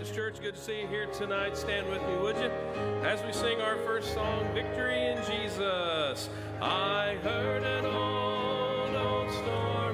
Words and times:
Baptist 0.00 0.16
Church. 0.16 0.40
Good 0.40 0.54
to 0.54 0.60
see 0.60 0.80
you 0.80 0.86
here 0.86 1.06
tonight. 1.08 1.58
Stand 1.58 1.86
with 1.90 2.00
me, 2.06 2.16
would 2.22 2.36
you? 2.36 2.50
As 3.04 3.22
we 3.22 3.34
sing 3.34 3.60
our 3.60 3.76
first 3.84 4.14
song, 4.14 4.46
Victory 4.54 4.98
in 4.98 5.18
Jesus. 5.26 6.30
I 6.62 7.18
heard 7.22 7.62
an 7.64 7.84
old, 7.84 8.96
old 8.96 9.30
story. 9.30 9.89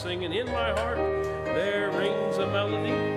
singing 0.00 0.32
in 0.32 0.46
my 0.46 0.70
heart 0.72 0.96
there 1.44 1.90
rings 1.90 2.38
a 2.38 2.46
melody. 2.46 3.09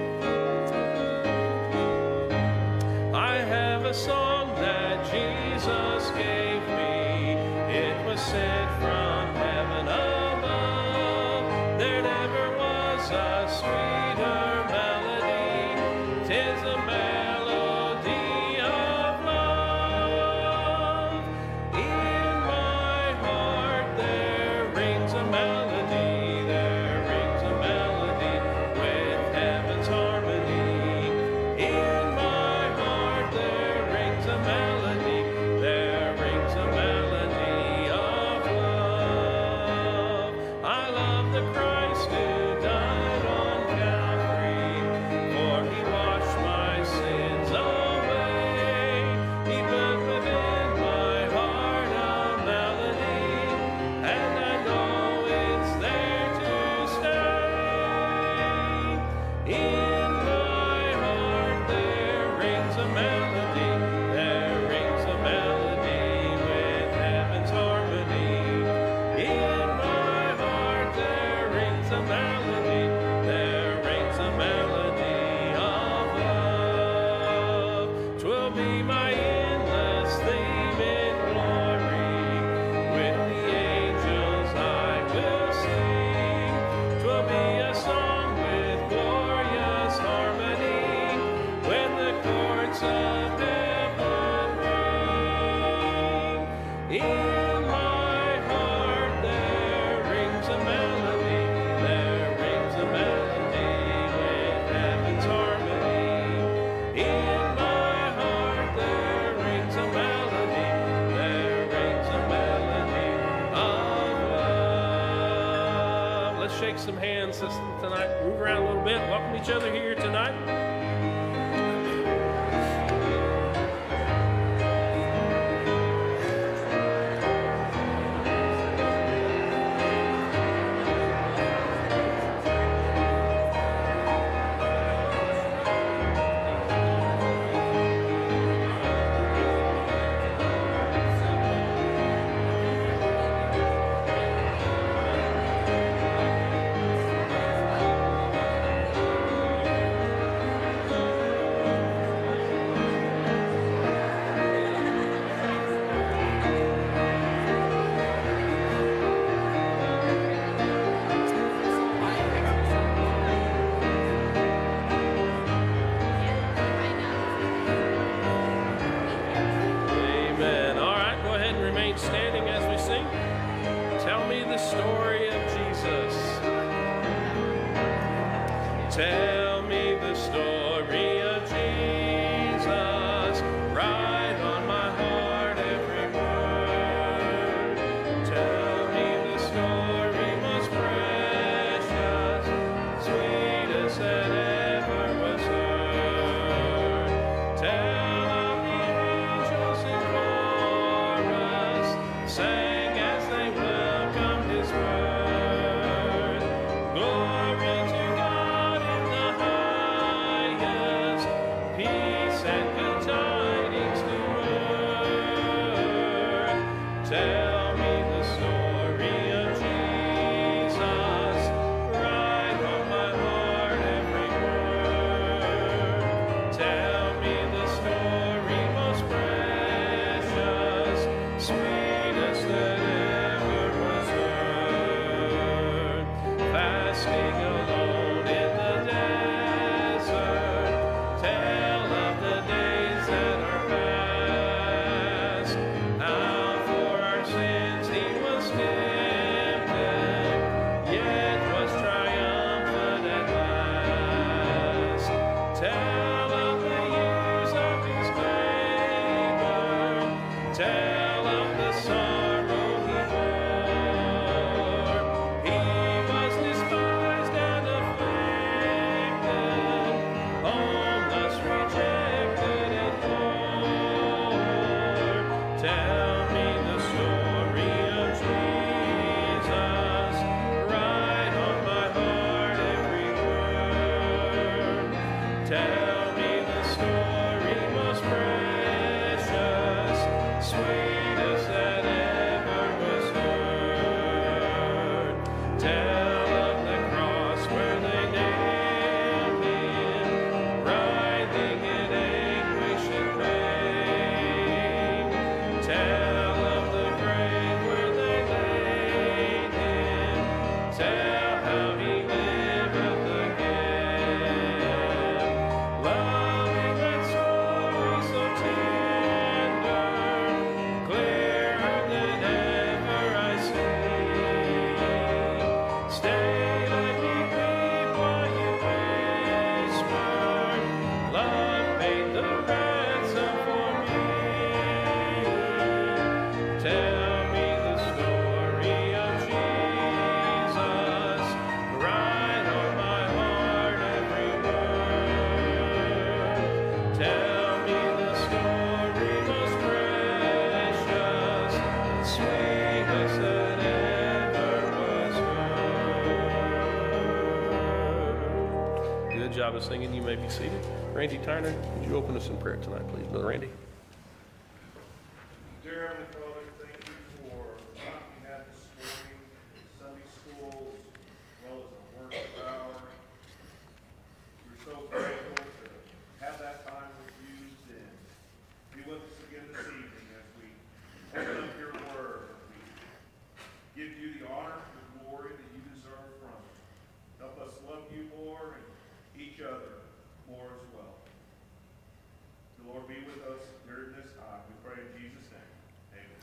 Be 360.23 360.29
seated. 360.29 360.65
Randy 360.93 361.17
Tyner, 361.17 361.53
would 361.75 361.87
you 361.87 361.95
open 361.95 362.15
us 362.15 362.29
in 362.29 362.37
prayer 362.37 362.57
tonight, 362.57 362.82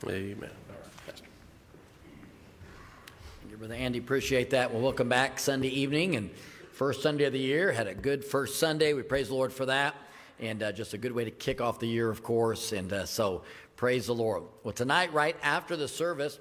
Amen. 0.09 0.49
Pastor, 1.05 1.25
you, 3.49 3.57
Brother 3.57 3.75
Andy. 3.75 3.99
Appreciate 3.99 4.49
that. 4.49 4.73
Well, 4.73 4.81
welcome 4.81 5.07
back 5.09 5.37
Sunday 5.37 5.67
evening 5.67 6.15
and 6.15 6.31
first 6.71 7.03
Sunday 7.03 7.25
of 7.25 7.33
the 7.33 7.39
year. 7.39 7.71
Had 7.71 7.85
a 7.85 7.93
good 7.93 8.25
first 8.25 8.59
Sunday. 8.59 8.93
We 8.93 9.03
praise 9.03 9.27
the 9.27 9.35
Lord 9.35 9.53
for 9.53 9.67
that. 9.67 9.95
And 10.39 10.63
uh, 10.63 10.71
just 10.71 10.95
a 10.95 10.97
good 10.97 11.11
way 11.11 11.25
to 11.25 11.31
kick 11.31 11.61
off 11.61 11.79
the 11.79 11.87
year, 11.87 12.09
of 12.09 12.23
course. 12.23 12.71
And 12.71 12.91
uh, 12.91 13.05
so 13.05 13.43
praise 13.75 14.07
the 14.07 14.15
Lord. 14.15 14.43
Well, 14.63 14.73
tonight, 14.73 15.13
right 15.13 15.35
after 15.43 15.75
the 15.75 15.87
service, 15.87 16.39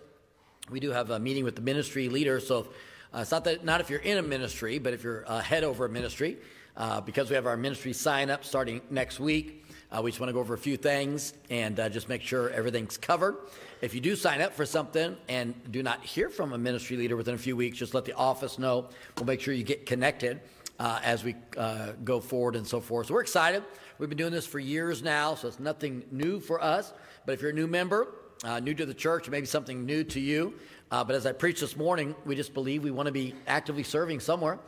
we 0.71 0.81
do 0.81 0.91
have 0.93 1.11
a 1.11 1.19
meeting 1.19 1.45
with 1.45 1.55
the 1.55 1.63
ministry 1.63 2.09
leaders. 2.09 2.47
So 2.47 2.69
Uh, 3.13 3.23
it's 3.23 3.33
not 3.33 3.43
that 3.43 3.65
not 3.65 3.81
if 3.81 3.91
you're 3.91 3.99
in 3.99 4.19
a 4.19 4.23
ministry, 4.23 4.79
but 4.79 4.95
if 4.95 5.03
you're 5.03 5.25
uh, 5.27 5.41
head 5.41 5.65
over 5.65 5.85
a 5.85 5.89
ministry, 5.89 6.39
uh, 6.77 7.01
because 7.01 7.29
we 7.29 7.35
have 7.35 7.45
our 7.45 7.57
ministry 7.57 7.93
sign 7.93 8.31
up 8.31 8.45
starting 8.45 8.81
next 8.89 9.19
week. 9.19 9.67
Uh, 9.93 10.01
we 10.01 10.11
just 10.11 10.21
want 10.21 10.29
to 10.29 10.33
go 10.33 10.39
over 10.39 10.55
a 10.55 10.59
few 10.59 10.77
things 10.77 11.35
and 11.51 11.81
uh, 11.81 11.89
just 11.89 12.09
make 12.09 12.23
sure 12.23 12.51
everything's 12.51 12.97
covered. 12.97 13.37
If 13.81 13.93
you 13.93 14.01
do 14.01 14.15
sign 14.15 14.41
up 14.41 14.55
for 14.55 14.65
something 14.65 15.17
and 15.29 15.55
do 15.73 15.83
not 15.83 16.05
hear 16.05 16.31
from 16.31 16.53
a 16.53 16.59
ministry 16.59 16.97
leader 16.97 17.17
within 17.17 17.35
a 17.35 17.39
few 17.39 17.57
weeks, 17.57 17.79
just 17.79 17.93
let 17.93 18.05
the 18.05 18.13
office 18.13 18.59
know. 18.59 18.89
We'll 19.17 19.27
make 19.27 19.41
sure 19.41 19.53
you 19.53 19.65
get 19.65 19.87
connected 19.87 20.41
uh, 20.79 21.01
as 21.03 21.25
we 21.25 21.35
uh, 21.57 21.93
go 22.05 22.21
forward 22.21 22.55
and 22.55 22.67
so 22.67 22.81
forth. 22.81 23.09
So 23.09 23.15
we're 23.15 23.21
excited. 23.21 23.65
We've 23.99 24.09
been 24.09 24.17
doing 24.19 24.33
this 24.33 24.47
for 24.47 24.61
years 24.61 25.03
now, 25.03 25.35
so 25.35 25.49
it's 25.49 25.59
nothing 25.59 26.05
new 26.13 26.39
for 26.39 26.63
us. 26.63 26.93
But 27.27 27.33
if 27.33 27.43
you're 27.43 27.51
a 27.51 27.55
new 27.55 27.67
member, 27.67 28.15
uh, 28.45 28.61
new 28.61 28.75
to 28.75 28.87
the 28.87 28.95
church, 28.95 29.29
maybe 29.29 29.47
something 29.47 29.85
new 29.85 30.05
to 30.05 30.21
you, 30.21 30.55
uh, 30.91 31.03
but 31.05 31.17
as 31.17 31.27
I 31.27 31.33
preached 31.33 31.61
this 31.61 31.77
morning, 31.77 32.15
we 32.25 32.37
just 32.37 32.55
believe 32.55 32.83
we 32.83 32.91
want 32.91 33.07
to 33.07 33.13
be 33.13 33.35
actively 33.47 33.83
serving 33.83 34.21
somewhere 34.21 34.59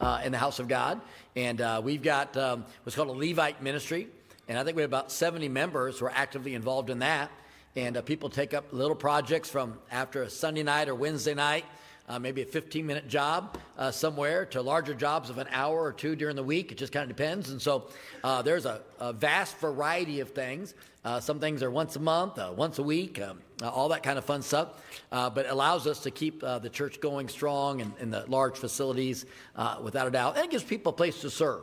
uh, 0.00 0.20
in 0.24 0.32
the 0.32 0.38
house 0.38 0.58
of 0.58 0.68
God. 0.68 1.00
And 1.36 1.60
uh, 1.60 1.80
we've 1.82 2.02
got 2.02 2.36
um, 2.36 2.64
what's 2.82 2.96
called 2.96 3.08
a 3.08 3.12
Levite 3.12 3.62
ministry. 3.62 4.08
And 4.48 4.58
I 4.58 4.64
think 4.64 4.76
we 4.76 4.82
have 4.82 4.90
about 4.90 5.12
70 5.12 5.48
members 5.48 5.98
who 5.98 6.06
are 6.06 6.12
actively 6.14 6.54
involved 6.54 6.90
in 6.90 6.98
that. 6.98 7.30
And 7.76 7.96
uh, 7.96 8.02
people 8.02 8.28
take 8.28 8.52
up 8.52 8.72
little 8.72 8.96
projects 8.96 9.48
from 9.48 9.78
after 9.90 10.22
a 10.22 10.30
Sunday 10.30 10.62
night 10.62 10.88
or 10.88 10.94
Wednesday 10.94 11.32
night, 11.32 11.64
uh, 12.08 12.18
maybe 12.18 12.42
a 12.42 12.44
15 12.44 12.84
minute 12.86 13.08
job 13.08 13.56
uh, 13.78 13.90
somewhere, 13.90 14.44
to 14.46 14.60
larger 14.60 14.94
jobs 14.94 15.30
of 15.30 15.38
an 15.38 15.46
hour 15.52 15.80
or 15.80 15.92
two 15.92 16.16
during 16.16 16.36
the 16.36 16.42
week. 16.42 16.72
It 16.72 16.76
just 16.76 16.92
kind 16.92 17.08
of 17.08 17.16
depends. 17.16 17.50
And 17.50 17.62
so 17.62 17.88
uh, 18.24 18.42
there's 18.42 18.66
a, 18.66 18.82
a, 18.98 19.12
vast 19.12 19.56
variety 19.58 20.20
of 20.20 20.30
things. 20.32 20.74
Uh, 21.04 21.20
some 21.20 21.40
things 21.40 21.62
are 21.62 21.70
once 21.70 21.96
a 21.96 22.00
month, 22.00 22.38
uh, 22.38 22.52
once 22.54 22.78
a 22.78 22.82
week, 22.82 23.20
um, 23.22 23.38
all 23.62 23.88
that 23.88 24.02
kind 24.02 24.18
of 24.18 24.24
fun 24.24 24.42
stuff. 24.42 24.82
but 25.10 25.38
it 25.38 25.50
allows 25.50 25.86
us 25.86 26.00
to 26.00 26.10
keep 26.10 26.40
the 26.40 26.70
church 26.70 27.00
going 27.00 27.28
strong 27.28 27.80
in, 27.80 27.92
in 28.00 28.10
the 28.10 28.24
large 28.28 28.58
facilities 28.58 29.24
without 29.80 30.06
a 30.06 30.10
doubt. 30.10 30.36
And 30.36 30.44
it 30.44 30.50
gives 30.50 30.64
people 30.64 30.92
a 30.92 30.96
place 30.96 31.20
to 31.22 31.30
serve 31.30 31.62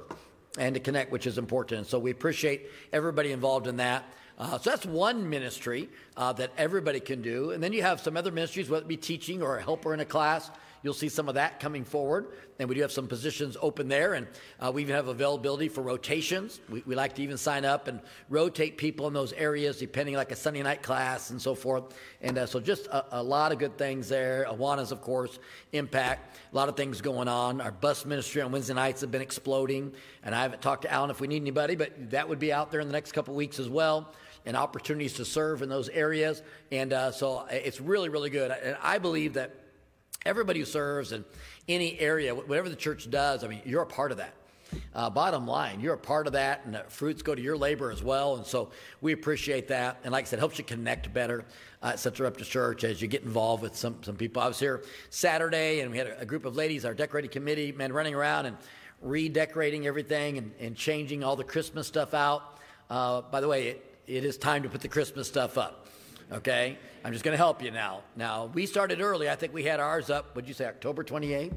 and 0.57 0.73
to 0.73 0.79
connect, 0.79 1.12
which 1.12 1.27
is 1.27 1.38
important. 1.38 1.79
And 1.79 1.88
so 1.88 1.99
we 1.99 2.12
appreciate 2.12 2.67
everybody 2.91 3.31
involved 3.31 3.67
in 3.67 3.77
that. 3.77 4.03
Uh, 4.38 4.57
so 4.57 4.69
that's 4.69 4.85
one 4.85 5.29
ministry 5.29 5.89
uh, 6.15 6.31
that 6.33 6.51
everybody 6.57 6.99
can 6.99 7.21
do. 7.21 7.51
And 7.51 7.62
then 7.62 7.73
you 7.73 7.81
have 7.81 7.99
some 7.99 8.15
other 8.15 8.31
ministries, 8.31 8.69
whether 8.69 8.83
it 8.83 8.88
be 8.88 8.97
teaching 8.97 9.41
or 9.41 9.57
a 9.57 9.62
helper 9.62 9.93
in 9.93 9.99
a 9.99 10.05
class. 10.05 10.49
You'll 10.81 10.93
see 10.93 11.09
some 11.09 11.27
of 11.27 11.35
that 11.35 11.59
coming 11.59 11.83
forward. 11.83 12.27
And 12.57 12.67
we 12.67 12.75
do 12.75 12.81
have 12.81 12.91
some 12.91 13.07
positions 13.07 13.57
open 13.61 13.87
there. 13.87 14.13
And 14.13 14.27
uh, 14.59 14.71
we 14.73 14.81
even 14.81 14.95
have 14.95 15.07
availability 15.07 15.69
for 15.69 15.81
rotations. 15.81 16.59
We, 16.69 16.83
we, 16.85 16.95
like 16.95 17.15
to 17.15 17.21
even 17.21 17.37
sign 17.37 17.65
up 17.65 17.87
and 17.87 18.01
rotate 18.29 18.77
people 18.77 19.07
in 19.07 19.13
those 19.13 19.31
areas, 19.33 19.77
depending 19.77 20.15
like 20.15 20.31
a 20.31 20.35
Sunday 20.35 20.61
night 20.61 20.81
class 20.83 21.29
and 21.29 21.41
so 21.41 21.55
forth. 21.55 21.95
And 22.21 22.37
uh, 22.37 22.45
so 22.45 22.59
just 22.59 22.87
a, 22.87 23.19
a, 23.19 23.23
lot 23.23 23.51
of 23.51 23.59
good 23.59 23.77
things 23.77 24.09
there. 24.09 24.45
Awana's, 24.49 24.91
of 24.91 25.01
course, 25.01 25.39
impact. 25.71 26.37
A 26.51 26.55
lot 26.55 26.69
of 26.69 26.75
things 26.75 27.01
going 27.01 27.27
on. 27.27 27.61
Our 27.61 27.71
bus 27.71 28.05
ministry 28.05 28.41
on 28.41 28.51
Wednesday 28.51 28.73
nights 28.73 29.01
have 29.01 29.11
been 29.11 29.21
exploding. 29.21 29.93
And 30.23 30.35
I 30.35 30.41
haven't 30.41 30.61
talked 30.61 30.81
to 30.83 30.91
Alan 30.91 31.09
if 31.09 31.21
we 31.21 31.27
need 31.27 31.41
anybody, 31.41 31.75
but 31.75 32.11
that 32.11 32.27
would 32.27 32.39
be 32.39 32.51
out 32.51 32.71
there 32.71 32.81
in 32.81 32.87
the 32.87 32.93
next 32.93 33.13
couple 33.13 33.33
weeks 33.35 33.59
as 33.59 33.69
well 33.69 34.13
and 34.45 34.55
opportunities 34.55 35.13
to 35.13 35.25
serve 35.25 35.61
in 35.61 35.69
those 35.69 35.89
areas. 35.89 36.41
And 36.71 36.93
uh, 36.93 37.11
so 37.11 37.45
it's 37.51 37.81
really, 37.81 38.09
really 38.09 38.29
good. 38.29 38.51
And 38.51 38.77
I 38.81 38.97
believe 38.97 39.33
that 39.33 39.53
everybody 40.25 40.60
who 40.60 40.65
serves 40.65 41.12
in 41.12 41.25
any 41.67 41.99
area, 41.99 42.34
whatever 42.34 42.69
the 42.69 42.75
church 42.75 43.10
does, 43.10 43.43
I 43.43 43.47
mean, 43.47 43.62
you're 43.65 43.82
a 43.82 43.88
part 43.88 44.12
of 44.12 44.17
that. 44.17 44.34
Uh, 44.93 45.10
bottom 45.10 45.47
line, 45.47 45.79
you're 45.79 45.95
a 45.95 45.97
part 45.97 46.27
of 46.27 46.34
that, 46.34 46.62
and 46.65 46.75
the 46.75 46.84
fruits 46.89 47.23
go 47.23 47.34
to 47.34 47.41
your 47.41 47.58
labor 47.58 47.91
as 47.91 48.03
well. 48.03 48.36
And 48.36 48.45
so 48.45 48.69
we 49.01 49.13
appreciate 49.13 49.67
that. 49.69 49.97
And 50.03 50.12
like 50.12 50.25
I 50.25 50.27
said, 50.27 50.39
helps 50.39 50.60
you 50.60 50.63
connect 50.63 51.12
better 51.12 51.45
uh, 51.82 51.88
at 51.93 51.99
Central 51.99 52.29
Baptist 52.29 52.51
Church 52.51 52.84
as 52.84 53.01
you 53.01 53.08
get 53.08 53.23
involved 53.23 53.63
with 53.63 53.75
some, 53.75 53.97
some 54.03 54.15
people. 54.15 54.41
I 54.41 54.47
was 54.47 54.60
here 54.60 54.84
Saturday, 55.10 55.79
and 55.79 55.91
we 55.91 55.97
had 55.97 56.08
a, 56.08 56.19
a 56.21 56.25
group 56.25 56.45
of 56.45 56.55
ladies, 56.55 56.86
our 56.86 56.93
decorating 56.93 57.32
committee, 57.32 57.71
men 57.71 57.91
running 57.91 58.13
around 58.13 58.45
and 58.45 58.58
redecorating 59.01 59.88
everything 59.88 60.38
and, 60.38 60.51
and 60.60 60.75
changing 60.75 61.23
all 61.23 61.36
the 61.36 61.43
Christmas 61.43 61.88
stuff 61.88 62.13
out. 62.13 62.60
Uh, 62.89 63.21
by 63.21 63.41
the 63.41 63.47
way, 63.47 63.69
it, 63.69 63.97
it 64.05 64.25
is 64.25 64.38
time 64.38 64.63
to 64.63 64.69
put 64.69 64.82
the 64.82 64.88
Christmas 64.88 65.27
stuff 65.27 65.58
up. 65.58 65.88
Okay? 66.31 66.77
I'm 67.03 67.13
just 67.13 67.25
going 67.25 67.33
to 67.33 67.37
help 67.37 67.63
you 67.63 67.71
now. 67.71 68.01
Now, 68.15 68.51
we 68.53 68.65
started 68.65 69.01
early. 69.01 69.29
I 69.29 69.35
think 69.35 69.53
we 69.53 69.63
had 69.63 69.79
ours 69.79 70.09
up, 70.09 70.35
would 70.35 70.47
you 70.47 70.53
say, 70.53 70.65
October 70.65 71.03
28th? 71.03 71.53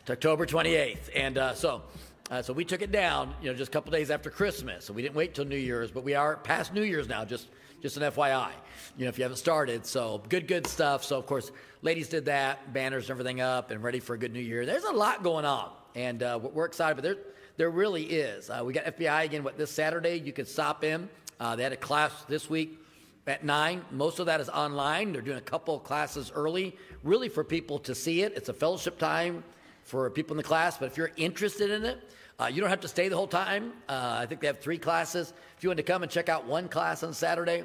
It's 0.00 0.10
October 0.10 0.46
28th. 0.46 1.10
And 1.14 1.38
uh, 1.38 1.54
so, 1.54 1.82
uh, 2.30 2.42
so 2.42 2.52
we 2.52 2.64
took 2.64 2.82
it 2.82 2.92
down, 2.92 3.34
you 3.42 3.50
know, 3.50 3.56
just 3.56 3.70
a 3.70 3.72
couple 3.72 3.90
days 3.90 4.10
after 4.10 4.30
Christmas. 4.30 4.84
So 4.84 4.92
we 4.92 5.02
didn't 5.02 5.16
wait 5.16 5.34
till 5.34 5.44
New 5.44 5.56
Year's, 5.56 5.90
but 5.90 6.04
we 6.04 6.14
are 6.14 6.36
past 6.36 6.72
New 6.72 6.82
Year's 6.82 7.08
now, 7.08 7.24
just, 7.24 7.48
just 7.82 7.96
an 7.96 8.04
FYI, 8.04 8.50
you 8.96 9.04
know, 9.04 9.08
if 9.08 9.18
you 9.18 9.24
haven't 9.24 9.38
started. 9.38 9.84
So 9.84 10.22
good, 10.28 10.46
good 10.46 10.66
stuff. 10.66 11.02
So, 11.02 11.18
of 11.18 11.26
course, 11.26 11.50
ladies 11.82 12.08
did 12.08 12.26
that, 12.26 12.72
banners 12.72 13.04
and 13.04 13.10
everything 13.10 13.40
up, 13.40 13.72
and 13.72 13.82
ready 13.82 14.00
for 14.00 14.14
a 14.14 14.18
good 14.18 14.32
New 14.32 14.40
Year. 14.40 14.64
There's 14.64 14.84
a 14.84 14.92
lot 14.92 15.24
going 15.24 15.44
on, 15.44 15.70
and 15.96 16.22
uh, 16.22 16.38
we're 16.40 16.66
excited, 16.66 16.94
but 16.94 17.02
there's 17.02 17.16
there 17.60 17.68
really 17.68 18.04
is. 18.04 18.48
Uh, 18.48 18.62
we 18.64 18.72
got 18.72 18.86
FBI 18.86 19.24
again. 19.24 19.44
What 19.44 19.58
this 19.58 19.70
Saturday? 19.70 20.16
You 20.16 20.32
can 20.32 20.46
stop 20.46 20.82
in. 20.82 21.10
Uh, 21.40 21.56
they 21.56 21.62
had 21.62 21.72
a 21.72 21.76
class 21.76 22.12
this 22.28 22.50
week 22.50 22.78
at 23.26 23.42
nine. 23.42 23.82
Most 23.90 24.18
of 24.18 24.26
that 24.26 24.40
is 24.40 24.50
online. 24.50 25.12
They're 25.12 25.22
doing 25.22 25.38
a 25.38 25.40
couple 25.40 25.74
of 25.74 25.82
classes 25.84 26.30
early, 26.34 26.76
really 27.02 27.30
for 27.30 27.42
people 27.42 27.78
to 27.80 27.94
see 27.94 28.20
it. 28.20 28.34
It's 28.36 28.50
a 28.50 28.52
fellowship 28.52 28.98
time 28.98 29.42
for 29.84 30.10
people 30.10 30.34
in 30.34 30.36
the 30.36 30.42
class. 30.42 30.76
But 30.76 30.86
if 30.86 30.98
you're 30.98 31.12
interested 31.16 31.70
in 31.70 31.84
it, 31.84 32.12
uh, 32.38 32.46
you 32.46 32.60
don't 32.60 32.68
have 32.68 32.80
to 32.80 32.88
stay 32.88 33.08
the 33.08 33.16
whole 33.16 33.26
time. 33.26 33.72
Uh, 33.88 34.18
I 34.20 34.26
think 34.26 34.42
they 34.42 34.48
have 34.48 34.60
three 34.60 34.76
classes. 34.76 35.32
If 35.56 35.64
you 35.64 35.70
want 35.70 35.78
to 35.78 35.82
come 35.82 36.02
and 36.02 36.12
check 36.12 36.28
out 36.28 36.44
one 36.46 36.68
class 36.68 37.02
on 37.02 37.14
Saturday, 37.14 37.64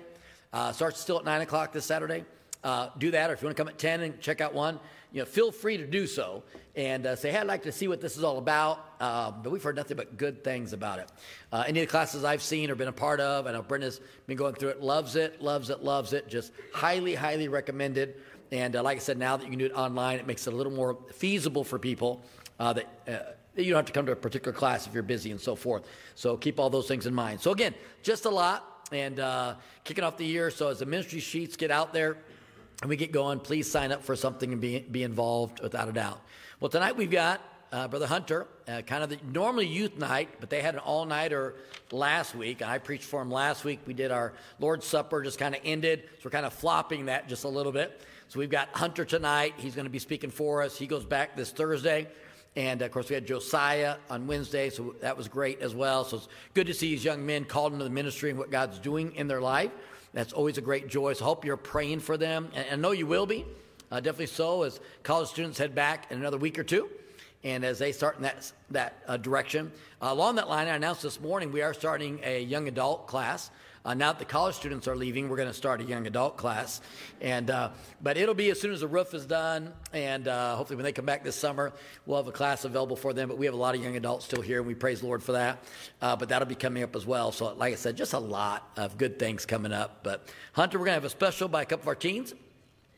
uh, 0.53 0.71
starts 0.71 1.01
still 1.01 1.19
at 1.19 1.25
nine 1.25 1.41
o'clock 1.41 1.73
this 1.73 1.83
Saturday. 1.85 2.23
Uh, 2.63 2.89
do 2.97 3.11
that, 3.11 3.29
or 3.29 3.33
if 3.33 3.41
you 3.41 3.45
want 3.45 3.57
to 3.57 3.61
come 3.61 3.67
at 3.67 3.77
ten 3.77 4.01
and 4.01 4.19
check 4.21 4.41
out 4.41 4.53
one, 4.53 4.79
you 5.15 5.21
know, 5.21 5.25
feel 5.25 5.49
free 5.49 5.77
to 5.77 5.87
do 5.87 6.07
so 6.07 6.43
and 6.75 7.07
uh, 7.07 7.15
say, 7.15 7.31
hey, 7.31 7.37
I'd 7.37 7.47
like 7.47 7.63
to 7.63 7.71
see 7.71 7.87
what 7.87 8.01
this 8.01 8.17
is 8.17 8.23
all 8.25 8.37
about. 8.37 8.85
Uh, 8.99 9.31
but 9.31 9.49
we've 9.49 9.63
heard 9.63 9.77
nothing 9.77 9.95
but 9.95 10.17
good 10.17 10.43
things 10.43 10.73
about 10.73 10.99
it. 10.99 11.09
Uh, 11.53 11.63
any 11.65 11.79
of 11.79 11.87
the 11.87 11.89
classes 11.89 12.25
I've 12.25 12.41
seen 12.41 12.69
or 12.69 12.75
been 12.75 12.89
a 12.89 12.91
part 12.91 13.21
of, 13.21 13.47
I 13.47 13.53
know 13.53 13.61
Brenda's 13.61 14.01
been 14.27 14.35
going 14.35 14.55
through 14.55 14.71
it, 14.71 14.81
loves 14.81 15.15
it, 15.15 15.41
loves 15.41 15.69
it, 15.69 15.81
loves 15.81 16.11
it. 16.11 16.27
Just 16.27 16.51
highly, 16.73 17.15
highly 17.15 17.47
recommended. 17.47 18.15
And 18.51 18.75
uh, 18.75 18.83
like 18.83 18.97
I 18.97 18.99
said, 18.99 19.17
now 19.17 19.37
that 19.37 19.45
you 19.45 19.49
can 19.49 19.57
do 19.57 19.65
it 19.67 19.71
online, 19.71 20.19
it 20.19 20.27
makes 20.27 20.47
it 20.47 20.53
a 20.53 20.55
little 20.57 20.73
more 20.73 20.97
feasible 21.13 21.63
for 21.63 21.79
people 21.79 22.21
uh, 22.59 22.73
that 22.73 22.87
uh, 23.07 23.31
you 23.55 23.69
don't 23.69 23.77
have 23.77 23.85
to 23.85 23.93
come 23.93 24.05
to 24.07 24.11
a 24.11 24.17
particular 24.17 24.51
class 24.51 24.85
if 24.85 24.93
you're 24.93 25.01
busy 25.01 25.31
and 25.31 25.39
so 25.39 25.55
forth. 25.55 25.87
So 26.15 26.35
keep 26.35 26.59
all 26.59 26.69
those 26.69 26.89
things 26.89 27.05
in 27.05 27.15
mind. 27.15 27.39
So 27.39 27.51
again, 27.51 27.73
just 28.03 28.25
a 28.25 28.29
lot 28.29 28.89
and 28.91 29.15
kicking 29.85 30.03
off 30.03 30.17
the 30.17 30.25
year. 30.25 30.51
So 30.51 30.67
as 30.67 30.79
the 30.79 30.85
ministry 30.85 31.21
sheets 31.21 31.55
get 31.55 31.71
out 31.71 31.93
there, 31.93 32.17
and 32.81 32.89
we 32.89 32.95
get 32.95 33.11
going, 33.11 33.39
please 33.39 33.69
sign 33.69 33.91
up 33.91 34.03
for 34.03 34.15
something 34.15 34.51
and 34.51 34.61
be, 34.61 34.79
be 34.79 35.03
involved 35.03 35.61
without 35.61 35.87
a 35.87 35.91
doubt. 35.91 36.21
Well, 36.59 36.69
tonight 36.69 36.97
we've 36.97 37.11
got 37.11 37.41
uh, 37.71 37.87
Brother 37.87 38.07
Hunter, 38.07 38.47
uh, 38.67 38.81
kind 38.81 39.03
of 39.03 39.09
the 39.09 39.17
normally 39.31 39.67
youth 39.67 39.97
night, 39.97 40.29
but 40.39 40.49
they 40.49 40.61
had 40.61 40.75
an 40.75 40.79
all 40.79 41.05
nighter 41.05 41.55
last 41.91 42.35
week. 42.35 42.61
I 42.61 42.77
preached 42.77 43.03
for 43.03 43.19
them 43.19 43.31
last 43.31 43.63
week. 43.63 43.79
We 43.85 43.93
did 43.93 44.11
our 44.11 44.33
Lord's 44.59 44.85
Supper, 44.85 45.21
just 45.23 45.39
kind 45.39 45.55
of 45.55 45.61
ended. 45.65 46.03
So 46.13 46.21
we're 46.25 46.31
kind 46.31 46.45
of 46.45 46.53
flopping 46.53 47.07
that 47.07 47.27
just 47.27 47.43
a 47.43 47.49
little 47.49 47.71
bit. 47.71 48.01
So 48.27 48.39
we've 48.39 48.49
got 48.49 48.69
Hunter 48.69 49.05
tonight. 49.05 49.53
He's 49.57 49.75
going 49.75 49.85
to 49.85 49.91
be 49.91 49.99
speaking 49.99 50.31
for 50.31 50.61
us. 50.61 50.77
He 50.77 50.87
goes 50.87 51.05
back 51.05 51.35
this 51.35 51.51
Thursday. 51.51 52.07
And 52.55 52.81
of 52.81 52.91
course, 52.91 53.09
we 53.09 53.15
had 53.15 53.27
Josiah 53.27 53.97
on 54.09 54.27
Wednesday, 54.27 54.69
so 54.69 54.95
that 55.01 55.17
was 55.17 55.27
great 55.27 55.61
as 55.61 55.75
well. 55.75 56.05
So 56.05 56.17
it's 56.17 56.29
good 56.53 56.67
to 56.67 56.73
see 56.73 56.91
these 56.91 57.03
young 57.03 57.25
men 57.25 57.43
called 57.43 57.73
into 57.73 57.83
the 57.83 57.89
ministry 57.89 58.29
and 58.29 58.39
what 58.39 58.49
God's 58.49 58.79
doing 58.79 59.13
in 59.15 59.27
their 59.27 59.41
life. 59.41 59.71
That's 60.15 60.31
always 60.31 60.57
a 60.57 60.61
great 60.61 60.87
joy. 60.87 61.11
So 61.11 61.25
I 61.25 61.27
hope 61.27 61.43
you're 61.43 61.57
praying 61.57 61.99
for 61.99 62.15
them. 62.15 62.47
And 62.55 62.65
I 62.71 62.75
know 62.77 62.91
you 62.91 63.05
will 63.05 63.25
be. 63.25 63.45
Uh, 63.91 63.99
definitely 63.99 64.27
so 64.27 64.63
as 64.63 64.79
college 65.03 65.27
students 65.27 65.57
head 65.57 65.75
back 65.75 66.09
in 66.09 66.17
another 66.17 66.37
week 66.37 66.57
or 66.57 66.63
two. 66.63 66.89
And 67.43 67.65
as 67.65 67.77
they 67.79 67.91
start 67.91 68.15
in 68.15 68.23
that, 68.23 68.49
that 68.71 69.03
uh, 69.07 69.17
direction. 69.17 69.73
Uh, 70.01 70.07
along 70.11 70.35
that 70.35 70.47
line, 70.47 70.67
I 70.67 70.75
announced 70.77 71.03
this 71.03 71.19
morning 71.19 71.51
we 71.51 71.61
are 71.61 71.73
starting 71.73 72.21
a 72.23 72.41
young 72.41 72.69
adult 72.69 73.07
class. 73.07 73.51
Uh, 73.85 73.93
now 73.93 74.11
that 74.11 74.17
the 74.17 74.25
college 74.25 74.55
students 74.55 74.87
are 74.87 74.95
leaving, 74.95 75.29
we're 75.29 75.35
going 75.37 75.47
to 75.47 75.53
start 75.53 75.79
a 75.79 75.83
young 75.83 76.07
adult 76.07 76.37
class, 76.37 76.81
and 77.21 77.51
uh, 77.51 77.69
but 78.01 78.17
it'll 78.17 78.33
be 78.33 78.49
as 78.49 78.59
soon 78.59 78.73
as 78.73 78.79
the 78.79 78.87
roof 78.87 79.13
is 79.13 79.27
done, 79.27 79.71
and 79.93 80.27
uh, 80.27 80.55
hopefully 80.55 80.75
when 80.75 80.83
they 80.83 80.91
come 80.91 81.05
back 81.05 81.23
this 81.23 81.35
summer, 81.35 81.71
we'll 82.07 82.17
have 82.17 82.27
a 82.27 82.31
class 82.31 82.65
available 82.65 82.95
for 82.95 83.13
them. 83.13 83.29
But 83.29 83.37
we 83.37 83.45
have 83.45 83.53
a 83.53 83.57
lot 83.57 83.75
of 83.75 83.83
young 83.83 83.95
adults 83.95 84.25
still 84.25 84.41
here, 84.41 84.57
and 84.57 84.65
we 84.65 84.73
praise 84.73 85.01
the 85.01 85.05
Lord 85.05 85.21
for 85.21 85.33
that. 85.33 85.63
Uh, 86.01 86.15
but 86.15 86.29
that'll 86.29 86.47
be 86.47 86.55
coming 86.55 86.81
up 86.81 86.95
as 86.95 87.05
well. 87.05 87.31
So, 87.31 87.53
like 87.53 87.73
I 87.73 87.75
said, 87.75 87.95
just 87.95 88.13
a 88.13 88.19
lot 88.19 88.67
of 88.75 88.97
good 88.97 89.19
things 89.19 89.45
coming 89.45 89.71
up. 89.71 89.99
But 90.01 90.27
Hunter, 90.53 90.79
we're 90.79 90.85
going 90.85 90.95
to 90.95 91.01
have 91.01 91.05
a 91.05 91.09
special 91.09 91.47
by 91.47 91.61
a 91.61 91.65
couple 91.65 91.83
of 91.83 91.87
our 91.89 91.95
teens, 91.95 92.33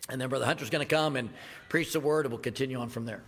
and 0.08 0.22
then 0.22 0.30
Brother 0.30 0.46
Hunter's 0.46 0.70
going 0.70 0.88
to 0.88 0.96
come 0.96 1.18
and 1.18 1.30
preach 1.68 1.92
the 1.92 2.00
word, 2.00 2.26
and 2.26 2.32
we'll 2.32 2.42
continue 2.42 2.80
on 2.80 2.88
from 2.88 3.06
there. 3.06 3.24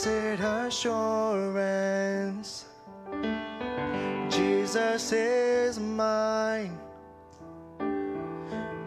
Blessed 0.00 0.40
assurance, 0.40 2.66
Jesus 4.30 5.10
is 5.10 5.80
mine. 5.80 6.78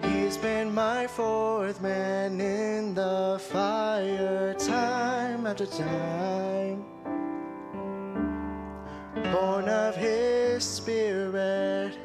He's 0.03 0.37
been 0.37 0.73
my 0.73 1.07
fourth 1.07 1.81
man 1.81 2.39
in 2.39 2.93
the 2.93 3.37
fire 3.41 4.53
time 4.53 5.45
after 5.45 5.65
time. 5.65 6.85
Born 9.33 9.67
of 9.67 9.97
his 9.97 10.63
spirit, 10.63 11.97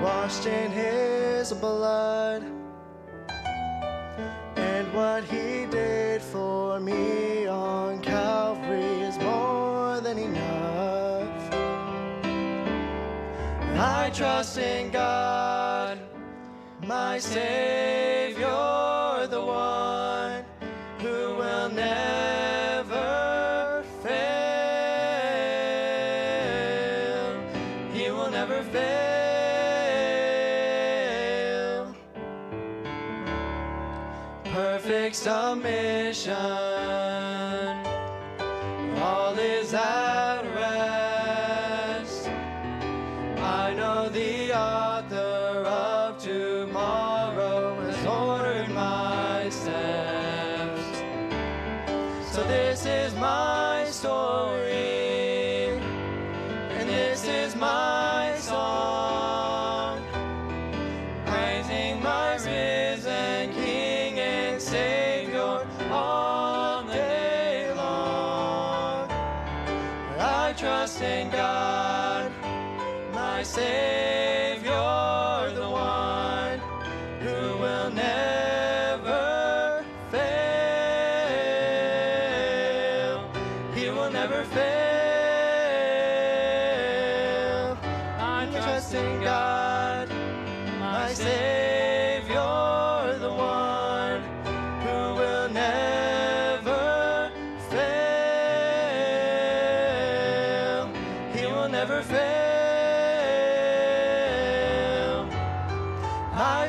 washed 0.00 0.46
in 0.46 0.70
his 0.70 1.52
blood, 1.52 2.44
and 4.54 4.94
what 4.94 5.24
he 5.24 5.66
did 5.66 6.22
for 6.22 6.78
me 6.78 7.31
trust 14.12 14.58
in 14.58 14.90
God, 14.90 15.98
my 16.82 17.18
Savior, 17.18 18.11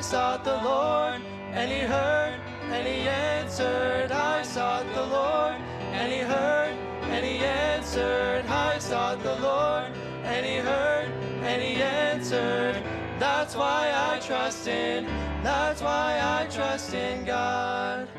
sought 0.03 0.43
the 0.43 0.57
Lord, 0.57 1.21
and 1.53 1.71
He 1.71 1.79
heard, 1.79 2.39
and 2.71 2.85
He 2.85 3.07
answered. 3.07 4.11
I 4.11 4.43
sought 4.43 4.85
the 4.93 5.05
Lord, 5.05 5.55
and 5.93 6.11
He 6.11 6.19
heard, 6.19 6.75
and 7.03 7.25
He 7.25 7.37
answered. 7.37 8.45
I 8.47 8.77
sought 8.79 9.23
the 9.23 9.35
Lord, 9.35 9.93
and 10.25 10.45
He 10.45 10.57
heard, 10.57 11.07
and 11.41 11.61
He 11.61 11.81
answered. 11.81 12.83
That's 13.17 13.55
why 13.55 13.91
I 13.95 14.19
trust 14.19 14.67
in, 14.67 15.05
that's 15.41 15.81
why 15.81 16.19
I 16.21 16.47
trust 16.47 16.93
in 16.93 17.23
God, 17.23 18.09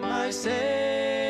my 0.00 0.30
Savior, 0.30 1.27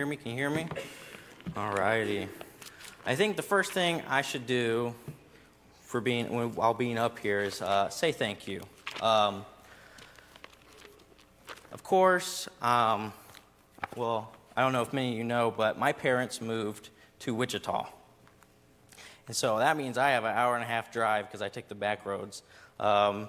hear 0.00 0.06
me? 0.06 0.16
Can 0.16 0.30
you 0.30 0.38
hear 0.38 0.48
me? 0.48 0.66
All 1.54 1.72
righty. 1.72 2.26
I 3.04 3.14
think 3.16 3.36
the 3.36 3.42
first 3.42 3.72
thing 3.72 4.00
I 4.08 4.22
should 4.22 4.46
do 4.46 4.94
for 5.82 6.00
being 6.00 6.54
while 6.54 6.72
being 6.72 6.96
up 6.96 7.18
here 7.18 7.42
is 7.42 7.60
uh, 7.60 7.90
say 7.90 8.10
thank 8.10 8.48
you. 8.48 8.62
Um, 9.02 9.44
of 11.70 11.82
course, 11.82 12.48
um, 12.62 13.12
well, 13.94 14.32
I 14.56 14.62
don't 14.62 14.72
know 14.72 14.80
if 14.80 14.94
many 14.94 15.12
of 15.12 15.18
you 15.18 15.24
know, 15.24 15.52
but 15.54 15.78
my 15.78 15.92
parents 15.92 16.40
moved 16.40 16.88
to 17.18 17.34
Wichita. 17.34 17.86
And 19.26 19.36
so 19.36 19.58
that 19.58 19.76
means 19.76 19.98
I 19.98 20.12
have 20.12 20.24
an 20.24 20.34
hour 20.34 20.54
and 20.54 20.64
a 20.64 20.66
half 20.66 20.90
drive 20.90 21.26
because 21.26 21.42
I 21.42 21.50
take 21.50 21.68
the 21.68 21.74
back 21.74 22.06
roads 22.06 22.42
um, 22.78 23.28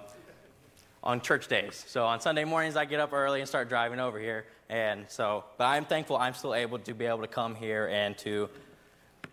on 1.03 1.19
church 1.19 1.49
days. 1.49 1.84
So 1.89 2.05
on 2.05 2.21
Sunday 2.21 2.45
mornings, 2.45 2.77
I 2.77 2.86
get 2.86 3.01
up 3.01 3.12
early 3.12 3.41
and 3.41 3.49
start 3.49 3.67
driving 3.67 3.99
over 3.99 4.17
here. 4.17 4.45
And 4.71 5.03
so, 5.10 5.43
but 5.57 5.65
I'm 5.65 5.84
thankful 5.84 6.15
I'm 6.15 6.34
still 6.34 6.55
able 6.55 6.79
to 6.79 6.93
be 6.93 7.05
able 7.05 7.19
to 7.19 7.27
come 7.27 7.55
here 7.55 7.88
and 7.88 8.17
to 8.19 8.49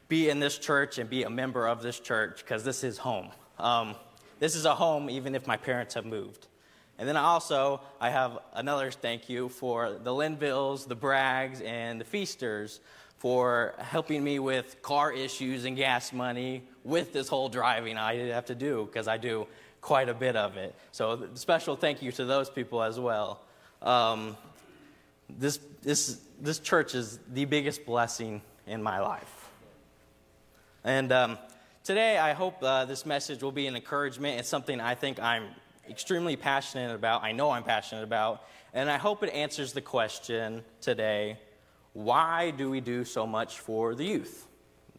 be 0.08 0.28
in 0.28 0.40
this 0.40 0.58
church 0.58 0.98
and 0.98 1.08
be 1.08 1.22
a 1.22 1.30
member 1.30 1.68
of 1.68 1.80
this 1.80 2.00
church 2.00 2.38
because 2.38 2.64
this 2.64 2.82
is 2.82 2.98
home. 2.98 3.28
Um, 3.60 3.94
this 4.40 4.56
is 4.56 4.64
a 4.64 4.74
home 4.74 5.08
even 5.08 5.36
if 5.36 5.46
my 5.46 5.56
parents 5.56 5.94
have 5.94 6.04
moved. 6.04 6.48
And 6.98 7.08
then 7.08 7.16
also 7.16 7.80
I 8.00 8.10
have 8.10 8.38
another 8.52 8.90
thank 8.90 9.28
you 9.28 9.48
for 9.48 9.92
the 10.02 10.10
Linvilles, 10.10 10.88
the 10.88 10.96
Braggs, 10.96 11.64
and 11.64 12.00
the 12.00 12.04
Feasters 12.04 12.80
for 13.18 13.74
helping 13.78 14.24
me 14.24 14.40
with 14.40 14.82
car 14.82 15.12
issues 15.12 15.64
and 15.66 15.76
gas 15.76 16.12
money 16.12 16.64
with 16.82 17.12
this 17.12 17.28
whole 17.28 17.48
driving 17.48 17.96
I 17.96 18.16
have 18.26 18.46
to 18.46 18.56
do 18.56 18.86
because 18.86 19.06
I 19.06 19.18
do 19.18 19.46
quite 19.82 20.08
a 20.08 20.14
bit 20.14 20.34
of 20.34 20.56
it. 20.56 20.74
So 20.90 21.28
special 21.34 21.76
thank 21.76 22.02
you 22.02 22.10
to 22.10 22.24
those 22.24 22.50
people 22.50 22.82
as 22.82 22.98
well. 22.98 23.42
Um, 23.82 24.36
this, 25.28 25.58
this, 25.82 26.20
this 26.40 26.58
church 26.58 26.94
is 26.94 27.18
the 27.32 27.44
biggest 27.44 27.84
blessing 27.84 28.42
in 28.66 28.82
my 28.82 29.00
life. 29.00 29.50
And 30.84 31.12
um, 31.12 31.38
today, 31.84 32.18
I 32.18 32.32
hope 32.32 32.62
uh, 32.62 32.84
this 32.84 33.04
message 33.04 33.42
will 33.42 33.52
be 33.52 33.66
an 33.66 33.76
encouragement. 33.76 34.38
It's 34.38 34.48
something 34.48 34.80
I 34.80 34.94
think 34.94 35.20
I'm 35.20 35.44
extremely 35.88 36.36
passionate 36.36 36.94
about. 36.94 37.22
I 37.22 37.32
know 37.32 37.50
I'm 37.50 37.64
passionate 37.64 38.04
about. 38.04 38.44
And 38.74 38.90
I 38.90 38.98
hope 38.98 39.22
it 39.22 39.30
answers 39.30 39.72
the 39.72 39.80
question 39.80 40.64
today 40.80 41.38
why 41.94 42.50
do 42.50 42.70
we 42.70 42.80
do 42.80 43.04
so 43.04 43.26
much 43.26 43.58
for 43.58 43.94
the 43.94 44.04
youth, 44.04 44.46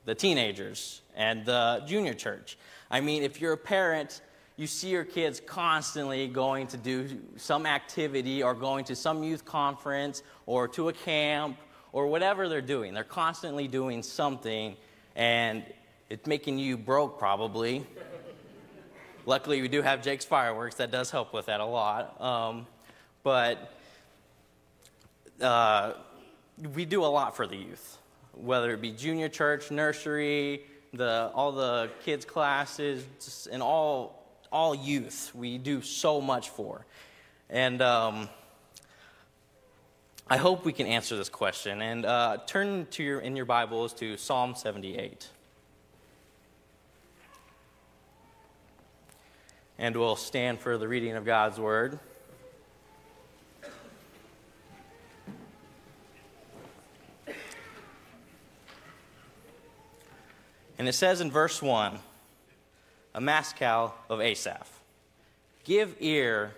the 0.04 0.16
teenagers, 0.16 1.02
and 1.16 1.46
the 1.46 1.84
junior 1.86 2.14
church? 2.14 2.58
I 2.92 3.00
mean, 3.00 3.24
if 3.24 3.40
you're 3.40 3.54
a 3.54 3.58
parent, 3.58 4.22
you 4.60 4.68
see 4.68 4.90
your 4.90 5.06
kids 5.06 5.40
constantly 5.40 6.28
going 6.28 6.68
to 6.68 6.76
do 6.76 7.18
some 7.38 7.66
activity 7.66 8.44
or 8.44 8.54
going 8.54 8.84
to 8.84 8.94
some 8.94 9.24
youth 9.24 9.46
conference 9.46 10.22
or 10.46 10.68
to 10.68 10.90
a 10.90 10.94
camp 10.94 11.58
or 11.94 12.08
whatever 12.08 12.50
they're 12.50 12.60
doing. 12.60 12.94
They're 12.94 13.06
constantly 13.06 13.70
doing 13.70 14.04
something, 14.04 14.76
and 15.16 15.64
it's 16.10 16.28
making 16.28 16.60
you 16.60 16.76
broke 16.76 17.18
probably. 17.18 17.88
Luckily, 19.26 19.62
we 19.62 19.70
do 19.70 19.82
have 19.82 20.04
Jake's 20.04 20.26
fireworks. 20.26 20.76
That 20.76 20.92
does 20.92 21.10
help 21.10 21.34
with 21.34 21.46
that 21.46 21.62
a 21.62 21.66
lot. 21.66 22.20
Um, 22.20 22.68
but 23.24 23.74
uh, 25.40 25.94
we 26.76 26.84
do 26.84 27.06
a 27.06 27.08
lot 27.08 27.34
for 27.34 27.48
the 27.48 27.56
youth, 27.56 27.98
whether 28.34 28.74
it 28.74 28.82
be 28.82 28.92
junior 28.92 29.30
church, 29.30 29.72
nursery, 29.72 30.66
the, 30.92 31.32
all 31.34 31.54
the 31.54 31.90
kids' 32.04 32.26
classes, 32.26 33.48
and 33.50 33.64
all, 33.64 34.19
all 34.52 34.74
youth 34.74 35.32
we 35.34 35.58
do 35.58 35.82
so 35.82 36.22
much 36.22 36.50
for. 36.50 36.86
And 37.50 37.82
um, 37.82 38.30
I 40.28 40.38
hope 40.38 40.66
we 40.66 40.74
can 40.74 40.88
answer 40.88 41.18
this 41.18 41.30
question. 41.30 41.82
And 41.82 42.06
uh, 42.06 42.38
turn 42.46 42.88
to 42.92 43.04
your, 43.04 43.20
in 43.20 43.36
your 43.36 43.46
Bibles 43.46 43.94
to 43.94 44.18
Psalm 44.18 44.56
78. 44.56 45.28
And 49.78 49.96
we'll 49.96 50.16
stand 50.16 50.60
for 50.60 50.78
the 50.78 50.88
reading 50.88 51.16
of 51.16 51.26
God's 51.26 51.60
Word. 51.60 52.00
And 60.78 60.88
it 60.88 60.94
says 60.94 61.20
in 61.20 61.30
verse 61.30 61.62
1 61.62 62.00
a 63.14 63.22
maskil 63.22 63.94
of 64.10 64.22
Asaph 64.22 64.80
Give 65.64 65.96
ear, 66.00 66.54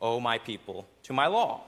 O 0.00 0.20
my 0.20 0.38
people, 0.38 0.86
to 1.02 1.12
my 1.12 1.26
law. 1.26 1.62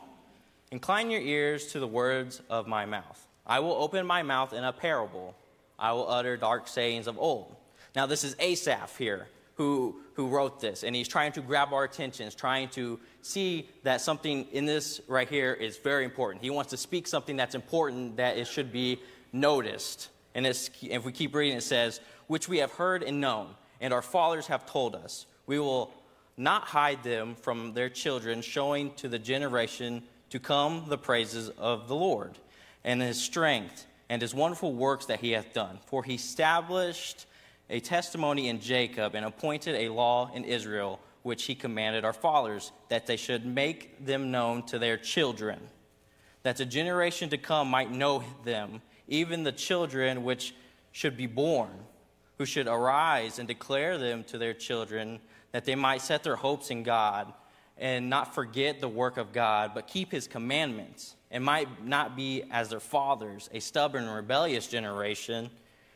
Incline 0.71 1.11
your 1.11 1.21
ears 1.21 1.67
to 1.73 1.81
the 1.81 1.87
words 1.87 2.41
of 2.49 2.67
my 2.67 2.87
mouth. 2.87 3.27
I 3.47 3.61
will 3.61 3.75
open 3.75 4.07
my 4.07 4.23
mouth 4.23 4.53
in 4.53 4.65
a 4.65 4.73
parable. 4.73 5.35
I 5.79 5.93
will 5.93 6.09
utter 6.09 6.37
dark 6.37 6.69
sayings 6.69 7.07
of 7.07 7.19
old. 7.19 7.55
Now, 7.95 8.07
this 8.07 8.25
is 8.25 8.35
Asaph 8.39 8.97
here 8.97 9.29
who, 9.57 9.97
who 10.15 10.29
wrote 10.29 10.61
this, 10.61 10.85
and 10.85 10.95
he's 10.95 11.09
trying 11.09 11.33
to 11.33 11.41
grab 11.41 11.73
our 11.73 11.85
attention, 11.85 12.31
trying 12.37 12.69
to 12.71 12.99
see 13.23 13.69
that 13.83 14.01
something 14.01 14.47
in 14.53 14.67
this 14.67 15.01
right 15.09 15.29
here 15.29 15.53
is 15.53 15.79
very 15.79 16.05
important. 16.05 16.43
He 16.43 16.51
wants 16.51 16.71
to 16.71 16.77
speak 16.77 17.07
something 17.07 17.37
that's 17.37 17.55
important 17.55 18.17
that 18.17 18.37
it 18.37 18.47
should 18.47 18.73
be 18.73 19.01
noticed. 19.33 20.09
And 20.35 20.47
if 20.47 21.05
we 21.05 21.13
keep 21.13 21.35
reading, 21.35 21.57
it 21.57 21.63
says, 21.63 22.01
Which 22.27 22.49
we 22.49 22.59
have 22.59 22.73
heard 22.73 23.03
and 23.03 23.21
known, 23.21 23.49
and 23.81 23.93
our 23.93 24.03
fathers 24.03 24.47
have 24.47 24.67
told 24.67 24.95
us. 24.95 25.27
We 25.47 25.59
will 25.59 25.93
not 26.37 26.65
hide 26.65 27.03
them 27.03 27.35
from 27.35 27.73
their 27.75 27.89
children, 27.89 28.43
showing 28.43 28.93
to 28.95 29.09
the 29.09 29.19
generation 29.19 30.03
to 30.31 30.39
come 30.39 30.85
the 30.89 30.99
praises 30.99 31.49
of 31.51 31.89
the 31.89 31.97
Lord 31.97 32.39
and 32.85 33.01
his 33.01 33.21
strength 33.21 33.87
and 34.09 34.23
his 34.23 34.35
wonderful 34.35 34.73
works 34.73 35.07
that 35.07 35.21
he 35.21 35.33
hath 35.33 35.53
done. 35.53 35.79
For 35.87 36.03
he 36.03 36.15
established 36.15 37.27
a 37.69 37.81
testimony 37.81 38.49
in 38.49 38.61
Jacob 38.61 39.15
and 39.15 39.25
appointed 39.25 39.75
a 39.75 39.89
law 39.89 40.31
in 40.33 40.45
Israel, 40.45 41.01
which 41.23 41.45
he 41.45 41.55
commanded 41.55 42.05
our 42.05 42.13
fathers, 42.13 42.71
that 42.89 43.07
they 43.07 43.17
should 43.17 43.45
make 43.45 44.05
them 44.05 44.31
known 44.31 44.63
to 44.65 44.79
their 44.79 44.97
children, 44.97 45.59
that 46.45 46.57
the 46.57 46.65
generation 46.65 47.29
to 47.31 47.39
come 47.39 47.69
might 47.69 47.91
know 47.91 48.23
them, 48.45 48.81
even 49.09 49.43
the 49.43 49.53
children 49.53 50.23
which 50.23 50.55
should 50.93 51.17
be 51.17 51.27
born, 51.27 51.71
who 52.39 52.45
should 52.45 52.69
arise 52.69 53.39
and 53.39 53.49
declare 53.49 53.99
them 53.99 54.25
to 54.25 54.39
their 54.39 54.55
children 54.55 55.21
that 55.53 55.65
they 55.65 55.75
might 55.75 56.03
set 56.03 56.23
their 56.23 56.37
hopes 56.37 56.71
in 56.71 56.83
God 56.83 57.33
and 57.79 58.09
not 58.09 58.35
forget 58.35 58.81
the 58.81 58.89
work 58.89 59.17
of 59.17 59.33
God, 59.33 59.73
but 59.75 59.87
keep 59.87 60.11
his 60.11 60.27
commandments, 60.27 61.15
and 61.31 61.45
might 61.45 61.85
not 61.85 62.17
be 62.17 62.45
as 62.51 62.71
their 62.71 62.81
fathers, 62.81 63.51
a 63.53 63.61
stubborn 63.61 64.05
and 64.05 64.15
rebellious 64.15 64.67
generation, 64.67 65.51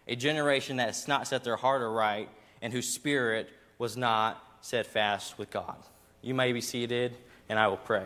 a 0.06 0.14
generation 0.14 0.76
that 0.76 0.88
has 0.88 1.08
not 1.08 1.26
set 1.26 1.42
their 1.44 1.56
heart 1.56 1.80
aright, 1.80 2.28
and 2.60 2.72
whose 2.72 2.88
spirit 2.88 3.48
was 3.78 3.96
not 3.96 4.44
set 4.60 4.86
fast 4.86 5.38
with 5.38 5.50
God. 5.50 5.76
You 6.20 6.34
may 6.34 6.52
be 6.52 6.60
seated, 6.60 7.16
and 7.48 7.58
I 7.58 7.68
will 7.68 7.78
pray. 7.78 8.04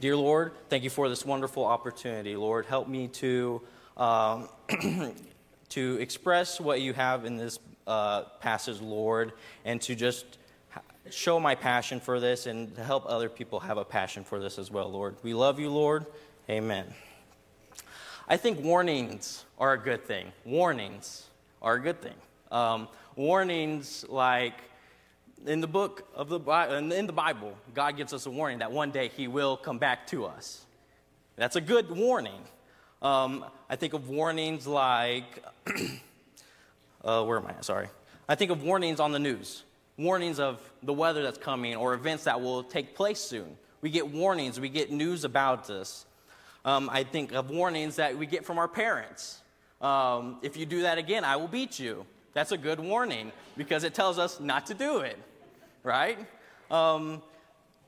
Dear 0.00 0.16
Lord, 0.16 0.52
thank 0.68 0.82
you 0.82 0.90
for 0.90 1.08
this 1.08 1.24
wonderful 1.24 1.64
opportunity. 1.64 2.34
Lord, 2.34 2.66
help 2.66 2.88
me 2.88 3.08
to, 3.08 3.60
um, 3.96 4.48
to 5.70 5.96
express 6.00 6.60
what 6.60 6.80
you 6.80 6.92
have 6.92 7.24
in 7.24 7.36
this 7.36 7.58
uh, 7.86 8.22
passage, 8.40 8.80
Lord, 8.80 9.32
and 9.64 9.80
to 9.82 9.94
just 9.94 10.38
show 11.10 11.40
my 11.40 11.54
passion 11.54 12.00
for 12.00 12.20
this 12.20 12.46
and 12.46 12.74
to 12.76 12.84
help 12.84 13.04
other 13.06 13.28
people 13.28 13.60
have 13.60 13.78
a 13.78 13.84
passion 13.84 14.24
for 14.24 14.38
this 14.38 14.58
as 14.58 14.70
well, 14.70 14.90
Lord. 14.90 15.16
We 15.22 15.34
love 15.34 15.58
you, 15.58 15.70
Lord. 15.70 16.06
Amen. 16.48 16.86
I 18.28 18.36
think 18.36 18.62
warnings 18.62 19.44
are 19.58 19.72
a 19.72 19.78
good 19.78 20.04
thing. 20.04 20.32
Warnings 20.44 21.28
are 21.62 21.74
a 21.74 21.80
good 21.80 22.00
thing. 22.00 22.14
Um, 22.52 22.88
warnings 23.16 24.04
like 24.08 24.54
in 25.46 25.60
the 25.60 25.66
book 25.66 26.08
of 26.14 26.28
the 26.28 26.38
in 26.94 27.06
the 27.06 27.12
Bible, 27.12 27.56
God 27.74 27.96
gives 27.96 28.12
us 28.12 28.26
a 28.26 28.30
warning 28.30 28.58
that 28.58 28.70
one 28.70 28.90
day 28.90 29.10
He 29.16 29.26
will 29.26 29.56
come 29.56 29.78
back 29.78 30.06
to 30.08 30.26
us. 30.26 30.64
That's 31.36 31.56
a 31.56 31.60
good 31.60 31.90
warning. 31.90 32.42
Um, 33.02 33.44
I 33.68 33.76
think 33.76 33.94
of 33.94 34.08
warnings 34.08 34.66
like 34.66 35.42
Uh, 37.04 37.24
where 37.24 37.38
am 37.38 37.46
I? 37.46 37.54
Sorry. 37.60 37.88
I 38.28 38.34
think 38.34 38.50
of 38.50 38.62
warnings 38.62 39.00
on 39.00 39.12
the 39.12 39.18
news, 39.18 39.64
warnings 39.96 40.38
of 40.38 40.60
the 40.82 40.92
weather 40.92 41.22
that's 41.22 41.38
coming 41.38 41.76
or 41.76 41.94
events 41.94 42.24
that 42.24 42.40
will 42.40 42.62
take 42.62 42.94
place 42.94 43.20
soon. 43.20 43.56
We 43.80 43.90
get 43.90 44.08
warnings, 44.08 44.60
we 44.60 44.68
get 44.68 44.90
news 44.90 45.24
about 45.24 45.66
this. 45.66 46.04
Um, 46.64 46.90
I 46.92 47.04
think 47.04 47.32
of 47.32 47.50
warnings 47.50 47.96
that 47.96 48.16
we 48.18 48.26
get 48.26 48.44
from 48.44 48.58
our 48.58 48.68
parents. 48.68 49.40
Um, 49.80 50.36
if 50.42 50.58
you 50.58 50.66
do 50.66 50.82
that 50.82 50.98
again, 50.98 51.24
I 51.24 51.36
will 51.36 51.48
beat 51.48 51.78
you. 51.78 52.04
That's 52.34 52.52
a 52.52 52.58
good 52.58 52.78
warning 52.78 53.32
because 53.56 53.82
it 53.82 53.94
tells 53.94 54.18
us 54.18 54.38
not 54.38 54.66
to 54.66 54.74
do 54.74 54.98
it, 54.98 55.18
right? 55.82 56.18
Um, 56.70 57.22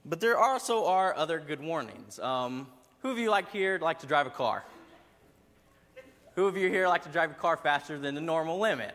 but 0.06 0.20
there 0.20 0.38
also 0.38 0.86
are 0.86 1.14
other 1.14 1.38
good 1.38 1.60
warnings. 1.60 2.18
Um, 2.18 2.66
who 3.00 3.10
of 3.10 3.18
you 3.18 3.30
like 3.30 3.52
here 3.52 3.78
like 3.80 3.98
to 4.00 4.06
drive 4.06 4.26
a 4.26 4.30
car? 4.30 4.64
Who 6.34 6.46
of 6.46 6.56
you 6.56 6.70
here 6.70 6.88
like 6.88 7.02
to 7.02 7.10
drive 7.10 7.30
a 7.30 7.34
car 7.34 7.58
faster 7.58 7.98
than 7.98 8.14
the 8.14 8.20
normal 8.20 8.58
limit? 8.58 8.94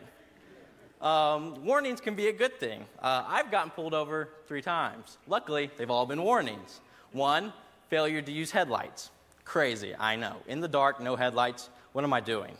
Um, 1.00 1.64
warnings 1.64 2.00
can 2.00 2.16
be 2.16 2.26
a 2.26 2.32
good 2.32 2.58
thing. 2.58 2.84
Uh, 3.00 3.24
I've 3.28 3.52
gotten 3.52 3.70
pulled 3.70 3.94
over 3.94 4.30
three 4.48 4.62
times. 4.62 5.18
Luckily, 5.28 5.70
they've 5.76 5.90
all 5.90 6.06
been 6.06 6.20
warnings. 6.20 6.80
One, 7.12 7.52
failure 7.88 8.20
to 8.20 8.32
use 8.32 8.50
headlights. 8.50 9.10
Crazy, 9.44 9.94
I 9.96 10.16
know. 10.16 10.36
In 10.48 10.60
the 10.60 10.66
dark, 10.66 11.00
no 11.00 11.14
headlights. 11.14 11.70
What 11.92 12.02
am 12.02 12.12
I 12.12 12.20
doing? 12.20 12.56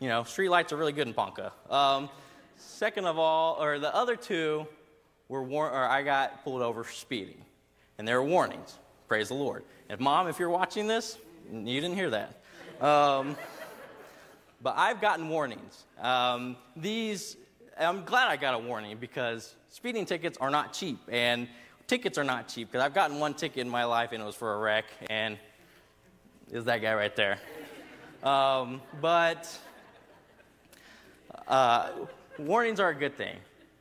You 0.00 0.08
know, 0.08 0.22
street 0.24 0.50
lights 0.50 0.72
are 0.74 0.76
really 0.76 0.92
good 0.92 1.08
in 1.08 1.14
Ponca. 1.14 1.52
Um, 1.70 2.10
second 2.58 3.06
of 3.06 3.18
all, 3.18 3.56
or 3.58 3.78
the 3.78 3.94
other 3.94 4.16
two 4.16 4.66
were 5.28 5.42
war- 5.42 5.70
or 5.70 5.88
I 5.88 6.02
got 6.02 6.44
pulled 6.44 6.60
over 6.60 6.84
speeding, 6.84 7.42
and 7.96 8.06
there 8.06 8.20
were 8.20 8.28
warnings. 8.28 8.78
Praise 9.08 9.28
the 9.28 9.34
Lord. 9.34 9.64
And 9.88 9.98
mom, 9.98 10.28
if 10.28 10.38
you're 10.38 10.50
watching 10.50 10.86
this, 10.86 11.16
you 11.50 11.80
didn't 11.80 11.94
hear 11.94 12.10
that. 12.10 12.42
Um, 12.80 13.36
but 14.64 14.74
I've 14.78 14.98
gotten 14.98 15.28
warnings. 15.28 15.84
Um, 16.00 16.56
these, 16.74 17.36
I'm 17.78 18.02
glad 18.04 18.28
I 18.28 18.36
got 18.36 18.54
a 18.54 18.58
warning 18.58 18.96
because 18.98 19.54
speeding 19.68 20.06
tickets 20.06 20.38
are 20.40 20.50
not 20.50 20.72
cheap, 20.72 20.98
and 21.08 21.46
tickets 21.86 22.16
are 22.16 22.24
not 22.24 22.48
cheap. 22.48 22.72
Because 22.72 22.82
I've 22.82 22.94
gotten 22.94 23.20
one 23.20 23.34
ticket 23.34 23.58
in 23.58 23.68
my 23.68 23.84
life, 23.84 24.12
and 24.12 24.22
it 24.22 24.26
was 24.26 24.34
for 24.34 24.54
a 24.54 24.58
wreck, 24.58 24.86
and 25.10 25.38
is 26.50 26.64
that 26.64 26.80
guy 26.80 26.94
right 26.94 27.14
there. 27.14 27.38
Um, 28.22 28.80
but 29.02 29.46
uh, 31.46 31.90
warnings 32.38 32.80
are 32.80 32.88
a 32.88 32.94
good 32.94 33.18
thing 33.18 33.36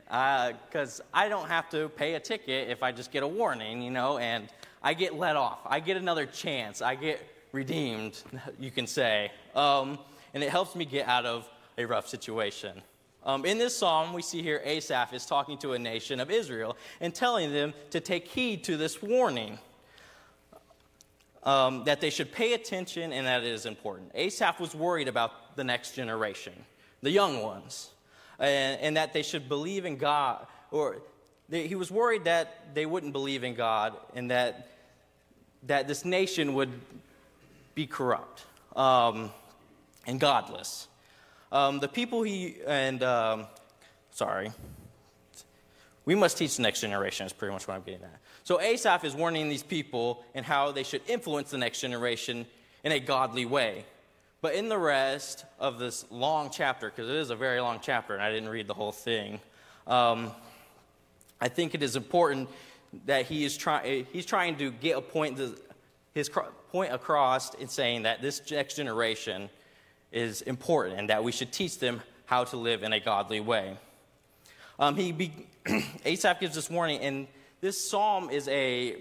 because 0.07 0.99
uh, 0.99 1.03
I 1.13 1.29
don't 1.29 1.47
have 1.47 1.69
to 1.69 1.87
pay 1.87 2.15
a 2.15 2.19
ticket 2.19 2.69
if 2.69 2.83
I 2.83 2.91
just 2.91 3.09
get 3.09 3.23
a 3.23 3.27
warning, 3.27 3.81
you 3.81 3.89
know, 3.89 4.17
and 4.17 4.49
I 4.83 4.95
get 4.95 5.15
let 5.15 5.37
off. 5.37 5.59
I 5.65 5.79
get 5.79 5.95
another 5.95 6.25
chance. 6.25 6.81
I 6.81 6.95
get 6.95 7.25
redeemed, 7.53 8.21
you 8.59 8.69
can 8.69 8.85
say. 8.85 9.31
Um, 9.55 9.97
and 10.33 10.43
it 10.43 10.49
helps 10.49 10.75
me 10.75 10.85
get 10.85 11.07
out 11.07 11.25
of 11.25 11.47
a 11.77 11.85
rough 11.85 12.07
situation. 12.07 12.81
Um, 13.25 13.45
in 13.45 13.57
this 13.57 13.77
psalm, 13.77 14.13
we 14.13 14.21
see 14.21 14.41
here 14.41 14.61
Asaph 14.65 15.13
is 15.13 15.25
talking 15.25 15.57
to 15.59 15.73
a 15.73 15.79
nation 15.79 16.19
of 16.19 16.29
Israel 16.29 16.75
and 16.99 17.15
telling 17.15 17.53
them 17.53 17.73
to 17.91 17.99
take 17.99 18.27
heed 18.27 18.63
to 18.65 18.77
this 18.77 19.01
warning. 19.01 19.59
Um, 21.43 21.83
that 21.83 21.99
they 21.99 22.09
should 22.09 22.31
pay 22.31 22.53
attention 22.53 23.11
and 23.11 23.27
that 23.27 23.43
it 23.43 23.51
is 23.51 23.65
important. 23.65 24.11
Asaph 24.15 24.61
was 24.61 24.73
worried 24.73 25.09
about 25.09 25.57
the 25.57 25.63
next 25.65 25.91
generation, 25.93 26.53
the 27.01 27.11
young 27.11 27.41
ones, 27.41 27.89
and, 28.39 28.79
and 28.79 28.95
that 28.95 29.11
they 29.11 29.23
should 29.23 29.49
believe 29.49 29.83
in 29.83 29.97
God, 29.97 30.47
or 30.71 31.01
they, 31.49 31.67
he 31.67 31.75
was 31.75 31.91
worried 31.91 32.23
that 32.23 32.73
they 32.73 32.85
wouldn't 32.85 33.11
believe 33.11 33.43
in 33.43 33.55
God 33.55 33.93
and 34.15 34.31
that, 34.31 34.69
that 35.63 35.87
this 35.87 36.05
nation 36.05 36.53
would 36.53 36.71
be 37.75 37.87
corrupt. 37.87 38.45
Um, 38.77 39.29
and 40.05 40.19
godless. 40.19 40.87
Um, 41.51 41.79
the 41.79 41.87
people 41.87 42.23
he, 42.23 42.57
and, 42.65 43.03
um, 43.03 43.45
sorry, 44.11 44.51
we 46.05 46.15
must 46.15 46.37
teach 46.37 46.55
the 46.57 46.63
next 46.63 46.81
generation, 46.81 47.25
is 47.25 47.33
pretty 47.33 47.53
much 47.53 47.67
what 47.67 47.75
I'm 47.75 47.83
getting 47.83 48.03
at. 48.03 48.19
So 48.43 48.59
Asaph 48.59 49.05
is 49.05 49.13
warning 49.13 49.49
these 49.49 49.63
people 49.63 50.23
and 50.35 50.45
how 50.45 50.71
they 50.71 50.83
should 50.83 51.01
influence 51.07 51.51
the 51.51 51.57
next 51.57 51.79
generation 51.79 52.45
in 52.83 52.91
a 52.91 52.99
godly 52.99 53.45
way. 53.45 53.85
But 54.41 54.55
in 54.55 54.67
the 54.67 54.77
rest 54.77 55.45
of 55.59 55.79
this 55.79 56.05
long 56.11 56.49
chapter, 56.51 56.89
because 56.89 57.09
it 57.09 57.15
is 57.15 57.29
a 57.29 57.35
very 57.35 57.61
long 57.61 57.79
chapter 57.81 58.13
and 58.13 58.21
I 58.21 58.29
didn't 58.29 58.49
read 58.49 58.67
the 58.67 58.73
whole 58.73 58.91
thing, 58.91 59.39
um, 59.87 60.31
I 61.39 61.47
think 61.47 61.73
it 61.75 61.81
is 61.81 61.95
important 61.95 62.49
that 63.05 63.25
he 63.25 63.45
is 63.45 63.55
trying, 63.55 64.05
he's 64.11 64.25
trying 64.25 64.57
to 64.57 64.71
get 64.71 64.97
a 64.97 65.01
point, 65.01 65.39
his 66.13 66.29
point 66.71 66.93
across 66.93 67.53
in 67.53 67.69
saying 67.69 68.03
that 68.03 68.21
this 68.21 68.41
next 68.51 68.75
generation 68.75 69.49
is 70.13 70.41
important 70.43 70.99
and 70.99 71.09
that 71.09 71.23
we 71.23 71.31
should 71.31 71.51
teach 71.51 71.79
them 71.79 72.01
how 72.25 72.45
to 72.45 72.55
live 72.55 72.83
in 72.83 72.93
a 72.93 72.99
godly 72.99 73.41
way. 73.41 73.77
Um, 74.79 74.95
he 74.95 75.11
be, 75.11 75.33
Asaph 76.05 76.39
gives 76.39 76.55
this 76.55 76.69
warning, 76.69 76.99
and 77.01 77.27
this 77.61 77.89
psalm 77.89 78.29
is 78.29 78.47
a 78.47 78.97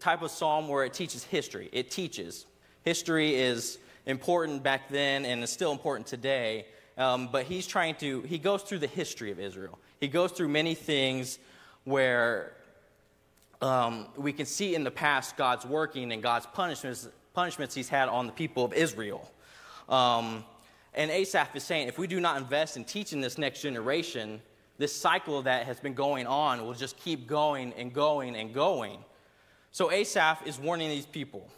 type 0.00 0.22
of 0.22 0.30
psalm 0.30 0.68
where 0.68 0.84
it 0.84 0.92
teaches 0.92 1.24
history. 1.24 1.68
It 1.72 1.90
teaches. 1.90 2.46
History 2.82 3.34
is 3.34 3.78
important 4.06 4.62
back 4.62 4.88
then 4.88 5.24
and 5.24 5.42
is 5.42 5.50
still 5.50 5.72
important 5.72 6.06
today, 6.06 6.66
um, 6.96 7.28
but 7.32 7.44
he's 7.44 7.66
trying 7.66 7.94
to, 7.96 8.22
he 8.22 8.38
goes 8.38 8.62
through 8.62 8.78
the 8.78 8.86
history 8.86 9.30
of 9.30 9.40
Israel. 9.40 9.78
He 10.00 10.08
goes 10.08 10.32
through 10.32 10.48
many 10.48 10.74
things 10.74 11.38
where 11.84 12.52
um, 13.60 14.08
we 14.16 14.32
can 14.32 14.46
see 14.46 14.74
in 14.74 14.84
the 14.84 14.90
past 14.90 15.36
God's 15.36 15.64
working 15.64 16.12
and 16.12 16.22
God's 16.22 16.46
punishments, 16.46 17.08
punishments 17.32 17.74
he's 17.74 17.88
had 17.88 18.08
on 18.08 18.26
the 18.26 18.32
people 18.32 18.64
of 18.64 18.72
Israel. 18.72 19.30
Um, 19.88 20.44
and 20.94 21.10
Asaph 21.10 21.54
is 21.54 21.64
saying 21.64 21.88
if 21.88 21.98
we 21.98 22.06
do 22.06 22.20
not 22.20 22.36
invest 22.36 22.76
in 22.76 22.84
teaching 22.84 23.20
this 23.20 23.38
next 23.38 23.62
generation, 23.62 24.40
this 24.78 24.94
cycle 24.94 25.42
that 25.42 25.66
has 25.66 25.80
been 25.80 25.94
going 25.94 26.26
on 26.26 26.64
will 26.64 26.74
just 26.74 26.96
keep 26.96 27.26
going 27.26 27.72
and 27.74 27.92
going 27.92 28.36
and 28.36 28.52
going. 28.52 28.98
So 29.72 29.90
Asaph 29.90 30.46
is 30.46 30.58
warning 30.58 30.88
these 30.88 31.06
people. 31.06 31.48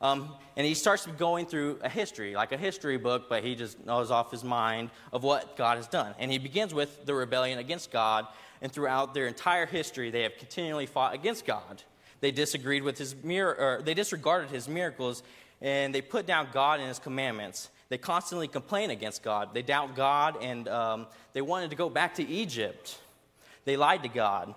Um, 0.00 0.34
and 0.56 0.66
he 0.66 0.74
starts 0.74 1.06
going 1.06 1.46
through 1.46 1.78
a 1.82 1.88
history, 1.88 2.34
like 2.34 2.50
a 2.50 2.56
history 2.56 2.96
book, 2.96 3.28
but 3.28 3.44
he 3.44 3.54
just 3.54 3.84
knows 3.86 4.10
off 4.10 4.32
his 4.32 4.42
mind 4.42 4.90
of 5.12 5.22
what 5.22 5.56
God 5.56 5.76
has 5.76 5.86
done. 5.86 6.14
And 6.18 6.30
he 6.30 6.38
begins 6.38 6.74
with 6.74 7.06
the 7.06 7.14
rebellion 7.14 7.60
against 7.60 7.92
God, 7.92 8.26
and 8.60 8.72
throughout 8.72 9.14
their 9.14 9.28
entire 9.28 9.64
history, 9.64 10.10
they 10.10 10.22
have 10.22 10.36
continually 10.38 10.86
fought 10.86 11.14
against 11.14 11.46
God. 11.46 11.82
They 12.20 12.32
disagreed 12.32 12.82
with 12.82 12.98
his 12.98 13.14
mir- 13.22 13.54
or 13.54 13.82
they 13.84 13.94
disregarded 13.94 14.50
his 14.50 14.68
miracles, 14.68 15.22
and 15.62 15.94
they 15.94 16.02
put 16.02 16.26
down 16.26 16.48
God 16.52 16.80
and 16.80 16.88
his 16.88 16.98
commandments. 16.98 17.70
They 17.88 17.96
constantly 17.96 18.48
complain 18.48 18.90
against 18.90 19.22
God. 19.22 19.54
They 19.54 19.62
doubt 19.62 19.94
God, 19.94 20.42
and 20.42 20.68
um, 20.68 21.06
they 21.32 21.40
wanted 21.40 21.70
to 21.70 21.76
go 21.76 21.88
back 21.88 22.16
to 22.16 22.26
Egypt. 22.26 22.98
They 23.64 23.76
lied 23.76 24.02
to 24.02 24.08
God. 24.08 24.54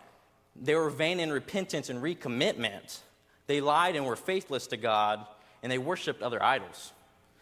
They 0.56 0.74
were 0.74 0.90
vain 0.90 1.20
in 1.20 1.32
repentance 1.32 1.90
and 1.90 2.02
recommitment. 2.02 3.00
They 3.48 3.62
lied 3.62 3.96
and 3.96 4.06
were 4.06 4.16
faithless 4.16 4.68
to 4.68 4.78
God, 4.78 5.26
and 5.62 5.72
they 5.72 5.78
worshiped 5.78 6.24
other 6.24 6.42
idols. 6.42 6.92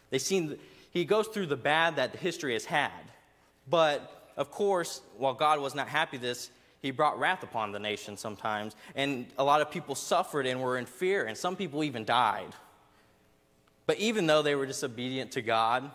They 0.09 0.17
seen, 0.17 0.57
he 0.91 1.05
goes 1.05 1.27
through 1.27 1.45
the 1.45 1.55
bad 1.55 1.95
that 1.95 2.15
history 2.17 2.53
has 2.53 2.65
had. 2.65 2.91
But, 3.69 4.31
of 4.35 4.51
course, 4.51 5.01
while 5.17 5.33
God 5.33 5.59
was 5.59 5.73
not 5.73 5.87
happy 5.87 6.17
this, 6.17 6.49
he 6.81 6.91
brought 6.91 7.17
wrath 7.17 7.43
upon 7.43 7.71
the 7.71 7.79
nation 7.79 8.17
sometimes. 8.17 8.75
And 8.95 9.27
a 9.37 9.43
lot 9.43 9.61
of 9.61 9.71
people 9.71 9.95
suffered 9.95 10.45
and 10.45 10.61
were 10.61 10.77
in 10.77 10.85
fear, 10.85 11.25
and 11.25 11.37
some 11.37 11.55
people 11.55 11.83
even 11.83 12.03
died. 12.03 12.53
But 13.93 13.99
even 13.99 14.25
though 14.25 14.41
they 14.41 14.55
were 14.55 14.65
disobedient 14.65 15.33
to 15.33 15.43
God, 15.43 15.91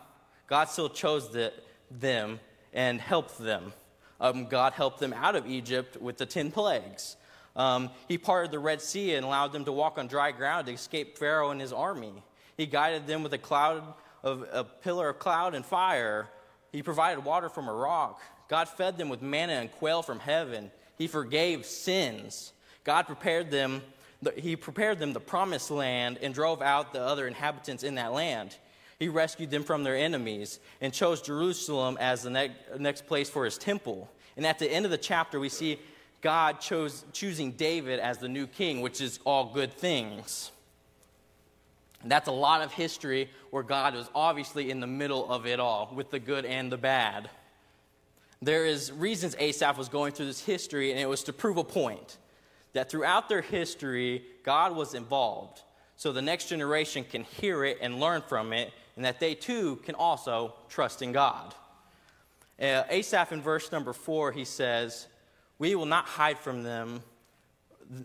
God 0.46 0.66
still 0.66 0.88
chose 0.88 1.32
the, 1.32 1.52
them 1.90 2.38
and 2.72 3.00
helped 3.00 3.38
them. 3.38 3.72
Um, 4.20 4.46
God 4.46 4.72
helped 4.72 5.00
them 5.00 5.12
out 5.12 5.34
of 5.34 5.48
Egypt 5.48 6.00
with 6.00 6.16
the 6.16 6.24
10 6.24 6.52
plagues. 6.52 7.16
Um, 7.56 7.90
he 8.06 8.16
parted 8.16 8.52
the 8.52 8.60
Red 8.60 8.80
Sea 8.80 9.16
and 9.16 9.26
allowed 9.26 9.52
them 9.52 9.64
to 9.64 9.72
walk 9.72 9.98
on 9.98 10.06
dry 10.06 10.30
ground 10.30 10.68
to 10.68 10.72
escape 10.72 11.18
Pharaoh 11.18 11.50
and 11.50 11.60
his 11.60 11.72
army. 11.72 12.12
He 12.56 12.66
guided 12.66 13.08
them 13.08 13.24
with 13.24 13.32
a 13.32 13.38
cloud 13.38 13.82
of 14.22 14.46
a 14.52 14.62
pillar 14.62 15.08
of 15.08 15.18
cloud 15.18 15.56
and 15.56 15.66
fire. 15.66 16.28
He 16.70 16.84
provided 16.84 17.24
water 17.24 17.48
from 17.48 17.66
a 17.66 17.74
rock. 17.74 18.20
God 18.48 18.68
fed 18.68 18.96
them 18.96 19.08
with 19.08 19.22
manna 19.22 19.54
and 19.54 19.72
quail 19.72 20.02
from 20.02 20.20
heaven. 20.20 20.70
He 20.98 21.08
forgave 21.08 21.66
sins. 21.66 22.52
God 22.84 23.08
prepared 23.08 23.50
them 23.50 23.82
he 24.36 24.56
prepared 24.56 24.98
them 24.98 25.12
the 25.12 25.20
promised 25.20 25.70
land 25.70 26.18
and 26.22 26.34
drove 26.34 26.60
out 26.60 26.92
the 26.92 27.00
other 27.00 27.26
inhabitants 27.26 27.84
in 27.84 27.94
that 27.96 28.12
land. 28.12 28.56
He 28.98 29.08
rescued 29.08 29.50
them 29.50 29.62
from 29.62 29.84
their 29.84 29.96
enemies 29.96 30.58
and 30.80 30.92
chose 30.92 31.22
Jerusalem 31.22 31.96
as 32.00 32.22
the 32.22 32.30
ne- 32.30 32.56
next 32.78 33.06
place 33.06 33.30
for 33.30 33.44
his 33.44 33.56
temple. 33.56 34.10
And 34.36 34.44
at 34.44 34.58
the 34.58 34.70
end 34.70 34.84
of 34.84 34.90
the 34.90 34.98
chapter, 34.98 35.38
we 35.38 35.48
see 35.48 35.78
God 36.20 36.60
chose, 36.60 37.04
choosing 37.12 37.52
David 37.52 38.00
as 38.00 38.18
the 38.18 38.28
new 38.28 38.48
king, 38.48 38.80
which 38.80 39.00
is 39.00 39.20
all 39.24 39.52
good 39.52 39.72
things. 39.72 40.50
And 42.02 42.10
that's 42.10 42.28
a 42.28 42.32
lot 42.32 42.62
of 42.62 42.72
history 42.72 43.30
where 43.50 43.62
God 43.62 43.94
was 43.94 44.10
obviously 44.14 44.70
in 44.70 44.80
the 44.80 44.86
middle 44.86 45.30
of 45.30 45.46
it 45.46 45.60
all, 45.60 45.92
with 45.94 46.10
the 46.10 46.18
good 46.18 46.44
and 46.44 46.70
the 46.70 46.76
bad. 46.76 47.30
There 48.42 48.66
is 48.66 48.90
reasons 48.90 49.36
Asaph 49.38 49.78
was 49.78 49.88
going 49.88 50.12
through 50.12 50.26
this 50.26 50.44
history, 50.44 50.90
and 50.90 51.00
it 51.00 51.08
was 51.08 51.24
to 51.24 51.32
prove 51.32 51.56
a 51.56 51.64
point 51.64 52.18
that 52.72 52.90
throughout 52.90 53.28
their 53.28 53.42
history, 53.42 54.24
God 54.42 54.74
was 54.74 54.94
involved. 54.94 55.62
So 55.96 56.12
the 56.12 56.22
next 56.22 56.48
generation 56.48 57.04
can 57.04 57.24
hear 57.24 57.64
it 57.64 57.78
and 57.80 57.98
learn 57.98 58.22
from 58.22 58.52
it, 58.52 58.72
and 58.96 59.04
that 59.04 59.20
they 59.20 59.34
too 59.34 59.76
can 59.84 59.94
also 59.94 60.54
trust 60.68 61.02
in 61.02 61.12
God. 61.12 61.54
Uh, 62.60 62.82
Asaph 62.88 63.32
in 63.32 63.40
verse 63.40 63.70
number 63.72 63.92
four, 63.92 64.32
he 64.32 64.44
says, 64.44 65.06
We 65.58 65.74
will 65.74 65.86
not 65.86 66.06
hide 66.06 66.38
from 66.38 66.62
them 66.62 67.02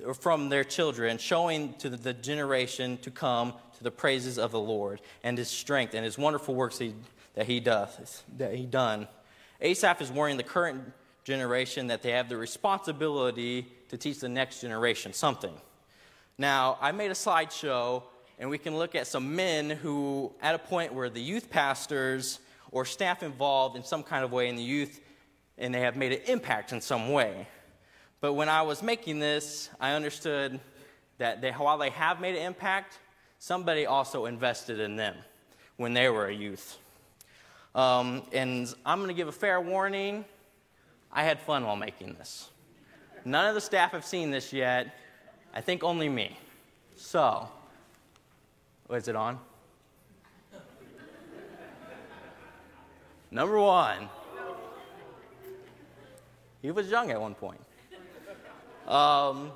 or 0.06 0.14
from 0.14 0.50
their 0.50 0.64
children, 0.64 1.18
showing 1.18 1.74
to 1.76 1.90
the 1.90 2.14
generation 2.14 2.98
to 3.00 3.12
come 3.12 3.54
to 3.78 3.84
the 3.84 3.92
praises 3.92 4.38
of 4.38 4.52
the 4.52 4.60
Lord 4.60 5.02
and 5.24 5.38
his 5.38 5.50
strength 5.50 5.94
and 5.94 6.06
his 6.06 6.18
wonderful 6.18 6.56
works 6.56 6.78
he, 6.78 6.94
that 7.36 7.48
he 7.48 7.60
does, 7.60 8.24
that 8.38 8.56
he 8.56 8.66
done. 8.66 9.08
Asaph 9.62 10.02
is 10.02 10.12
warning 10.12 10.38
the 10.38 10.44
current 10.44 10.94
generation 11.24 11.88
that 11.88 12.02
they 12.02 12.12
have 12.12 12.30
the 12.30 12.38
responsibility 12.38 13.68
to 13.90 13.98
teach 13.98 14.20
the 14.20 14.30
next 14.30 14.62
generation 14.62 15.14
something. 15.14 15.54
Now, 16.38 16.78
I 16.82 16.92
made 16.92 17.12
a 17.12 17.16
slideshow, 17.16 18.04
and 18.40 18.50
we 18.50 18.58
can 18.58 18.76
look 18.76 18.96
at 18.96 19.08
some 19.08 19.36
men 19.36 19.70
who, 19.70 20.34
at 20.42 20.56
a 20.56 20.60
point 20.60 20.94
where 20.94 21.10
the 21.10 21.22
youth 21.22 21.50
pastors 21.50 22.40
or 22.72 22.86
staff 22.86 23.22
involved 23.22 23.76
in 23.76 23.84
some 23.84 24.04
kind 24.04 24.26
of 24.26 24.32
way 24.32 24.50
in 24.50 24.56
the 24.56 24.64
youth, 24.64 25.00
and 25.58 25.74
they 25.74 25.82
have 25.82 25.96
made 25.96 26.12
an 26.12 26.22
impact 26.26 26.74
in 26.74 26.82
some 26.82 27.12
way. 27.12 27.48
But 28.20 28.34
when 28.34 28.50
I 28.50 28.64
was 28.64 28.82
making 28.82 29.20
this, 29.20 29.70
I 29.80 29.92
understood 29.94 30.60
that 31.20 31.42
they, 31.42 31.52
while 31.52 31.78
they 31.78 31.92
have 31.92 32.20
made 32.20 32.36
an 32.36 32.42
impact, 32.42 33.00
somebody 33.38 33.86
also 33.86 34.26
invested 34.26 34.80
in 34.80 34.96
them 34.96 35.16
when 35.78 35.94
they 35.94 36.10
were 36.10 36.28
a 36.28 36.34
youth. 36.34 36.78
Um, 37.76 38.24
and 38.32 38.74
I'm 38.86 39.00
going 39.00 39.10
to 39.10 39.14
give 39.14 39.28
a 39.28 39.32
fair 39.32 39.62
warning. 39.62 40.26
I 41.14 41.24
had 41.24 41.40
fun 41.40 41.64
while 41.66 41.76
making 41.76 42.16
this. 42.16 42.50
None 43.24 43.48
of 43.48 43.54
the 43.54 43.62
staff 43.62 43.92
have 43.92 44.04
seen 44.04 44.32
this 44.32 44.52
yet. 44.52 44.96
I 45.54 45.62
think 45.62 45.84
only 45.84 46.10
me. 46.10 46.38
So, 46.96 47.48
is 48.90 49.08
it 49.08 49.16
on? 49.16 49.40
Number 53.30 53.60
one, 53.60 54.10
he 56.62 56.72
was 56.72 56.90
young 56.90 57.12
at 57.12 57.20
one 57.20 57.36
point. 57.36 57.60
Um, 58.88 59.52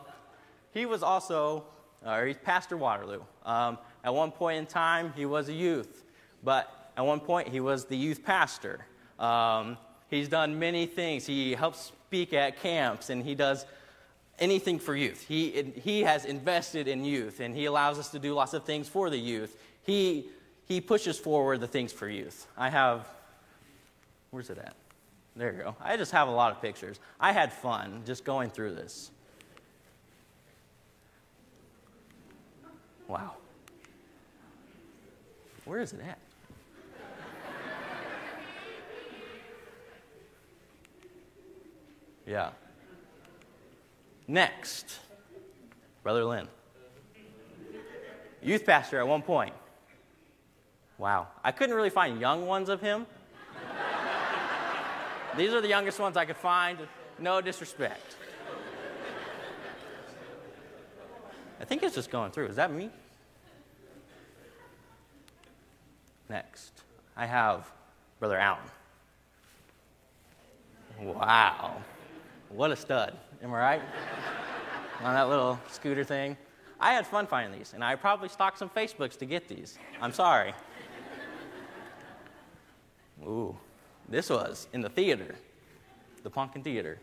he 0.74 0.86
was 0.86 1.04
also, 1.04 1.66
uh, 2.06 2.24
he's 2.24 2.38
Pastor 2.38 2.78
Waterloo. 2.78 3.22
Um, 3.46 3.78
at 4.04 4.14
one 4.14 4.32
point 4.32 4.58
in 4.60 4.66
time, 4.66 5.14
he 5.16 5.26
was 5.26 5.50
a 5.50 5.54
youth, 5.54 6.06
but 6.44 6.92
at 6.98 7.06
one 7.06 7.20
point, 7.20 7.48
he 7.48 7.60
was 7.60 7.86
the 7.86 7.98
youth 7.98 8.24
pastor. 8.24 8.86
Um, 9.20 9.78
he's 10.10 10.28
done 10.28 10.60
many 10.60 10.86
things. 10.86 11.26
He 11.26 11.54
helps 11.54 11.92
speak 12.08 12.34
at 12.34 12.62
camps 12.62 13.10
and 13.10 13.24
he 13.24 13.36
does 13.36 13.66
anything 14.40 14.80
for 14.80 14.96
youth. 14.96 15.26
He, 15.28 15.74
he 15.84 16.02
has 16.02 16.26
invested 16.26 16.88
in 16.88 17.04
youth 17.04 17.40
and 17.40 17.56
he 17.56 17.66
allows 17.66 18.00
us 18.00 18.10
to 18.12 18.20
do 18.20 18.34
lots 18.34 18.54
of 18.54 18.64
things 18.64 18.88
for 18.88 19.10
the 19.10 19.18
youth. 19.18 19.58
He, 19.84 20.28
he 20.66 20.82
pushes 20.82 21.18
forward 21.18 21.60
the 21.60 21.68
things 21.68 21.92
for 21.92 22.08
youth. 22.08 22.48
I 22.58 22.70
have, 22.70 23.08
where's 24.32 24.50
it 24.50 24.58
at? 24.58 24.76
There 25.36 25.52
you 25.52 25.60
go. 25.60 25.76
I 25.82 25.98
just 25.98 26.12
have 26.12 26.28
a 26.28 26.32
lot 26.32 26.52
of 26.52 26.62
pictures. 26.62 27.00
I 27.20 27.32
had 27.32 27.54
fun 27.54 28.02
just 28.06 28.24
going 28.24 28.50
through 28.50 28.76
this. 28.76 29.12
Wow. 33.08 33.34
Where 35.66 35.80
is 35.80 35.94
it 35.94 36.02
at? 36.02 36.18
Yeah. 42.28 42.50
Next, 44.28 45.00
Brother 46.04 46.26
Lynn. 46.26 46.50
Youth 48.44 48.66
pastor 48.66 49.00
at 49.00 49.08
one 49.08 49.22
point. 49.22 49.54
Wow. 50.98 51.28
I 51.44 51.52
couldn't 51.54 51.76
really 51.76 51.90
find 51.90 52.20
young 52.20 52.46
ones 52.46 52.68
of 52.68 52.82
him. 52.82 53.08
These 55.38 55.54
are 55.54 55.62
the 55.62 55.68
youngest 55.68 56.00
ones 56.00 56.18
I 56.18 56.26
could 56.26 56.36
find. 56.36 56.80
No 57.18 57.40
disrespect. 57.42 58.16
I 61.60 61.66
think 61.66 61.84
it's 61.84 61.96
just 61.96 62.12
going 62.12 62.32
through. 62.32 62.48
Is 62.48 62.58
that 62.58 62.72
me? 62.72 62.90
Next, 66.30 66.84
I 67.16 67.26
have 67.26 67.72
Brother 68.20 68.38
Allen. 68.38 68.60
Wow. 71.00 71.78
What 72.50 72.72
a 72.72 72.76
stud. 72.76 73.18
Am 73.44 73.54
I 73.54 73.58
right? 73.58 73.82
On 75.04 75.14
that 75.14 75.30
little 75.30 75.60
scooter 75.70 76.04
thing. 76.04 76.38
I 76.80 76.94
had 76.94 77.06
fun 77.08 77.28
finding 77.28 77.58
these, 77.58 77.74
and 77.74 77.84
I 77.84 77.96
probably 77.96 78.30
stalked 78.30 78.60
some 78.60 78.70
Facebooks 78.70 79.18
to 79.20 79.26
get 79.26 79.48
these. 79.48 79.78
I'm 80.02 80.14
sorry. 80.14 80.54
Ooh, 83.24 83.58
this 84.08 84.30
was 84.30 84.68
in 84.74 84.82
the 84.82 84.90
theater, 84.90 85.36
the 86.24 86.30
Poncan 86.30 86.64
Theater. 86.64 87.00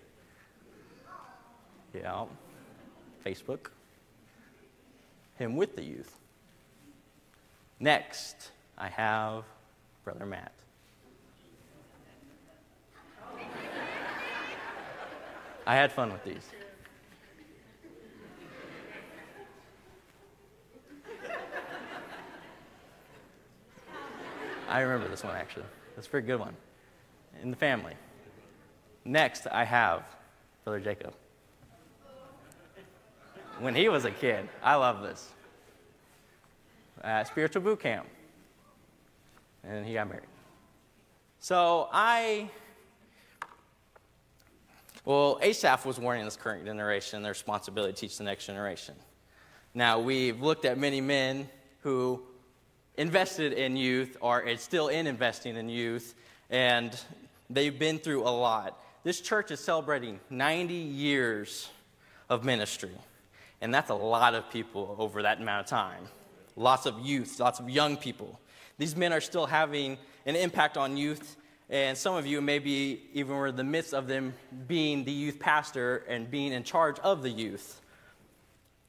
Yeah, 1.93 2.25
Facebook. 3.25 3.69
Him 5.37 5.57
with 5.57 5.75
the 5.75 5.83
youth. 5.83 6.19
Next, 7.81 8.53
I 8.79 8.89
have 8.89 9.45
Brother 10.05 10.27
Matt. 10.27 10.53
I 15.67 15.75
had 15.75 15.93
fun 15.93 16.13
with 16.13 16.25
these. 16.25 16.51
I 24.69 24.81
remember 24.81 25.09
this 25.09 25.23
one 25.23 25.37
actually. 25.37 25.67
That's 25.95 26.07
a 26.07 26.11
pretty 26.11 26.27
good 26.27 26.41
one. 26.41 26.57
In 27.43 27.51
the 27.51 27.57
family. 27.57 27.95
Next, 29.05 29.47
I 29.47 29.65
have 29.65 30.03
Brother 30.65 30.81
Jacob. 30.81 31.15
When 33.61 33.75
he 33.75 33.89
was 33.89 34.05
a 34.05 34.11
kid, 34.11 34.49
I 34.63 34.75
love 34.75 35.03
this. 35.03 35.31
At 37.03 37.29
spiritual 37.29 37.63
boot 37.63 37.81
camp. 37.81 38.07
And 39.63 39.87
he 39.87 39.95
got 39.95 40.09
married. 40.09 40.27
So 41.39 41.89
I 41.93 42.51
well, 45.05 45.39
Asaph 45.43 45.85
was 45.85 45.99
warning 45.99 46.25
this 46.25 46.37
current 46.37 46.65
generation 46.65 47.23
their 47.23 47.33
responsibility 47.33 47.93
to 47.93 48.01
teach 48.01 48.17
the 48.17 48.25
next 48.25 48.47
generation. 48.47 48.95
Now, 49.75 49.99
we've 49.99 50.41
looked 50.41 50.65
at 50.65 50.79
many 50.79 51.01
men 51.03 51.49
who 51.81 52.23
invested 52.97 53.53
in 53.53 53.77
youth 53.77 54.17
or 54.21 54.43
are 54.43 54.57
still 54.57 54.89
in 54.89 55.07
investing 55.07 55.57
in 55.57 55.69
youth, 55.69 56.15
and 56.49 56.99
they've 57.51 57.79
been 57.79 57.99
through 57.99 58.23
a 58.23 58.31
lot. 58.31 58.83
This 59.03 59.21
church 59.21 59.51
is 59.51 59.61
celebrating 59.61 60.21
90 60.31 60.73
years 60.73 61.69
of 62.31 62.45
ministry, 62.45 62.97
and 63.61 63.75
that's 63.75 63.91
a 63.91 63.95
lot 63.95 64.35
of 64.35 64.49
people 64.51 64.97
over 64.99 65.23
that 65.23 65.39
amount 65.39 65.67
of 65.67 65.71
time. 65.71 66.05
Lots 66.57 66.87
of 66.87 67.01
youth, 67.01 67.39
lots 67.41 67.61
of 67.61 67.69
young 67.69 67.99
people. 67.99 68.41
These 68.79 68.97
men 68.97 69.13
are 69.13 69.21
still 69.21 69.45
having 69.45 69.99
an 70.25 70.37
impact 70.37 70.79
on 70.79 70.97
youth 70.97 71.37
and 71.71 71.97
some 71.97 72.15
of 72.15 72.27
you 72.27 72.41
maybe 72.41 73.03
even 73.15 73.35
were 73.35 73.49
in 73.49 73.57
the 73.57 73.65
midst 73.65 73.95
of 73.95 74.07
them 74.07 74.35
being 74.69 75.05
the 75.05 75.13
youth 75.13 75.39
pastor 75.39 76.05
and 76.09 76.31
being 76.31 76.53
in 76.53 76.63
charge 76.63 76.99
of 77.01 77.23
the 77.23 77.31
youth. 77.31 77.81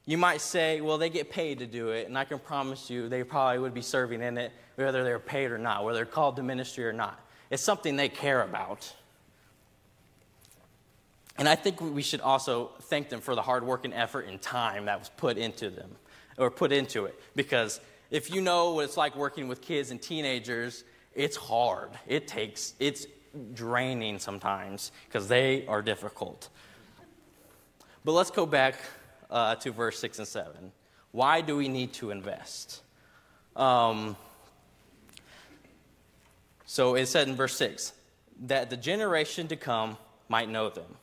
You 0.04 0.18
might 0.18 0.40
say, 0.40 0.80
well, 0.80 0.98
they 0.98 1.10
get 1.10 1.30
paid 1.30 1.58
to 1.58 1.66
do 1.66 1.88
it, 1.88 2.06
and 2.06 2.16
I 2.16 2.24
can 2.24 2.38
promise 2.38 2.88
you 2.88 3.08
they 3.08 3.24
probably 3.24 3.58
would 3.58 3.74
be 3.74 3.82
serving 3.82 4.22
in 4.22 4.38
it 4.38 4.52
whether 4.76 5.02
they're 5.02 5.18
paid 5.18 5.50
or 5.50 5.58
not, 5.58 5.84
whether 5.84 5.96
they're 5.96 6.06
called 6.06 6.36
to 6.36 6.42
ministry 6.42 6.86
or 6.86 6.92
not. 6.92 7.18
It's 7.50 7.62
something 7.62 7.96
they 7.96 8.08
care 8.08 8.42
about. 8.42 8.92
And 11.38 11.48
I 11.48 11.54
think 11.54 11.80
we 11.80 12.02
should 12.02 12.20
also 12.20 12.70
thank 12.82 13.08
them 13.08 13.20
for 13.20 13.34
the 13.34 13.42
hard 13.42 13.64
work 13.64 13.84
and 13.84 13.92
effort 13.92 14.26
and 14.26 14.40
time 14.40 14.86
that 14.86 14.98
was 14.98 15.08
put 15.08 15.38
into 15.38 15.70
them, 15.70 15.96
or 16.38 16.50
put 16.50 16.72
into 16.72 17.06
it. 17.06 17.20
Because 17.34 17.80
if 18.10 18.32
you 18.32 18.40
know 18.40 18.72
what 18.72 18.84
it's 18.84 18.96
like 18.96 19.16
working 19.16 19.48
with 19.48 19.60
kids 19.60 19.90
and 19.90 20.00
teenagers, 20.00 20.84
it's 21.16 21.36
hard. 21.36 21.90
It 22.06 22.28
takes, 22.28 22.74
it's 22.78 23.06
draining 23.54 24.18
sometimes 24.18 24.92
because 25.06 25.26
they 25.26 25.66
are 25.66 25.82
difficult. 25.82 26.48
But 28.04 28.12
let's 28.12 28.30
go 28.30 28.46
back 28.46 28.76
uh, 29.30 29.56
to 29.56 29.72
verse 29.72 29.98
6 29.98 30.18
and 30.20 30.28
7. 30.28 30.72
Why 31.10 31.40
do 31.40 31.56
we 31.56 31.68
need 31.68 31.92
to 31.94 32.10
invest? 32.10 32.82
Um, 33.56 34.16
so 36.66 36.94
it 36.94 37.06
said 37.06 37.26
in 37.26 37.34
verse 37.34 37.56
6 37.56 37.92
that 38.42 38.68
the 38.68 38.76
generation 38.76 39.48
to 39.48 39.56
come 39.56 39.96
might 40.28 40.48
know 40.48 40.68
them, 40.68 40.96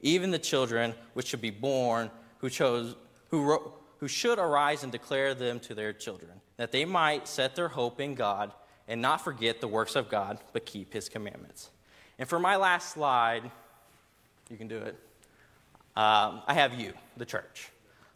even 0.00 0.32
the 0.32 0.38
children 0.38 0.94
which 1.14 1.28
should 1.28 1.40
be 1.40 1.50
born, 1.50 2.10
who, 2.38 2.50
chose, 2.50 2.96
who, 3.28 3.44
ro- 3.44 3.72
who 3.98 4.08
should 4.08 4.40
arise 4.40 4.82
and 4.82 4.90
declare 4.90 5.34
them 5.34 5.60
to 5.60 5.74
their 5.74 5.92
children, 5.92 6.32
that 6.56 6.72
they 6.72 6.84
might 6.84 7.28
set 7.28 7.54
their 7.54 7.68
hope 7.68 8.00
in 8.00 8.16
God 8.16 8.52
and 8.88 9.00
not 9.00 9.20
forget 9.20 9.60
the 9.60 9.68
works 9.68 9.96
of 9.96 10.08
God, 10.08 10.38
but 10.52 10.66
keep 10.66 10.92
his 10.92 11.08
commandments. 11.08 11.70
And 12.18 12.28
for 12.28 12.38
my 12.38 12.56
last 12.56 12.90
slide, 12.90 13.50
you 14.50 14.56
can 14.56 14.68
do 14.68 14.78
it. 14.78 14.96
Um, 15.96 16.42
I 16.46 16.54
have 16.54 16.74
you, 16.74 16.92
the 17.16 17.24
church. 17.24 17.70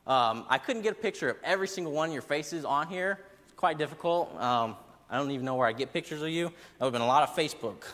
Um, 0.06 0.44
I 0.48 0.58
couldn't 0.58 0.82
get 0.82 0.92
a 0.92 1.00
picture 1.00 1.28
of 1.28 1.36
every 1.42 1.68
single 1.68 1.92
one 1.92 2.08
of 2.08 2.12
your 2.12 2.22
faces 2.22 2.64
on 2.64 2.88
here. 2.88 3.18
It's 3.44 3.54
quite 3.54 3.78
difficult. 3.78 4.34
Um, 4.40 4.76
I 5.10 5.18
don't 5.18 5.30
even 5.30 5.44
know 5.44 5.56
where 5.56 5.66
I 5.66 5.72
get 5.72 5.92
pictures 5.92 6.22
of 6.22 6.28
you. 6.28 6.46
That 6.46 6.84
would 6.84 6.86
have 6.86 6.92
been 6.92 7.02
a 7.02 7.06
lot 7.06 7.22
of 7.22 7.34
Facebook. 7.34 7.84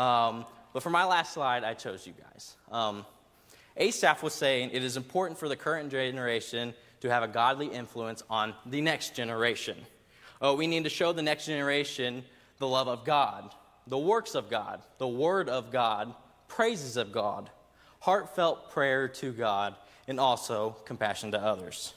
Um, 0.00 0.44
but 0.72 0.82
for 0.82 0.90
my 0.90 1.04
last 1.04 1.32
slide, 1.32 1.64
I 1.64 1.74
chose 1.74 2.06
you 2.06 2.12
guys. 2.12 2.56
Um, 2.70 3.06
Asaph 3.76 4.22
was 4.22 4.34
saying 4.34 4.70
it 4.72 4.82
is 4.82 4.96
important 4.96 5.38
for 5.38 5.48
the 5.48 5.56
current 5.56 5.90
generation 5.90 6.74
to 7.00 7.10
have 7.10 7.22
a 7.22 7.28
godly 7.28 7.66
influence 7.66 8.22
on 8.28 8.54
the 8.64 8.80
next 8.80 9.14
generation. 9.14 9.76
Oh, 10.40 10.54
we 10.54 10.66
need 10.66 10.84
to 10.84 10.90
show 10.90 11.12
the 11.12 11.22
next 11.22 11.46
generation 11.46 12.24
the 12.58 12.66
love 12.66 12.88
of 12.88 13.04
God, 13.04 13.54
the 13.86 13.98
works 13.98 14.34
of 14.34 14.50
God, 14.50 14.82
the 14.98 15.08
word 15.08 15.48
of 15.48 15.70
God, 15.70 16.14
praises 16.48 16.96
of 16.96 17.12
God, 17.12 17.50
heartfelt 18.00 18.70
prayer 18.70 19.08
to 19.08 19.32
God, 19.32 19.74
and 20.08 20.20
also 20.20 20.76
compassion 20.84 21.32
to 21.32 21.40
others. 21.40 21.94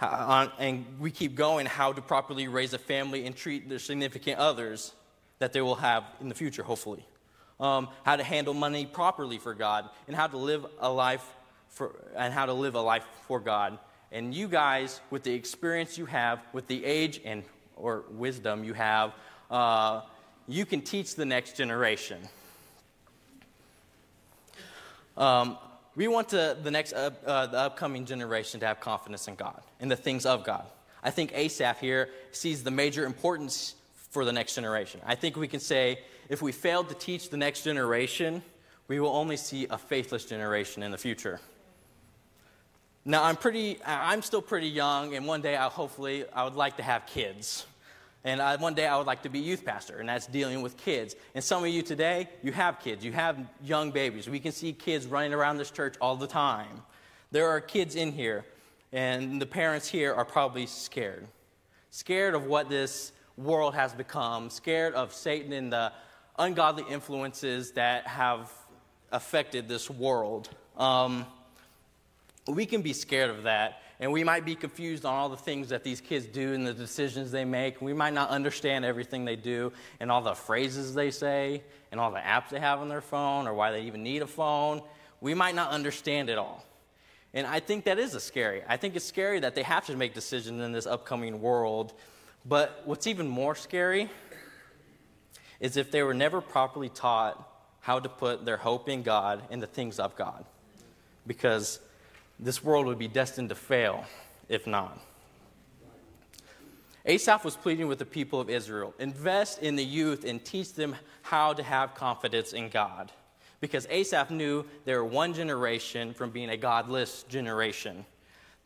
And 0.00 0.84
we 0.98 1.10
keep 1.10 1.34
going 1.34 1.66
how 1.66 1.92
to 1.92 2.00
properly 2.00 2.48
raise 2.48 2.72
a 2.72 2.78
family 2.78 3.26
and 3.26 3.36
treat 3.36 3.68
their 3.68 3.78
significant 3.78 4.38
others 4.38 4.92
that 5.38 5.52
they 5.52 5.60
will 5.60 5.76
have 5.76 6.04
in 6.20 6.28
the 6.28 6.34
future, 6.34 6.62
hopefully. 6.62 7.04
Um, 7.58 7.88
how 8.04 8.16
to 8.16 8.24
handle 8.24 8.54
money 8.54 8.86
properly 8.86 9.38
for 9.38 9.52
God, 9.52 9.88
and 10.06 10.16
how 10.16 10.26
to 10.26 10.38
live 10.38 10.64
a 10.78 10.90
life 10.90 11.26
for, 11.68 11.94
and 12.16 12.32
how 12.32 12.46
to 12.46 12.54
live 12.54 12.74
a 12.74 12.80
life 12.80 13.04
for 13.26 13.40
God 13.40 13.78
and 14.12 14.34
you 14.34 14.48
guys, 14.48 15.00
with 15.10 15.22
the 15.22 15.32
experience 15.32 15.96
you 15.96 16.06
have, 16.06 16.40
with 16.52 16.66
the 16.66 16.84
age 16.84 17.20
and 17.24 17.44
or 17.76 18.04
wisdom 18.10 18.64
you 18.64 18.74
have, 18.74 19.12
uh, 19.50 20.02
you 20.48 20.66
can 20.66 20.82
teach 20.82 21.14
the 21.14 21.24
next 21.24 21.56
generation. 21.56 22.18
Um, 25.16 25.58
we 25.96 26.08
want 26.08 26.30
to, 26.30 26.56
the 26.62 26.70
next 26.70 26.92
uh, 26.92 27.10
uh, 27.26 27.46
the 27.46 27.58
upcoming 27.58 28.06
generation 28.06 28.60
to 28.60 28.66
have 28.66 28.80
confidence 28.80 29.28
in 29.28 29.34
God 29.34 29.60
in 29.80 29.88
the 29.88 29.96
things 29.96 30.26
of 30.26 30.44
God. 30.44 30.64
I 31.02 31.10
think 31.10 31.32
Asaph 31.34 31.80
here 31.80 32.10
sees 32.32 32.62
the 32.62 32.70
major 32.70 33.04
importance 33.04 33.74
for 34.10 34.24
the 34.24 34.32
next 34.32 34.54
generation. 34.54 35.00
I 35.04 35.14
think 35.14 35.36
we 35.36 35.48
can 35.48 35.60
say 35.60 36.00
if 36.28 36.42
we 36.42 36.52
failed 36.52 36.88
to 36.88 36.94
teach 36.94 37.30
the 37.30 37.36
next 37.36 37.62
generation, 37.62 38.42
we 38.88 39.00
will 39.00 39.10
only 39.10 39.36
see 39.36 39.66
a 39.68 39.78
faithless 39.78 40.24
generation 40.24 40.82
in 40.82 40.90
the 40.90 40.98
future. 40.98 41.40
Now, 43.04 43.24
I'm, 43.24 43.36
pretty, 43.36 43.78
I'm 43.86 44.20
still 44.20 44.42
pretty 44.42 44.68
young, 44.68 45.14
and 45.14 45.26
one 45.26 45.40
day 45.40 45.56
I 45.56 45.68
hopefully 45.68 46.24
I 46.34 46.44
would 46.44 46.54
like 46.54 46.76
to 46.76 46.82
have 46.82 47.06
kids. 47.06 47.64
And 48.24 48.42
I, 48.42 48.56
one 48.56 48.74
day 48.74 48.86
I 48.86 48.98
would 48.98 49.06
like 49.06 49.22
to 49.22 49.30
be 49.30 49.38
youth 49.38 49.64
pastor, 49.64 49.98
and 49.98 50.08
that's 50.08 50.26
dealing 50.26 50.60
with 50.60 50.76
kids. 50.76 51.16
And 51.34 51.42
some 51.42 51.64
of 51.64 51.70
you 51.70 51.80
today, 51.80 52.28
you 52.42 52.52
have 52.52 52.78
kids, 52.78 53.02
you 53.02 53.12
have 53.12 53.38
young 53.64 53.90
babies. 53.90 54.28
We 54.28 54.38
can 54.38 54.52
see 54.52 54.74
kids 54.74 55.06
running 55.06 55.32
around 55.32 55.56
this 55.56 55.70
church 55.70 55.94
all 55.98 56.16
the 56.16 56.26
time. 56.26 56.82
There 57.30 57.48
are 57.48 57.60
kids 57.60 57.96
in 57.96 58.12
here, 58.12 58.44
and 58.92 59.40
the 59.40 59.46
parents 59.46 59.88
here 59.88 60.12
are 60.12 60.26
probably 60.26 60.66
scared. 60.66 61.26
Scared 61.90 62.34
of 62.34 62.44
what 62.44 62.68
this 62.68 63.12
world 63.38 63.74
has 63.74 63.94
become, 63.94 64.50
scared 64.50 64.92
of 64.92 65.14
Satan 65.14 65.54
and 65.54 65.72
the 65.72 65.90
ungodly 66.38 66.84
influences 66.90 67.72
that 67.72 68.06
have 68.06 68.52
affected 69.10 69.68
this 69.68 69.88
world. 69.88 70.50
Um, 70.76 71.24
we 72.46 72.66
can 72.66 72.82
be 72.82 72.92
scared 72.92 73.30
of 73.30 73.44
that. 73.44 73.82
And 74.00 74.12
we 74.12 74.24
might 74.24 74.46
be 74.46 74.54
confused 74.54 75.04
on 75.04 75.14
all 75.14 75.28
the 75.28 75.36
things 75.36 75.68
that 75.68 75.84
these 75.84 76.00
kids 76.00 76.24
do 76.24 76.54
and 76.54 76.66
the 76.66 76.72
decisions 76.72 77.30
they 77.30 77.44
make. 77.44 77.82
We 77.82 77.92
might 77.92 78.14
not 78.14 78.30
understand 78.30 78.86
everything 78.86 79.26
they 79.26 79.36
do 79.36 79.72
and 80.00 80.10
all 80.10 80.22
the 80.22 80.34
phrases 80.34 80.94
they 80.94 81.10
say 81.10 81.62
and 81.92 82.00
all 82.00 82.10
the 82.10 82.18
apps 82.18 82.48
they 82.48 82.60
have 82.60 82.80
on 82.80 82.88
their 82.88 83.02
phone 83.02 83.46
or 83.46 83.52
why 83.52 83.72
they 83.72 83.82
even 83.82 84.02
need 84.02 84.22
a 84.22 84.26
phone. 84.26 84.80
We 85.20 85.34
might 85.34 85.54
not 85.54 85.70
understand 85.70 86.30
it 86.30 86.38
all. 86.38 86.64
And 87.34 87.46
I 87.46 87.60
think 87.60 87.84
that 87.84 87.98
is 87.98 88.14
a 88.14 88.20
scary. 88.20 88.62
I 88.66 88.78
think 88.78 88.96
it's 88.96 89.04
scary 89.04 89.40
that 89.40 89.54
they 89.54 89.62
have 89.62 89.84
to 89.86 89.96
make 89.96 90.14
decisions 90.14 90.62
in 90.62 90.72
this 90.72 90.86
upcoming 90.86 91.42
world. 91.42 91.92
But 92.46 92.82
what's 92.86 93.06
even 93.06 93.28
more 93.28 93.54
scary 93.54 94.08
is 95.60 95.76
if 95.76 95.90
they 95.90 96.02
were 96.02 96.14
never 96.14 96.40
properly 96.40 96.88
taught 96.88 97.46
how 97.80 98.00
to 98.00 98.08
put 98.08 98.46
their 98.46 98.56
hope 98.56 98.88
in 98.88 99.02
God 99.02 99.42
and 99.50 99.62
the 99.62 99.66
things 99.66 99.98
of 99.98 100.16
God. 100.16 100.46
Because 101.26 101.80
this 102.40 102.64
world 102.64 102.86
would 102.86 102.98
be 102.98 103.08
destined 103.08 103.50
to 103.50 103.54
fail 103.54 104.04
if 104.48 104.66
not. 104.66 104.98
Asaph 107.06 107.44
was 107.44 107.56
pleading 107.56 107.88
with 107.88 107.98
the 107.98 108.04
people 108.04 108.40
of 108.40 108.50
Israel 108.50 108.94
invest 108.98 109.62
in 109.62 109.76
the 109.76 109.84
youth 109.84 110.24
and 110.24 110.44
teach 110.44 110.74
them 110.74 110.96
how 111.22 111.52
to 111.52 111.62
have 111.62 111.94
confidence 111.94 112.52
in 112.52 112.68
God. 112.68 113.12
Because 113.60 113.86
Asaph 113.90 114.30
knew 114.30 114.64
they 114.84 114.94
were 114.94 115.04
one 115.04 115.34
generation 115.34 116.14
from 116.14 116.30
being 116.30 116.50
a 116.50 116.56
godless 116.56 117.24
generation. 117.24 118.04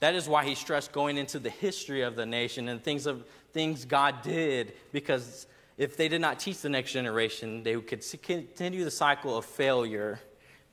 That 0.01 0.15
is 0.15 0.29
why 0.29 0.45
he 0.45 0.55
stressed 0.55 0.93
going 0.93 1.17
into 1.17 1.39
the 1.39 1.51
history 1.51 2.03
of 2.03 2.17
the 2.17 2.27
nation 2.27 2.69
and 2.69 2.83
things 2.83 3.07
of 3.07 3.25
things 3.53 3.85
God 3.85 4.23
did, 4.23 4.75
because 4.93 5.47
if 5.79 5.97
they 5.97 6.09
did 6.09 6.21
not 6.21 6.41
teach 6.41 6.61
the 6.61 6.69
next 6.69 6.93
generation, 6.93 7.63
they 7.63 7.77
could 7.81 8.05
continue 8.23 8.85
the 8.85 8.91
cycle 8.91 9.37
of 9.37 9.45
failure 9.45 10.21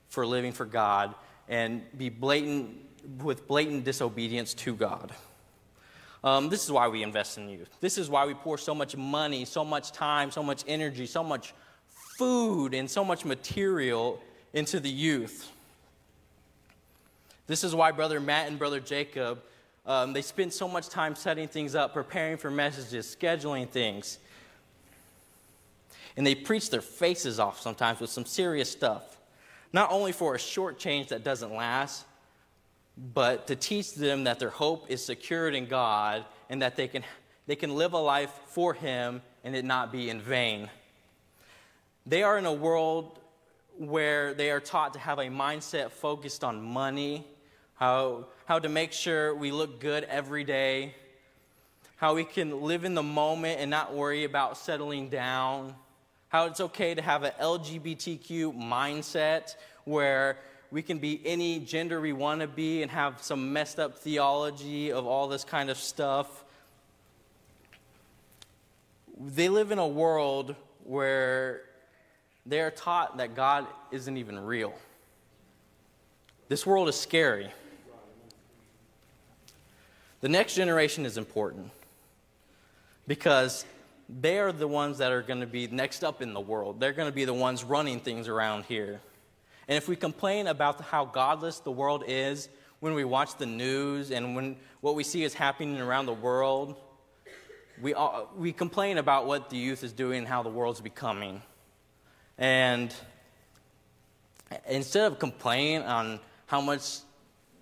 for 0.10 0.26
living 0.26 0.52
for 0.52 0.66
God 0.66 1.16
and 1.48 1.84
be 1.98 2.10
blatant 2.10 2.91
with 3.24 3.48
blatant 3.48 3.84
disobedience 3.84 4.54
to 4.54 4.76
God. 4.76 5.12
Um, 6.24 6.50
this 6.50 6.64
is 6.64 6.72
why 6.72 6.88
we 6.88 7.02
invest 7.02 7.38
in 7.38 7.50
youth. 7.50 7.70
This 7.80 7.98
is 7.98 8.10
why 8.10 8.26
we 8.26 8.34
pour 8.34 8.58
so 8.58 8.76
much 8.76 8.96
money, 8.96 9.46
so 9.46 9.66
much 9.66 9.92
time, 9.92 10.30
so 10.30 10.44
much 10.44 10.64
energy, 10.68 11.08
so 11.08 11.24
much 11.24 11.54
food, 12.18 12.74
and 12.74 12.90
so 12.90 13.04
much 13.04 13.26
material 13.26 14.20
into 14.54 14.80
the 14.80 14.90
youth. 14.90 15.52
This 17.48 17.64
is 17.64 17.74
why 17.74 17.92
Brother 17.92 18.20
Matt 18.20 18.48
and 18.48 18.60
Brother 18.60 18.80
Jacob, 18.80 19.42
um, 19.86 20.14
they 20.14 20.22
spend 20.22 20.54
so 20.54 20.68
much 20.68 20.90
time 20.90 21.16
setting 21.16 21.48
things 21.48 21.74
up, 21.74 21.94
preparing 21.94 22.38
for 22.38 22.52
messages, 22.52 23.16
scheduling 23.20 23.68
things. 23.68 24.20
And 26.16 26.26
they 26.26 26.36
preach 26.36 26.70
their 26.70 26.82
faces 26.82 27.40
off 27.40 27.60
sometimes 27.60 28.00
with 28.00 28.10
some 28.10 28.26
serious 28.26 28.70
stuff. 28.70 29.18
Not 29.74 29.92
only 29.92 30.12
for 30.12 30.36
a 30.36 30.40
short 30.40 30.78
change 30.78 31.08
that 31.08 31.24
doesn't 31.24 31.54
last, 31.54 32.06
but 32.98 33.48
to 33.48 33.56
teach 33.56 33.94
them 33.96 34.26
that 34.26 34.40
their 34.40 34.50
hope 34.50 34.90
is 34.90 35.04
secured 35.04 35.56
in 35.56 35.66
God 35.66 36.26
and 36.50 36.62
that 36.62 36.76
they 36.76 36.88
can, 36.88 37.04
they 37.48 37.56
can 37.56 37.76
live 37.76 37.94
a 37.94 37.98
life 37.98 38.32
for 38.48 38.74
Him 38.74 39.22
and 39.44 39.56
it 39.56 39.66
not 39.66 39.92
be 39.92 40.10
in 40.10 40.22
vain. 40.22 40.70
They 42.06 42.24
are 42.24 42.38
in 42.38 42.46
a 42.46 42.54
world 42.54 43.20
where 43.78 44.34
they 44.34 44.52
are 44.52 44.60
taught 44.60 44.94
to 44.94 45.00
have 45.00 45.20
a 45.20 45.26
mindset 45.26 45.92
focused 45.92 46.44
on 46.44 46.62
money, 46.62 47.26
how, 47.76 48.28
how 48.46 48.60
to 48.60 48.70
make 48.70 48.92
sure 48.92 49.34
we 49.34 49.52
look 49.52 49.80
good 49.80 50.04
every 50.06 50.44
day, 50.44 50.94
how 51.96 52.16
we 52.16 52.24
can 52.24 52.62
live 52.62 52.84
in 52.84 52.96
the 52.96 53.04
moment 53.04 53.60
and 53.60 53.70
not 53.70 53.94
worry 53.94 54.24
about 54.24 54.58
settling 54.58 55.10
down, 55.10 55.76
how 56.30 56.46
it's 56.46 56.60
okay 56.60 56.94
to 56.96 57.02
have 57.02 57.24
an 57.24 57.32
LGBTQ 57.40 58.56
mindset 58.58 59.56
where 59.86 60.38
we 60.72 60.82
can 60.82 61.00
be 61.00 61.22
any 61.26 61.60
gender 61.60 62.00
we 62.00 62.14
want 62.14 62.40
to 62.42 62.48
be 62.48 62.82
and 62.82 62.90
have 62.90 63.22
some 63.22 63.52
messed 63.52 63.80
up 63.80 64.00
theology 64.00 64.92
of 64.92 65.06
all 65.06 65.28
this 65.28 65.44
kind 65.44 65.70
of 65.70 65.78
stuff. 65.78 66.46
They 69.20 69.50
live 69.50 69.72
in 69.72 69.80
a 69.80 69.88
world 69.88 70.56
where 70.86 71.64
they 72.46 72.62
are 72.62 72.72
taught 72.72 73.18
that 73.18 73.36
God 73.36 73.68
isn't 73.92 74.18
even 74.18 74.40
real. 74.40 74.74
This 76.48 76.66
world 76.66 76.88
is 76.88 76.96
scary. 76.96 77.52
The 80.22 80.30
next 80.30 80.56
generation 80.56 81.06
is 81.06 81.18
important 81.18 81.72
because 83.08 83.66
they 84.22 84.40
are 84.40 84.52
the 84.52 84.68
ones 84.68 85.00
that 85.00 85.12
are 85.12 85.22
going 85.22 85.40
to 85.42 85.48
be 85.48 85.68
next 85.68 86.04
up 86.04 86.22
in 86.22 86.34
the 86.34 86.40
world. 86.40 86.80
They're 86.80 86.94
going 86.94 87.10
to 87.10 87.16
be 87.16 87.26
the 87.26 87.34
ones 87.34 87.64
running 87.64 88.00
things 88.00 88.28
around 88.28 88.66
here. 88.66 89.02
And 89.68 89.78
if 89.78 89.88
we 89.88 89.96
complain 89.96 90.48
about 90.48 90.82
how 90.82 91.06
godless 91.06 91.60
the 91.60 91.72
world 91.72 92.04
is 92.08 92.50
when 92.80 92.94
we 92.94 93.04
watch 93.04 93.38
the 93.38 93.46
news 93.46 94.12
and 94.12 94.36
when 94.36 94.58
what 94.82 94.96
we 94.96 95.04
see 95.04 95.24
is 95.24 95.34
happening 95.34 95.80
around 95.80 96.08
the 96.08 96.14
world, 96.14 96.76
we, 97.82 97.94
all, 97.94 98.32
we 98.36 98.52
complain 98.52 98.98
about 98.98 99.28
what 99.28 99.50
the 99.50 99.58
youth 99.58 99.84
is 99.84 99.94
doing 99.94 100.20
and 100.20 100.28
how 100.28 100.44
the 100.44 100.50
world's 100.50 100.82
becoming. 100.82 101.42
And 102.38 102.94
instead 104.68 105.12
of 105.12 105.20
complaining 105.20 105.84
on 105.84 106.20
how 106.48 106.62
much, 106.62 107.00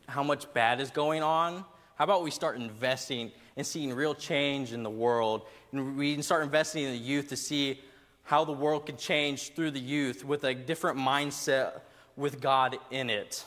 how 0.08 0.24
much 0.24 0.52
bad 0.54 0.80
is 0.80 0.89
going 0.89 1.22
on, 1.22 1.66
how 1.95 2.06
about 2.06 2.24
we 2.24 2.32
start 2.32 2.56
investing 2.56 3.32
and 3.58 3.68
seeing 3.68 3.93
real 3.93 4.16
change 4.16 4.72
in 4.72 4.84
the 4.84 4.89
world? 4.89 5.47
And 5.74 5.97
we 5.97 6.22
start 6.22 6.43
investing 6.43 6.86
in 6.86 6.91
the 6.91 6.97
youth 6.97 7.28
to 7.30 7.36
see 7.36 7.82
how 8.24 8.45
the 8.45 8.54
world 8.54 8.86
can 8.86 8.95
change 8.95 9.54
through 9.54 9.72
the 9.72 9.80
youth 9.80 10.24
with 10.24 10.43
a 10.45 10.54
different 10.54 10.97
mindset 10.97 11.82
with 12.20 12.41
God 12.41 12.78
in 12.91 13.09
it. 13.09 13.45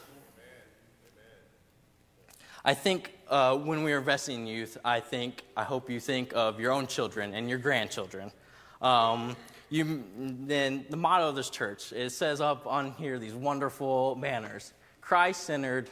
I 2.65 2.75
think 2.75 3.13
uh, 3.29 3.57
when 3.57 3.83
we're 3.83 3.99
investing 3.99 4.41
in 4.41 4.47
youth, 4.47 4.79
I 4.85 5.01
think, 5.01 5.43
I 5.57 5.65
hope 5.65 5.91
you 5.91 6.01
think 6.01 6.33
of 6.35 6.59
your 6.59 6.73
own 6.73 6.87
children 6.87 7.35
and 7.35 7.49
your 7.49 7.59
grandchildren. 7.59 8.33
Um, 8.81 9.37
you, 9.69 10.05
then 10.17 10.87
the 10.89 10.97
motto 10.97 11.29
of 11.29 11.37
this 11.37 11.51
church, 11.51 11.93
it 11.93 12.11
says 12.11 12.41
up 12.41 12.67
on 12.67 12.93
here 12.93 13.19
these 13.19 13.35
wonderful 13.35 14.15
banners 14.17 14.73
Christ 15.01 15.45
centered, 15.45 15.91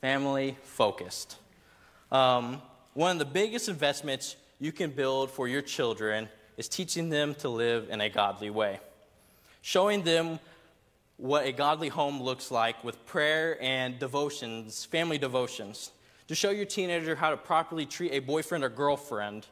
family 0.00 0.56
focused. 0.62 1.36
Um, 2.12 2.62
one 2.94 3.12
of 3.12 3.18
the 3.18 3.24
biggest 3.24 3.68
investments 3.68 4.36
you 4.60 4.72
can 4.72 4.90
build 4.90 5.30
for 5.30 5.48
your 5.48 5.62
children 5.62 6.28
is 6.56 6.68
teaching 6.68 7.10
them 7.10 7.34
to 7.36 7.48
live 7.48 7.90
in 7.90 8.00
a 8.00 8.08
godly 8.08 8.50
way, 8.50 8.78
showing 9.62 10.02
them 10.02 10.38
what 11.20 11.44
a 11.44 11.52
godly 11.52 11.88
home 11.88 12.22
looks 12.22 12.50
like 12.50 12.82
with 12.82 13.04
prayer 13.04 13.58
and 13.60 13.98
devotions, 13.98 14.86
family 14.86 15.18
devotions, 15.18 15.92
to 16.28 16.34
show 16.34 16.48
your 16.48 16.64
teenager 16.64 17.14
how 17.14 17.28
to 17.28 17.36
properly 17.36 17.84
treat 17.84 18.12
a 18.12 18.20
boyfriend 18.20 18.64
or 18.64 18.70
girlfriend, 18.70 19.46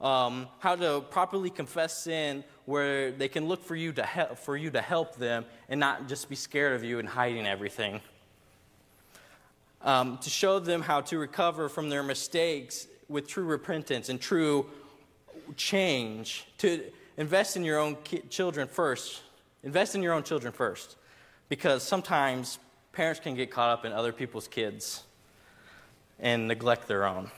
um, 0.00 0.48
how 0.58 0.74
to 0.74 1.00
properly 1.10 1.48
confess 1.48 2.02
sin 2.02 2.42
where 2.64 3.12
they 3.12 3.28
can 3.28 3.46
look 3.46 3.64
for 3.64 3.76
you, 3.76 3.92
to 3.92 4.02
help, 4.02 4.36
for 4.36 4.56
you 4.56 4.68
to 4.72 4.80
help 4.80 5.14
them 5.14 5.44
and 5.68 5.78
not 5.78 6.08
just 6.08 6.28
be 6.28 6.34
scared 6.34 6.74
of 6.74 6.82
you 6.82 6.98
and 6.98 7.08
hiding 7.08 7.46
everything. 7.46 8.00
Um, 9.82 10.18
to 10.18 10.30
show 10.30 10.58
them 10.58 10.82
how 10.82 11.02
to 11.02 11.18
recover 11.18 11.68
from 11.68 11.88
their 11.88 12.02
mistakes 12.02 12.88
with 13.08 13.28
true 13.28 13.44
repentance 13.44 14.08
and 14.08 14.20
true 14.20 14.66
change, 15.56 16.46
to 16.58 16.82
invest 17.16 17.56
in 17.56 17.62
your 17.62 17.78
own 17.78 17.96
ki- 18.02 18.22
children 18.28 18.66
first. 18.66 19.22
Invest 19.62 19.94
in 19.94 20.02
your 20.02 20.14
own 20.14 20.24
children 20.24 20.52
first 20.52 20.96
because 21.52 21.82
sometimes 21.82 22.58
parents 22.94 23.20
can 23.20 23.34
get 23.34 23.50
caught 23.50 23.68
up 23.68 23.84
in 23.84 23.92
other 23.92 24.10
people's 24.10 24.48
kids 24.48 25.02
and 26.18 26.48
neglect 26.48 26.88
their 26.88 27.04
own. 27.04 27.30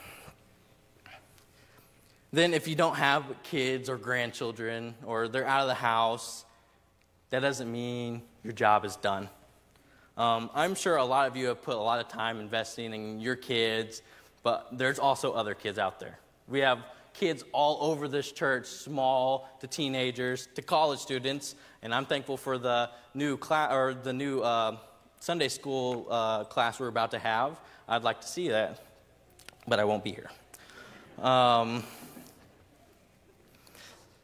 Then, 2.32 2.54
if 2.54 2.68
you 2.68 2.76
don't 2.76 2.94
have 2.94 3.24
kids 3.42 3.88
or 3.88 3.96
grandchildren 3.96 4.94
or 5.04 5.26
they're 5.26 5.48
out 5.48 5.62
of 5.62 5.66
the 5.66 5.74
house, 5.74 6.44
that 7.30 7.40
doesn't 7.40 7.72
mean 7.72 8.22
your 8.44 8.52
job 8.52 8.84
is 8.84 8.94
done. 8.94 9.28
Um, 10.16 10.48
I'm 10.54 10.76
sure 10.76 10.94
a 10.94 11.04
lot 11.04 11.26
of 11.26 11.36
you 11.36 11.48
have 11.48 11.60
put 11.60 11.74
a 11.74 11.80
lot 11.80 11.98
of 11.98 12.06
time 12.06 12.38
investing 12.38 12.94
in 12.94 13.18
your 13.18 13.34
kids, 13.34 14.00
but 14.44 14.68
there's 14.70 15.00
also 15.00 15.32
other 15.32 15.54
kids 15.54 15.76
out 15.76 15.98
there. 15.98 16.20
We 16.46 16.60
have 16.60 16.84
kids 17.14 17.42
all 17.52 17.78
over 17.80 18.06
this 18.06 18.30
church, 18.30 18.66
small 18.66 19.48
to 19.60 19.66
teenagers 19.66 20.48
to 20.54 20.62
college 20.62 21.00
students, 21.00 21.56
and 21.84 21.94
I'm 21.94 22.06
thankful 22.06 22.38
for 22.38 22.56
the 22.56 22.90
new 23.12 23.36
class 23.36 23.70
or 23.70 23.92
the 23.92 24.12
new 24.12 24.40
uh, 24.40 24.78
Sunday 25.20 25.48
school 25.48 26.06
uh, 26.10 26.44
class 26.44 26.80
we're 26.80 26.88
about 26.88 27.10
to 27.12 27.18
have. 27.18 27.60
I'd 27.86 28.02
like 28.02 28.22
to 28.22 28.26
see 28.26 28.48
that, 28.48 28.82
but 29.68 29.78
I 29.78 29.84
won't 29.84 30.02
be 30.02 30.10
here. 30.10 30.30
Um, 31.22 31.84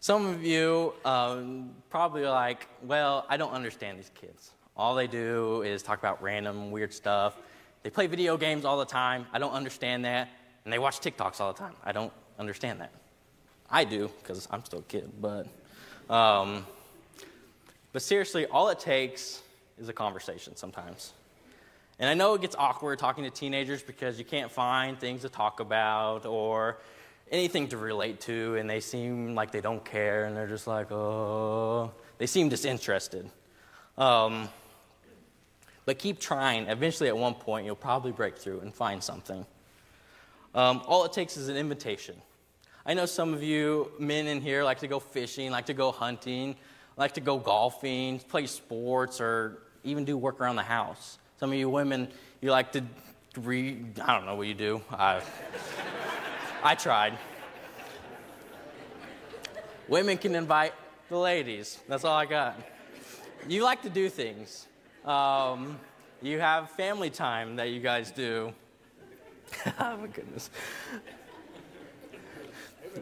some 0.01 0.25
of 0.27 0.43
you 0.43 0.95
um, 1.05 1.73
probably 1.91 2.25
are 2.25 2.31
like, 2.31 2.67
well, 2.83 3.27
I 3.29 3.37
don't 3.37 3.53
understand 3.53 3.99
these 3.99 4.11
kids. 4.15 4.53
All 4.75 4.95
they 4.95 5.07
do 5.07 5.61
is 5.61 5.83
talk 5.83 5.99
about 5.99 6.23
random 6.23 6.71
weird 6.71 6.95
stuff. 6.95 7.37
They 7.83 7.91
play 7.91 8.07
video 8.07 8.39
games 8.39 8.65
all 8.65 8.79
the 8.79 8.87
time. 8.87 9.27
I 9.35 9.39
don't 9.39 9.53
understand 9.53 10.07
that. 10.07 10.31
And 10.65 10.73
they 10.73 10.79
watch 10.79 11.01
TikToks 11.01 11.41
all 11.41 11.53
the 11.53 11.59
time. 11.59 11.75
I 11.85 11.93
don't 11.93 12.13
understand 12.39 12.81
that. 12.81 12.93
I 13.71 13.85
do, 13.85 14.11
because 14.23 14.49
I'm 14.51 14.65
still 14.65 14.79
a 14.79 14.83
kid, 14.83 15.11
but. 15.21 15.47
Um, 16.09 16.65
but 17.93 18.03
seriously, 18.03 18.47
all 18.47 18.69
it 18.69 18.79
takes 18.79 19.43
is 19.79 19.89
a 19.89 19.93
conversation 19.93 20.57
sometimes. 20.57 21.13
And 21.99 22.09
I 22.09 22.15
know 22.15 22.35
it 22.35 22.41
gets 22.41 22.57
awkward 22.57 22.99
talking 22.99 23.25
to 23.25 23.31
teenagers 23.31 23.83
because 23.83 24.19
you 24.19 24.25
can't 24.25 24.51
find 24.51 24.99
things 24.99 25.23
to 25.23 25.29
talk 25.29 25.61
about 25.61 26.25
or 26.25 26.79
anything 27.31 27.69
to 27.69 27.77
relate 27.77 28.21
to, 28.23 28.57
and 28.57 28.69
they 28.69 28.81
seem 28.81 29.35
like 29.35 29.53
they 29.53 29.61
don't 29.61 29.85
care, 29.85 30.25
and 30.25 30.37
they're 30.37 30.49
just 30.49 30.67
like, 30.67 30.91
oh, 30.91 31.93
they 32.19 32.27
seem 32.27 32.49
disinterested. 32.49 33.31
Um, 33.99 34.49
but 35.85 35.99
keep 35.99 36.21
trying. 36.21 36.69
Eventually, 36.69 37.09
at 37.09 37.17
one 37.17 37.35
point, 37.35 37.67
you'll 37.67 37.77
probably 37.77 38.13
break 38.13 38.39
through 38.39 38.61
and 38.61 38.75
find 38.75 39.03
something. 39.03 39.45
Um, 40.55 40.83
all 40.87 41.05
it 41.05 41.13
takes 41.13 41.37
is 41.37 41.49
an 41.49 41.57
invitation. 41.57 42.17
I 42.85 42.95
know 42.95 43.07
some 43.07 43.35
of 43.35 43.43
you 43.43 43.93
men 43.99 44.27
in 44.27 44.41
here 44.41 44.65
like 44.65 44.79
to 44.79 44.89
go 44.89 44.99
fishing, 44.99 45.51
like 45.51 45.67
to 45.67 45.75
go 45.75 45.93
hunting, 45.93 46.57
like 46.97 47.13
to 47.15 47.21
go 47.21 47.39
golfing, 47.39 48.19
play 48.19 48.47
sports, 48.47 49.21
or 49.21 49.63
even 49.85 50.05
do 50.05 50.17
work 50.17 50.41
around 50.41 50.57
the 50.57 50.63
house. 50.63 51.19
Some 51.39 51.53
of 51.53 51.59
you 51.59 51.69
women, 51.69 52.09
you 52.41 52.51
like 52.51 52.73
to 52.73 52.83
read, 53.37 53.99
I 54.01 54.17
don't 54.17 54.27
know 54.27 54.35
what 54.35 54.47
you 54.47 54.55
do. 54.55 54.83
I, 54.91 55.23
I 56.63 56.75
tried. 56.75 57.19
Women 59.89 60.19
can 60.19 60.35
invite 60.35 60.75
the 61.09 61.19
ladies. 61.19 61.81
That's 61.89 62.05
all 62.05 62.17
I 62.17 62.27
got. 62.27 62.61
You 63.49 63.65
like 63.65 63.83
to 63.83 63.91
do 63.91 64.09
things. 64.09 64.67
Um, 65.05 65.81
you 66.23 66.39
have 66.39 66.71
family 66.73 67.11
time 67.11 67.57
that 67.57 67.71
you 67.71 67.81
guys 67.81 68.11
do. 68.11 68.53
oh 69.81 69.97
my 69.97 70.07
goodness. 70.07 70.51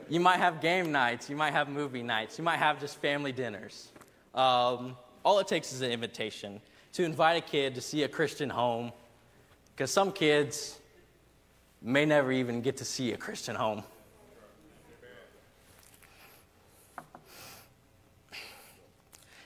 You 0.09 0.21
might 0.21 0.39
have 0.39 0.61
game 0.61 0.93
nights, 0.93 1.29
you 1.29 1.37
might 1.37 1.53
have 1.53 1.69
movie 1.69 2.03
nights, 2.03 2.39
you 2.39 2.45
might 2.45 2.59
have 2.59 2.81
just 2.81 3.01
family 3.01 3.33
dinners. 3.33 3.89
Um, 4.35 4.97
all 5.25 5.39
it 5.39 5.49
takes 5.49 5.73
is 5.73 5.83
an 5.83 5.91
invitation 5.91 6.61
to 6.93 7.05
invite 7.05 7.37
a 7.37 7.47
kid 7.47 7.75
to 7.75 7.81
see 7.81 8.03
a 8.03 8.09
Christian 8.09 8.51
home, 8.51 8.93
because 9.75 9.91
some 9.91 10.13
kids 10.13 10.79
may 11.83 12.05
never 12.05 12.33
even 12.33 12.61
get 12.61 12.77
to 12.79 12.85
see 12.85 13.13
a 13.13 13.17
Christian 13.17 13.55
home. 13.55 13.83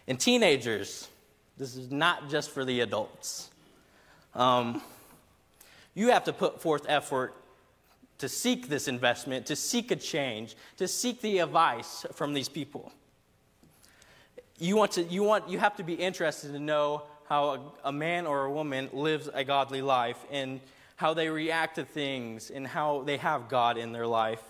And 0.09 0.19
teenagers, 0.19 1.09
this 1.59 1.77
is 1.77 1.91
not 1.91 2.29
just 2.29 2.51
for 2.51 2.65
the 2.65 2.81
adults. 2.81 3.51
Um, 4.35 4.83
you 5.95 6.09
have 6.11 6.25
to 6.25 6.33
put 6.33 6.61
forth 6.61 6.87
effort 6.89 7.35
to 8.23 8.29
seek 8.29 8.69
this 8.69 8.87
investment, 8.87 9.47
to 9.47 9.57
seek 9.57 9.91
a 9.91 9.97
change, 9.97 10.55
to 10.77 10.87
seek 10.87 11.21
the 11.23 11.41
advice 11.41 12.07
from 12.13 12.33
these 12.33 12.49
people. 12.49 12.93
you 14.61 14.77
want 14.77 14.93
to 14.93 15.03
you 15.03 15.25
want 15.25 15.49
you 15.49 15.59
have 15.59 15.75
to 15.75 15.83
be 15.83 15.95
interested 15.95 16.53
to 16.53 16.61
know 16.61 17.03
how 17.29 17.43
a, 17.51 17.89
a 17.89 17.93
man 17.93 18.25
or 18.25 18.45
a 18.45 18.53
woman 18.53 18.89
lives 18.93 19.29
a 19.35 19.43
godly 19.43 19.83
life 19.83 20.19
and 20.31 20.61
how 20.95 21.13
they 21.13 21.29
react 21.29 21.75
to 21.75 21.85
things 21.85 22.51
and 22.51 22.65
how 22.65 23.03
they 23.03 23.17
have 23.17 23.49
God 23.49 23.77
in 23.77 23.91
their 23.91 24.07
life. 24.07 24.45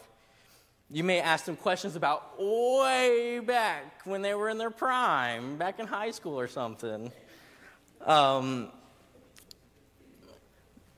You 0.91 1.03
may 1.03 1.21
ask 1.21 1.47
them 1.47 1.57
questions 1.57 1.97
about 1.97 2.39
way 2.39 3.41
back 3.43 4.05
when 4.05 4.21
they 4.21 4.35
were 4.35 4.51
in 4.51 4.59
their 4.59 4.75
prime, 4.85 5.57
back 5.57 5.81
in 5.81 5.87
high 5.87 6.11
school 6.11 6.39
or 6.39 6.47
something. 6.47 7.11
Um, 8.05 8.71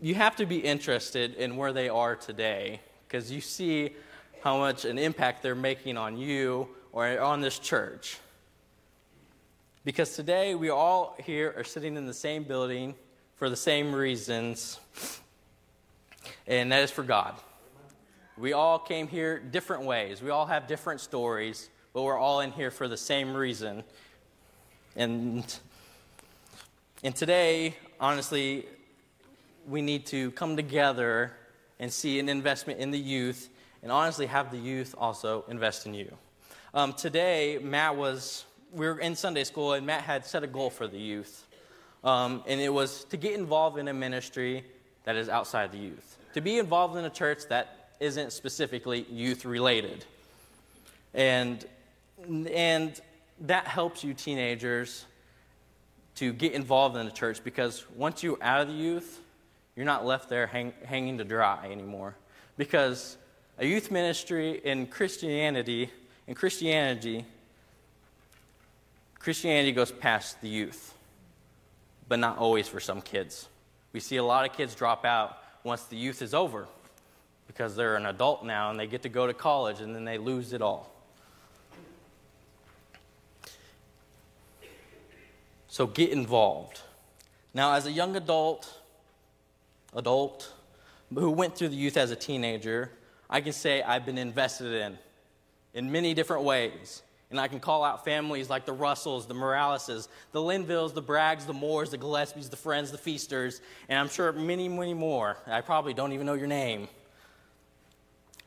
you 0.05 0.15
have 0.15 0.37
to 0.37 0.45
be 0.45 0.59
interested 0.59 1.35
in 1.37 1.57
where 1.57 1.73
they 1.73 1.89
are 1.89 2.15
today 2.15 2.79
because 3.09 3.33
you 3.33 3.41
see 3.41 3.89
how 4.43 4.59
much 4.59 4.85
an 4.85 4.99
impact 4.99 5.43
they're 5.43 5.55
making 5.55 5.97
on 5.97 6.19
you 6.19 6.69
or 6.93 7.19
on 7.19 7.41
this 7.41 7.59
church. 7.59 8.19
Because 9.83 10.15
today 10.15 10.55
we 10.55 10.69
all 10.69 11.17
here 11.25 11.55
are 11.57 11.65
sitting 11.65 11.97
in 11.97 12.05
the 12.05 12.13
same 12.13 12.43
building 12.43 12.95
for 13.37 13.49
the 13.49 13.57
same 13.57 13.95
reasons, 13.95 14.79
and 16.47 16.71
that 16.71 16.83
is 16.83 16.91
for 16.91 17.03
God. 17.03 17.35
We 18.37 18.53
all 18.53 18.79
came 18.79 19.09
here 19.09 19.39
different 19.39 19.85
ways. 19.85 20.21
We 20.21 20.29
all 20.29 20.45
have 20.45 20.67
different 20.67 21.01
stories, 21.01 21.71
but 21.95 22.03
we're 22.03 22.19
all 22.19 22.41
in 22.41 22.53
here 22.53 22.71
for 22.71 22.89
the 22.89 22.99
same 22.99 23.33
reason. 23.33 23.85
And 24.97 25.59
and 27.03 27.17
today, 27.17 27.77
honestly, 27.99 28.67
we 29.69 29.83
need 29.83 30.07
to 30.07 30.31
come 30.33 30.57
together 30.57 31.33
and 31.79 31.93
see 31.93 32.19
an 32.19 32.29
investment 32.29 32.81
in 32.81 32.91
the 32.91 32.99
youth, 32.99 33.49
and 33.83 33.91
honestly, 33.91 34.27
have 34.27 34.51
the 34.51 34.59
youth 34.59 34.95
also 34.97 35.45
invest 35.49 35.87
in 35.87 35.95
you. 35.95 36.17
Um, 36.73 36.93
today, 36.93 37.59
Matt 37.63 37.97
was, 37.97 38.45
we 38.73 38.87
were 38.87 38.99
in 38.99 39.15
Sunday 39.15 39.45
school, 39.45 39.75
and 39.75 39.87
Matt 39.87 40.03
had 40.03 40.25
set 40.27 40.43
a 40.43 40.47
goal 40.47 40.71
for 40.71 40.87
the 40.87 40.99
youth. 40.99 41.47
Um, 42.03 42.43
and 42.47 42.61
it 42.61 42.73
was 42.73 43.05
to 43.05 43.17
get 43.17 43.35
involved 43.35 43.79
in 43.79 43.89
a 43.89 43.95
ministry 43.95 44.65
that 45.05 45.17
is 45.17 45.29
outside 45.29 45.73
the 45.73 45.79
youth, 45.79 46.19
to 46.35 46.41
be 46.41 46.59
involved 46.59 46.97
in 46.97 47.05
a 47.05 47.11
church 47.11 47.43
that 47.49 47.91
isn't 48.01 48.33
specifically 48.33 49.07
youth 49.11 49.45
related. 49.45 50.05
And, 51.15 51.65
and 52.29 53.01
that 53.41 53.67
helps 53.67 54.05
you, 54.05 54.15
teenagers, 54.15 55.07
to 56.17 56.33
get 56.33 56.53
involved 56.53 56.97
in 56.97 57.07
the 57.07 57.13
church 57.13 57.43
because 57.43 57.85
once 57.97 58.23
you're 58.23 58.43
out 58.43 58.61
of 58.61 58.69
the 58.69 58.75
youth, 58.75 59.21
you're 59.77 59.87
not 59.87 60.05
left 60.05 60.29
there 60.29 60.47
hang, 60.47 60.73
hanging 60.85 61.19
to 61.19 61.25
dry 61.25 61.69
anymore. 61.71 62.15
Because 62.57 63.17
a 63.59 63.67
youth 63.67 63.91
ministry 63.91 64.61
in 64.65 64.87
Christianity, 64.87 65.91
in 66.27 66.35
Christianity, 66.35 67.25
Christianity 69.19 69.73
goes 69.73 69.91
past 69.91 70.41
the 70.41 70.49
youth, 70.49 70.95
but 72.09 72.19
not 72.19 72.39
always 72.39 72.69
for 72.69 72.81
some 72.81 73.01
kids. 73.01 73.49
We 73.93 74.01
see 74.01 74.17
a 74.17 74.25
lot 74.25 74.49
of 74.49 74.57
kids 74.57 74.75
drop 74.75 75.05
out 75.05 75.39
once 75.63 75.85
the 75.85 75.97
youth 75.97 76.21
is 76.21 76.35
over 76.35 76.67
because 77.47 77.75
they're 77.77 77.97
an 77.97 78.07
adult 78.07 78.45
now 78.45 78.71
and 78.71 78.79
they 78.79 78.87
get 78.87 79.03
to 79.03 79.09
go 79.09 79.27
to 79.27 79.35
college 79.35 79.81
and 79.81 79.95
then 79.95 80.05
they 80.05 80.19
lose 80.19 80.53
it 80.53 80.63
all. 80.63 80.91
So 85.69 85.87
get 85.87 86.11
involved. 86.11 86.81
Now, 87.53 87.75
as 87.75 87.87
a 87.87 87.93
young 87.93 88.15
adult, 88.15 88.73
adult 89.95 90.53
who 91.15 91.31
went 91.31 91.57
through 91.57 91.69
the 91.69 91.77
youth 91.77 91.97
as 91.97 92.11
a 92.11 92.17
teenager, 92.17 92.91
I 93.29 93.41
can 93.41 93.53
say 93.53 93.83
I've 93.83 94.07
been 94.07 94.19
invested 94.19 94.73
in 94.73 94.99
in 95.75 95.91
many 95.91 96.15
different 96.15 96.45
ways. 96.45 97.03
And 97.31 97.41
I 97.41 97.49
can 97.49 97.59
call 97.59 97.83
out 97.83 98.05
families 98.05 98.49
like 98.49 98.65
the 98.65 98.73
Russells, 98.73 99.27
the 99.27 99.35
Moraleses, 99.35 100.07
the 100.31 100.41
Linvilles, 100.41 100.95
the 100.95 101.03
Braggs, 101.03 101.47
the 101.47 101.53
Moores, 101.53 101.91
the 101.91 101.99
Gillespies, 101.99 102.49
the 102.49 102.57
Friends, 102.57 102.93
the 102.93 102.99
Feasters, 102.99 103.61
and 103.89 103.99
I'm 103.99 104.09
sure 104.09 104.31
many, 104.33 104.69
many 104.69 104.95
more. 104.95 105.39
I 105.47 105.61
probably 105.61 105.95
don't 105.95 106.13
even 106.13 106.27
know 106.27 106.35
your 106.35 106.47
name. 106.47 106.87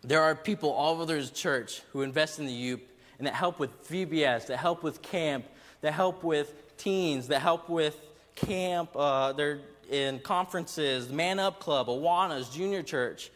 There 0.04 0.22
are 0.22 0.36
people 0.36 0.70
all 0.70 1.02
over 1.02 1.06
this 1.06 1.32
church 1.32 1.82
who 1.92 2.02
invest 2.02 2.40
in 2.40 2.46
the 2.46 2.54
youth 2.54 2.80
and 3.18 3.28
that 3.28 3.34
help 3.34 3.60
with 3.60 3.90
VBS, 3.90 4.48
that 4.48 4.58
help 4.58 4.84
with 4.84 5.02
camp, 5.02 5.46
that 5.82 5.92
help 5.92 6.24
with 6.24 6.78
teens, 6.78 7.28
that 7.28 7.42
help 7.42 7.68
with 7.68 8.00
camp. 8.36 8.92
Uh, 8.96 9.34
they're 9.34 9.60
in 9.90 10.20
conferences, 10.20 11.10
Man 11.10 11.40
Up 11.40 11.60
Club, 11.60 11.88
Awanas, 11.88 12.52
Junior 12.54 12.84
Church, 12.84 13.32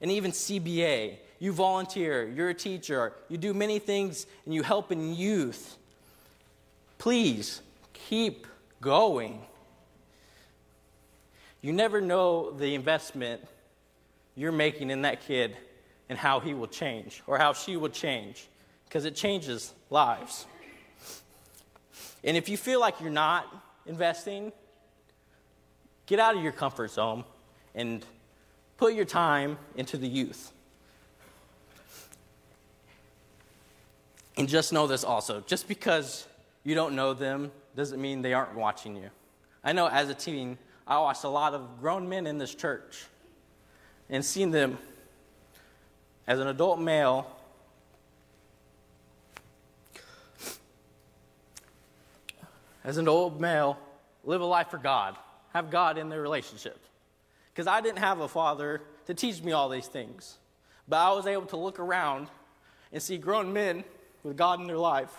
and 0.00 0.10
even 0.10 0.32
CBA. 0.32 1.16
You 1.38 1.52
volunteer, 1.52 2.28
you're 2.28 2.50
a 2.50 2.54
teacher, 2.54 3.12
you 3.28 3.36
do 3.36 3.52
many 3.52 3.78
things, 3.78 4.26
and 4.44 4.54
you 4.54 4.62
help 4.62 4.92
in 4.92 5.14
youth. 5.14 5.76
Please 6.98 7.62
keep 7.92 8.46
going. 8.80 9.40
You 11.60 11.72
never 11.72 12.00
know 12.00 12.50
the 12.50 12.74
investment 12.74 13.40
you're 14.34 14.52
making 14.52 14.90
in 14.90 15.02
that 15.02 15.20
kid 15.26 15.56
and 16.08 16.18
how 16.18 16.40
he 16.40 16.54
will 16.54 16.68
change 16.68 17.22
or 17.26 17.38
how 17.38 17.52
she 17.52 17.76
will 17.76 17.88
change 17.88 18.48
because 18.84 19.04
it 19.04 19.14
changes 19.14 19.72
lives. 19.90 20.46
And 22.24 22.36
if 22.36 22.48
you 22.48 22.56
feel 22.56 22.80
like 22.80 23.00
you're 23.00 23.10
not 23.10 23.46
investing, 23.86 24.52
get 26.12 26.20
out 26.20 26.36
of 26.36 26.42
your 26.42 26.52
comfort 26.52 26.90
zone 26.90 27.24
and 27.74 28.04
put 28.76 28.92
your 28.92 29.06
time 29.06 29.56
into 29.76 29.96
the 29.96 30.06
youth. 30.06 30.52
And 34.36 34.46
just 34.46 34.74
know 34.74 34.86
this 34.86 35.04
also 35.04 35.40
just 35.46 35.66
because 35.68 36.26
you 36.64 36.74
don't 36.74 36.94
know 36.94 37.14
them 37.14 37.50
doesn't 37.74 37.98
mean 37.98 38.20
they 38.20 38.34
aren't 38.34 38.54
watching 38.54 38.94
you. 38.94 39.08
I 39.64 39.72
know 39.72 39.86
as 39.86 40.10
a 40.10 40.14
teen, 40.14 40.58
I 40.86 40.98
watched 40.98 41.24
a 41.24 41.30
lot 41.30 41.54
of 41.54 41.80
grown 41.80 42.06
men 42.06 42.26
in 42.26 42.36
this 42.36 42.54
church 42.54 43.06
and 44.10 44.22
seen 44.22 44.50
them 44.50 44.76
as 46.26 46.40
an 46.40 46.48
adult 46.48 46.78
male 46.78 47.26
as 52.84 52.98
an 52.98 53.08
old 53.08 53.40
male, 53.40 53.78
live 54.24 54.42
a 54.42 54.44
life 54.44 54.68
for 54.68 54.76
God, 54.76 55.16
have 55.52 55.70
God 55.70 55.98
in 55.98 56.08
their 56.08 56.20
relationship. 56.20 56.78
Because 57.52 57.66
I 57.66 57.80
didn't 57.80 57.98
have 57.98 58.20
a 58.20 58.28
father 58.28 58.80
to 59.06 59.14
teach 59.14 59.42
me 59.42 59.52
all 59.52 59.68
these 59.68 59.86
things, 59.86 60.38
but 60.88 60.96
I 60.96 61.12
was 61.12 61.26
able 61.26 61.46
to 61.46 61.56
look 61.56 61.78
around 61.78 62.28
and 62.92 63.02
see 63.02 63.18
grown 63.18 63.52
men 63.52 63.84
with 64.22 64.36
God 64.36 64.60
in 64.60 64.66
their 64.66 64.78
life. 64.78 65.10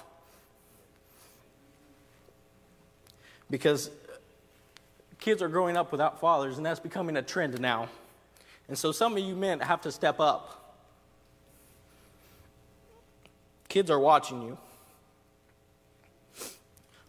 Because 3.50 3.92
kids 5.20 5.42
are 5.42 5.48
growing 5.48 5.78
up 5.78 5.92
without 5.92 6.20
fathers, 6.20 6.58
and 6.58 6.66
that's 6.66 6.80
becoming 6.80 7.18
a 7.18 7.22
trend 7.22 7.60
now. 7.60 7.90
And 8.68 8.78
so 8.78 8.92
some 8.92 9.14
of 9.14 9.20
you 9.20 9.36
men 9.36 9.60
have 9.60 9.82
to 9.82 9.92
step 9.92 10.20
up. 10.20 10.78
Kids 13.70 13.92
are 13.92 14.00
watching 14.00 14.42
you 14.42 14.58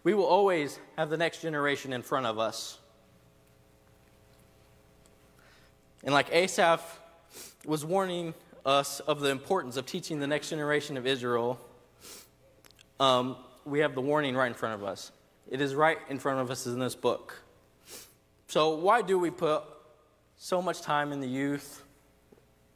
we 0.05 0.12
will 0.12 0.27
always 0.27 0.79
have 0.97 1.09
the 1.11 1.16
next 1.16 1.41
generation 1.41 1.93
in 1.93 2.03
front 2.03 2.27
of 2.27 2.39
us. 2.39 2.79
And 6.05 6.13
like 6.13 6.33
Asaph 6.33 6.83
was 7.65 7.85
warning 7.85 8.35
us 8.65 9.01
of 9.01 9.21
the 9.21 9.31
importance 9.31 9.77
of 9.77 9.87
teaching 9.87 10.21
the 10.21 10.27
next 10.27 10.51
generation 10.51 10.97
of 10.97 11.07
Israel, 11.07 11.59
um, 13.01 13.37
we 13.65 13.81
have 13.81 13.95
the 13.95 14.01
warning 14.01 14.37
right 14.37 14.47
in 14.47 14.55
front 14.55 14.75
of 14.75 14.87
us. 14.87 15.11
It 15.51 15.61
is 15.61 15.75
right 15.75 15.99
in 16.09 16.19
front 16.19 16.41
of 16.41 16.51
us 16.51 16.67
in 16.67 16.79
this 16.79 16.95
book. 16.95 17.43
So, 18.49 18.77
why 18.77 19.03
do 19.03 19.19
we 19.19 19.31
put 19.31 19.65
so 20.37 20.63
much 20.63 20.83
time 20.83 21.13
in 21.13 21.21
the 21.21 21.27
youth? 21.27 21.83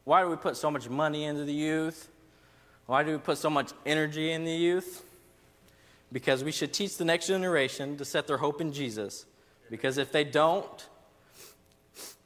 Why 0.04 0.22
do 0.22 0.30
we 0.30 0.36
put 0.36 0.56
so 0.56 0.70
much 0.70 0.88
money 0.88 1.24
into 1.24 1.44
the 1.44 1.52
youth? 1.52 2.08
Why 2.86 3.02
do 3.02 3.12
we 3.12 3.18
put 3.18 3.38
so 3.38 3.50
much 3.50 3.72
energy 3.86 4.32
in 4.32 4.44
the 4.44 4.52
youth? 4.52 5.04
because 6.12 6.42
we 6.42 6.52
should 6.52 6.72
teach 6.72 6.96
the 6.96 7.04
next 7.04 7.26
generation 7.26 7.96
to 7.96 8.04
set 8.04 8.26
their 8.26 8.38
hope 8.38 8.60
in 8.60 8.72
Jesus. 8.72 9.26
Because 9.70 9.98
if 9.98 10.10
they 10.10 10.24
don't, 10.24 10.88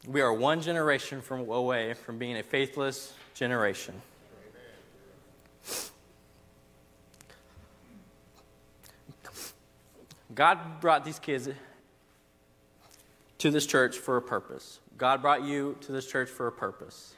we 0.06 0.20
are 0.20 0.32
one 0.32 0.60
generation 0.60 1.20
from 1.20 1.48
away 1.48 1.94
from 1.94 2.18
being 2.18 2.36
a 2.36 2.42
faithless 2.42 3.12
generation. 3.34 3.94
God 10.34 10.80
brought 10.80 11.04
these 11.04 11.18
kids 11.18 11.48
to 13.38 13.50
this 13.50 13.66
church 13.66 13.98
for 13.98 14.16
a 14.16 14.22
purpose. 14.22 14.80
God 14.96 15.20
brought 15.20 15.44
you 15.44 15.76
to 15.82 15.92
this 15.92 16.06
church 16.06 16.28
for 16.28 16.46
a 16.46 16.52
purpose. 16.52 17.14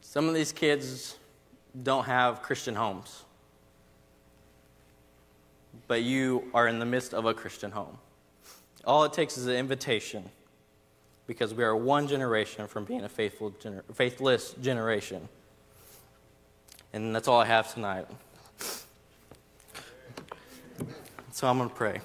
Some 0.00 0.28
of 0.28 0.34
these 0.34 0.52
kids 0.52 1.16
don't 1.82 2.04
have 2.04 2.42
Christian 2.42 2.74
homes 2.74 3.24
but 5.88 6.02
you 6.02 6.50
are 6.54 6.68
in 6.68 6.78
the 6.78 6.84
midst 6.86 7.14
of 7.14 7.24
a 7.24 7.34
Christian 7.34 7.70
home. 7.70 7.98
All 8.84 9.04
it 9.04 9.12
takes 9.12 9.36
is 9.36 9.46
an 9.46 9.56
invitation 9.56 10.28
because 11.28 11.52
we 11.54 11.62
are 11.62 11.76
one 11.76 12.08
generation 12.08 12.66
from 12.66 12.84
being 12.84 13.04
a 13.04 13.08
faithful, 13.08 13.52
gener- 13.52 13.84
faithless 13.94 14.54
generation. 14.54 15.28
And 16.94 17.14
that's 17.14 17.28
all 17.28 17.38
I 17.38 17.44
have 17.44 17.72
tonight. 17.72 18.06
So 21.30 21.46
I'm 21.46 21.58
going 21.58 21.68
to 21.68 21.74
pray. 21.74 22.00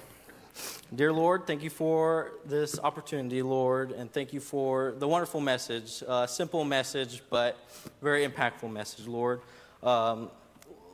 Dear 0.94 1.12
Lord, 1.12 1.46
thank 1.46 1.62
you 1.62 1.70
for 1.70 2.32
this 2.44 2.78
opportunity, 2.78 3.40
Lord, 3.40 3.92
and 3.92 4.12
thank 4.12 4.34
you 4.34 4.40
for 4.40 4.94
the 4.98 5.08
wonderful 5.08 5.40
message. 5.40 6.04
Uh, 6.06 6.26
simple 6.26 6.62
message, 6.62 7.22
but 7.30 7.58
very 8.02 8.28
impactful 8.28 8.70
message, 8.70 9.06
Lord. 9.06 9.40
Um, 9.82 10.30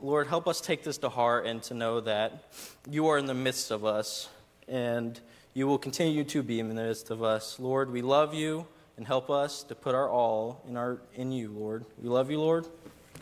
Lord, 0.01 0.27
help 0.27 0.47
us 0.47 0.61
take 0.61 0.83
this 0.83 0.97
to 0.99 1.09
heart 1.09 1.45
and 1.45 1.61
to 1.63 1.73
know 1.73 1.99
that 1.99 2.45
you 2.89 3.09
are 3.09 3.17
in 3.17 3.25
the 3.25 3.35
midst 3.35 3.71
of 3.71 3.83
us 3.83 4.29
and 4.69 5.19
you 5.53 5.67
will 5.67 5.77
continue 5.77 6.23
to 6.23 6.41
be 6.41 6.59
in 6.59 6.69
the 6.69 6.75
midst 6.75 7.09
of 7.09 7.23
us. 7.23 7.59
Lord, 7.59 7.91
we 7.91 8.01
love 8.01 8.33
you 8.33 8.65
and 8.95 9.05
help 9.05 9.29
us 9.29 9.63
to 9.63 9.75
put 9.75 9.93
our 9.93 10.09
all 10.09 10.63
in, 10.67 10.77
our, 10.77 11.01
in 11.15 11.31
you, 11.31 11.49
Lord. 11.49 11.83
We 12.01 12.07
love 12.07 12.31
you, 12.31 12.39
Lord. 12.39 12.67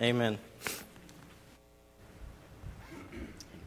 Amen. 0.01 0.37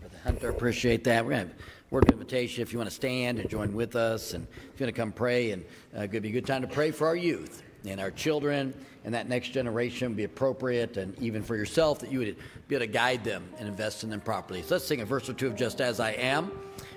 Brother 0.00 0.18
Hunter, 0.22 0.48
appreciate 0.48 1.02
that. 1.04 1.24
We're 1.24 1.32
going 1.32 1.48
to 1.48 1.52
have 1.52 1.62
word 1.90 2.04
of 2.08 2.12
invitation 2.12 2.62
if 2.62 2.72
you 2.72 2.78
want 2.78 2.88
to 2.88 2.94
stand 2.94 3.40
and 3.40 3.50
join 3.50 3.74
with 3.74 3.96
us, 3.96 4.32
and 4.32 4.46
if 4.72 4.80
you 4.80 4.86
want 4.86 4.94
to 4.94 5.00
come 5.00 5.10
pray, 5.10 5.50
and 5.50 5.64
uh, 5.96 6.02
it 6.02 6.12
could 6.12 6.22
be 6.22 6.28
a 6.28 6.32
good 6.32 6.46
time 6.46 6.62
to 6.62 6.68
pray 6.68 6.90
for 6.92 7.06
our 7.06 7.16
youth 7.16 7.62
and 7.84 8.00
our 8.00 8.12
children 8.12 8.72
and 9.04 9.14
that 9.14 9.28
next 9.28 9.48
generation 9.48 10.14
be 10.14 10.24
appropriate, 10.24 10.96
and 10.96 11.18
even 11.18 11.42
for 11.42 11.56
yourself 11.56 11.98
that 11.98 12.12
you 12.12 12.20
would 12.20 12.36
be 12.68 12.76
able 12.76 12.86
to 12.86 12.92
guide 12.92 13.24
them 13.24 13.44
and 13.58 13.66
invest 13.66 14.04
in 14.04 14.10
them 14.10 14.20
properly. 14.20 14.62
So 14.62 14.76
let's 14.76 14.86
sing 14.86 15.00
a 15.00 15.04
verse 15.04 15.28
or 15.28 15.32
two 15.32 15.48
of 15.48 15.56
Just 15.56 15.80
As 15.80 15.98
I 15.98 16.12
Am 16.12 16.52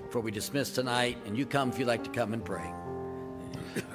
before 0.06 0.22
we 0.22 0.30
dismiss 0.30 0.70
tonight, 0.70 1.18
and 1.26 1.36
you 1.36 1.44
come 1.44 1.68
if 1.68 1.78
you'd 1.78 1.88
like 1.88 2.04
to 2.04 2.10
come 2.10 2.32
and 2.32 2.44
pray. 2.44 2.72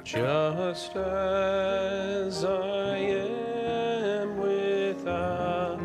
Just 0.03 0.95
as 0.95 2.43
I 2.43 2.97
am 2.97 4.37
without 4.37 5.79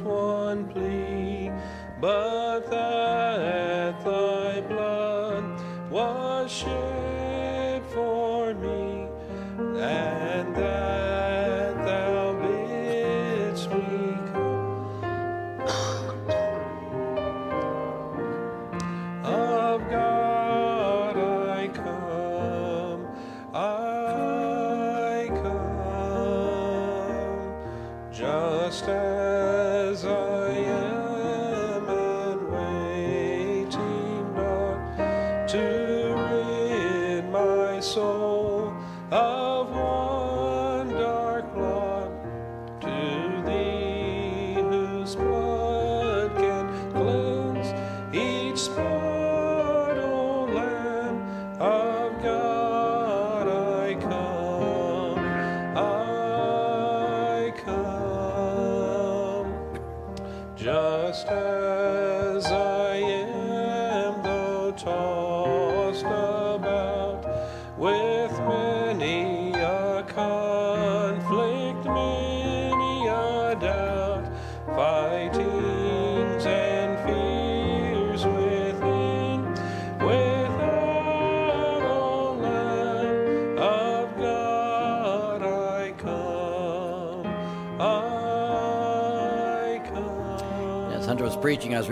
one 0.00 0.66
plea, 0.68 1.52
but 2.00 2.60
that 2.70 4.04
thy 4.04 4.60
blood 4.62 5.60
was 5.90 6.50
shed 6.50 6.97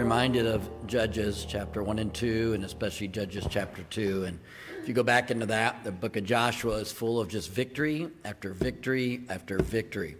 reminded 0.07 0.47
of 0.47 0.71
Judges 0.87 1.45
chapter 1.49 1.83
1 1.83 1.99
and 1.99 2.15
2, 2.15 2.53
and 2.55 2.65
especially 2.65 3.09
Judges 3.09 3.45
chapter 3.51 3.83
2. 3.91 4.27
And 4.27 4.39
if 4.81 4.87
you 4.87 4.95
go 4.95 5.03
back 5.03 5.33
into 5.33 5.47
that, 5.47 5.83
the 5.83 5.91
book 5.91 6.15
of 6.15 6.23
Joshua 6.23 6.75
is 6.75 6.93
full 6.93 7.19
of 7.19 7.27
just 7.27 7.51
victory 7.51 8.09
after 8.25 8.53
victory 8.53 9.23
after 9.29 9.59
victory. 9.59 10.15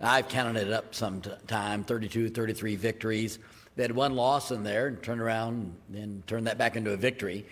I've 0.00 0.28
counted 0.28 0.66
it 0.66 0.72
up 0.72 0.96
some 0.96 1.20
t- 1.20 1.30
time 1.46 1.84
32, 1.84 2.30
33 2.30 2.74
victories. 2.74 3.38
They 3.76 3.84
had 3.84 3.92
one 3.92 4.16
loss 4.16 4.50
in 4.50 4.64
there 4.64 4.88
and 4.88 5.00
turned 5.00 5.20
around 5.20 5.76
and 5.94 6.26
turned 6.26 6.48
that 6.48 6.58
back 6.58 6.74
into 6.74 6.90
a 6.90 6.96
victory. 6.96 7.46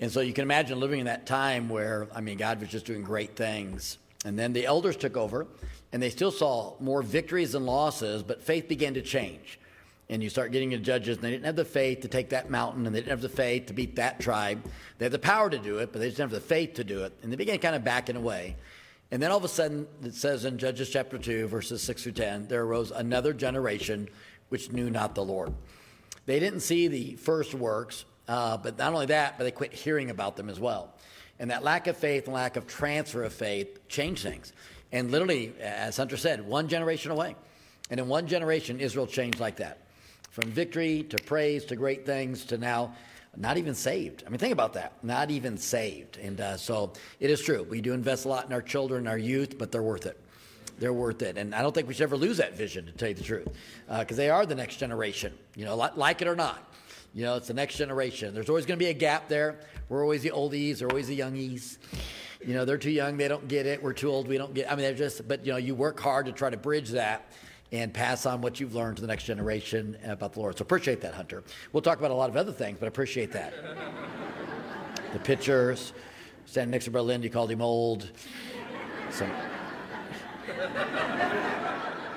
And 0.00 0.12
so 0.12 0.20
you 0.20 0.34
can 0.34 0.42
imagine 0.42 0.78
living 0.78 1.00
in 1.00 1.06
that 1.06 1.24
time 1.24 1.70
where, 1.70 2.06
I 2.14 2.20
mean, 2.20 2.36
God 2.36 2.60
was 2.60 2.68
just 2.68 2.84
doing 2.84 3.02
great 3.02 3.34
things. 3.34 3.96
And 4.26 4.38
then 4.38 4.52
the 4.52 4.66
elders 4.66 4.98
took 4.98 5.16
over, 5.16 5.46
and 5.90 6.02
they 6.02 6.10
still 6.10 6.32
saw 6.32 6.74
more 6.80 7.00
victories 7.00 7.52
than 7.52 7.64
losses, 7.64 8.22
but 8.22 8.42
faith 8.42 8.68
began 8.68 8.92
to 8.92 9.00
change. 9.00 9.58
And 10.10 10.22
you 10.22 10.30
start 10.30 10.52
getting 10.52 10.72
into 10.72 10.84
judges, 10.84 11.18
and 11.18 11.24
they 11.24 11.30
didn't 11.30 11.44
have 11.44 11.56
the 11.56 11.66
faith 11.66 12.00
to 12.00 12.08
take 12.08 12.30
that 12.30 12.50
mountain, 12.50 12.86
and 12.86 12.94
they 12.94 13.00
didn't 13.00 13.10
have 13.10 13.20
the 13.20 13.28
faith 13.28 13.66
to 13.66 13.74
beat 13.74 13.96
that 13.96 14.18
tribe. 14.20 14.64
They 14.96 15.04
had 15.04 15.12
the 15.12 15.18
power 15.18 15.50
to 15.50 15.58
do 15.58 15.78
it, 15.78 15.92
but 15.92 15.98
they 15.98 16.06
just 16.06 16.16
didn't 16.16 16.32
have 16.32 16.40
the 16.40 16.46
faith 16.46 16.74
to 16.74 16.84
do 16.84 17.04
it. 17.04 17.12
And 17.22 17.30
they 17.30 17.36
began 17.36 17.58
kind 17.58 17.76
of 17.76 17.84
backing 17.84 18.16
away. 18.16 18.56
And 19.10 19.22
then 19.22 19.30
all 19.30 19.38
of 19.38 19.44
a 19.44 19.48
sudden, 19.48 19.86
it 20.02 20.14
says 20.14 20.44
in 20.44 20.58
Judges 20.58 20.88
chapter 20.88 21.18
2, 21.18 21.48
verses 21.48 21.82
6 21.82 22.02
through 22.02 22.12
10, 22.12 22.48
there 22.48 22.62
arose 22.62 22.90
another 22.90 23.34
generation 23.34 24.08
which 24.48 24.72
knew 24.72 24.90
not 24.90 25.14
the 25.14 25.24
Lord. 25.24 25.52
They 26.26 26.40
didn't 26.40 26.60
see 26.60 26.88
the 26.88 27.16
first 27.16 27.54
works, 27.54 28.04
uh, 28.28 28.56
but 28.58 28.78
not 28.78 28.92
only 28.92 29.06
that, 29.06 29.38
but 29.38 29.44
they 29.44 29.50
quit 29.50 29.72
hearing 29.72 30.10
about 30.10 30.36
them 30.36 30.48
as 30.48 30.60
well. 30.60 30.94
And 31.38 31.50
that 31.50 31.62
lack 31.62 31.86
of 31.86 31.96
faith 31.96 32.24
and 32.24 32.34
lack 32.34 32.56
of 32.56 32.66
transfer 32.66 33.24
of 33.24 33.32
faith 33.32 33.88
changed 33.88 34.22
things. 34.22 34.52
And 34.92 35.10
literally, 35.10 35.54
as 35.60 35.96
Hunter 35.96 36.16
said, 36.16 36.46
one 36.46 36.68
generation 36.68 37.10
away. 37.10 37.36
And 37.90 38.00
in 38.00 38.08
one 38.08 38.26
generation, 38.26 38.80
Israel 38.80 39.06
changed 39.06 39.40
like 39.40 39.56
that 39.56 39.87
from 40.40 40.52
victory 40.52 41.02
to 41.02 41.16
praise 41.24 41.64
to 41.64 41.74
great 41.74 42.06
things 42.06 42.44
to 42.44 42.58
now 42.58 42.94
not 43.36 43.56
even 43.56 43.74
saved. 43.74 44.22
I 44.24 44.30
mean, 44.30 44.38
think 44.38 44.52
about 44.52 44.72
that. 44.74 44.92
Not 45.02 45.32
even 45.32 45.58
saved. 45.58 46.16
And 46.16 46.40
uh, 46.40 46.56
so 46.56 46.92
it 47.18 47.28
is 47.28 47.40
true. 47.42 47.64
We 47.64 47.80
do 47.80 47.92
invest 47.92 48.24
a 48.24 48.28
lot 48.28 48.46
in 48.46 48.52
our 48.52 48.62
children, 48.62 49.08
our 49.08 49.18
youth, 49.18 49.58
but 49.58 49.72
they're 49.72 49.82
worth 49.82 50.06
it. 50.06 50.18
They're 50.78 50.92
worth 50.92 51.22
it. 51.22 51.36
And 51.38 51.56
I 51.56 51.62
don't 51.62 51.74
think 51.74 51.88
we 51.88 51.94
should 51.94 52.04
ever 52.04 52.16
lose 52.16 52.36
that 52.36 52.56
vision, 52.56 52.86
to 52.86 52.92
tell 52.92 53.08
you 53.08 53.14
the 53.14 53.24
truth, 53.24 53.48
because 53.98 54.16
they 54.16 54.30
are 54.30 54.46
the 54.46 54.54
next 54.54 54.76
generation, 54.76 55.34
you 55.56 55.64
know, 55.64 55.74
like 55.74 56.22
it 56.22 56.28
or 56.28 56.36
not. 56.36 56.72
You 57.14 57.24
know, 57.24 57.34
it's 57.34 57.48
the 57.48 57.54
next 57.54 57.76
generation. 57.76 58.32
There's 58.32 58.48
always 58.48 58.64
going 58.64 58.78
to 58.78 58.84
be 58.84 58.90
a 58.90 58.94
gap 58.94 59.28
there. 59.28 59.58
We're 59.88 60.02
always 60.02 60.22
the 60.22 60.30
oldies, 60.30 60.78
they're 60.78 60.88
always 60.88 61.08
the 61.08 61.18
youngies. 61.18 61.78
You 62.46 62.54
know, 62.54 62.64
they're 62.64 62.78
too 62.78 62.92
young, 62.92 63.16
they 63.16 63.26
don't 63.26 63.48
get 63.48 63.66
it. 63.66 63.82
We're 63.82 63.92
too 63.92 64.08
old, 64.08 64.28
we 64.28 64.38
don't 64.38 64.54
get 64.54 64.66
it. 64.66 64.72
I 64.72 64.76
mean, 64.76 64.84
they're 64.84 64.94
just, 64.94 65.26
but, 65.26 65.44
you 65.44 65.50
know, 65.50 65.58
you 65.58 65.74
work 65.74 65.98
hard 65.98 66.26
to 66.26 66.32
try 66.32 66.48
to 66.48 66.56
bridge 66.56 66.90
that 66.90 67.32
and 67.72 67.92
pass 67.92 68.26
on 68.26 68.40
what 68.40 68.60
you've 68.60 68.74
learned 68.74 68.96
to 68.96 69.02
the 69.02 69.08
next 69.08 69.24
generation 69.24 69.96
about 70.04 70.32
the 70.32 70.40
Lord. 70.40 70.56
So 70.56 70.62
appreciate 70.62 71.00
that, 71.02 71.14
Hunter. 71.14 71.42
We'll 71.72 71.82
talk 71.82 71.98
about 71.98 72.10
a 72.10 72.14
lot 72.14 72.30
of 72.30 72.36
other 72.36 72.52
things, 72.52 72.78
but 72.78 72.86
I 72.86 72.88
appreciate 72.88 73.32
that. 73.32 73.52
the 75.12 75.18
pictures, 75.18 75.92
standing 76.46 76.70
next 76.70 76.86
to 76.86 76.90
Brother 76.90 77.08
Lindy 77.08 77.28
called 77.28 77.50
him 77.50 77.60
old. 77.60 78.10
Some, 79.10 79.30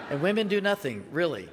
and 0.10 0.22
women 0.22 0.48
do 0.48 0.62
nothing, 0.62 1.06
really. 1.12 1.50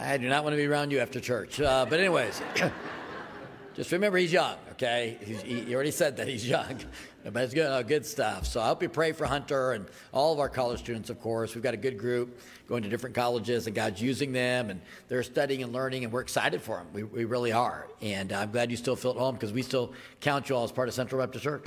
I 0.00 0.18
do 0.18 0.28
not 0.28 0.44
want 0.44 0.52
to 0.54 0.56
be 0.58 0.66
around 0.66 0.90
you 0.90 0.98
after 0.98 1.20
church. 1.20 1.60
Uh, 1.60 1.86
but, 1.88 2.00
anyways, 2.00 2.40
just 3.74 3.92
remember 3.92 4.18
he's 4.18 4.32
young, 4.32 4.56
okay? 4.76 5.18
He's, 5.24 5.42
he, 5.42 5.74
already 5.74 5.90
said 5.90 6.16
that 6.18 6.28
he's 6.28 6.48
young. 6.48 6.78
But 7.32 7.42
it's 7.42 7.54
good, 7.54 7.66
uh, 7.66 7.82
good 7.82 8.06
stuff. 8.06 8.46
So 8.46 8.60
I 8.60 8.68
hope 8.68 8.84
you 8.84 8.88
pray 8.88 9.10
for 9.10 9.26
Hunter 9.26 9.72
and 9.72 9.86
all 10.12 10.32
of 10.32 10.38
our 10.38 10.48
college 10.48 10.78
students, 10.78 11.10
of 11.10 11.20
course. 11.20 11.56
We've 11.56 11.64
got 11.64 11.74
a 11.74 11.76
good 11.76 11.98
group 11.98 12.38
going 12.68 12.84
to 12.84 12.88
different 12.88 13.16
colleges, 13.16 13.66
and 13.66 13.74
God's 13.74 14.00
using 14.00 14.30
them, 14.32 14.70
and 14.70 14.80
they're 15.08 15.24
studying 15.24 15.64
and 15.64 15.72
learning, 15.72 16.04
and 16.04 16.12
we're 16.12 16.20
excited 16.20 16.62
for 16.62 16.76
them. 16.76 16.86
We, 16.92 17.02
we 17.02 17.24
really 17.24 17.50
are. 17.50 17.88
And 18.00 18.32
I'm 18.32 18.52
glad 18.52 18.70
you 18.70 18.76
still 18.76 18.94
feel 18.94 19.10
at 19.10 19.16
home 19.16 19.34
because 19.34 19.52
we 19.52 19.62
still 19.62 19.92
count 20.20 20.48
you 20.48 20.54
all 20.54 20.62
as 20.62 20.70
part 20.70 20.86
of 20.86 20.94
Central 20.94 21.20
Baptist 21.20 21.42
Church. 21.42 21.64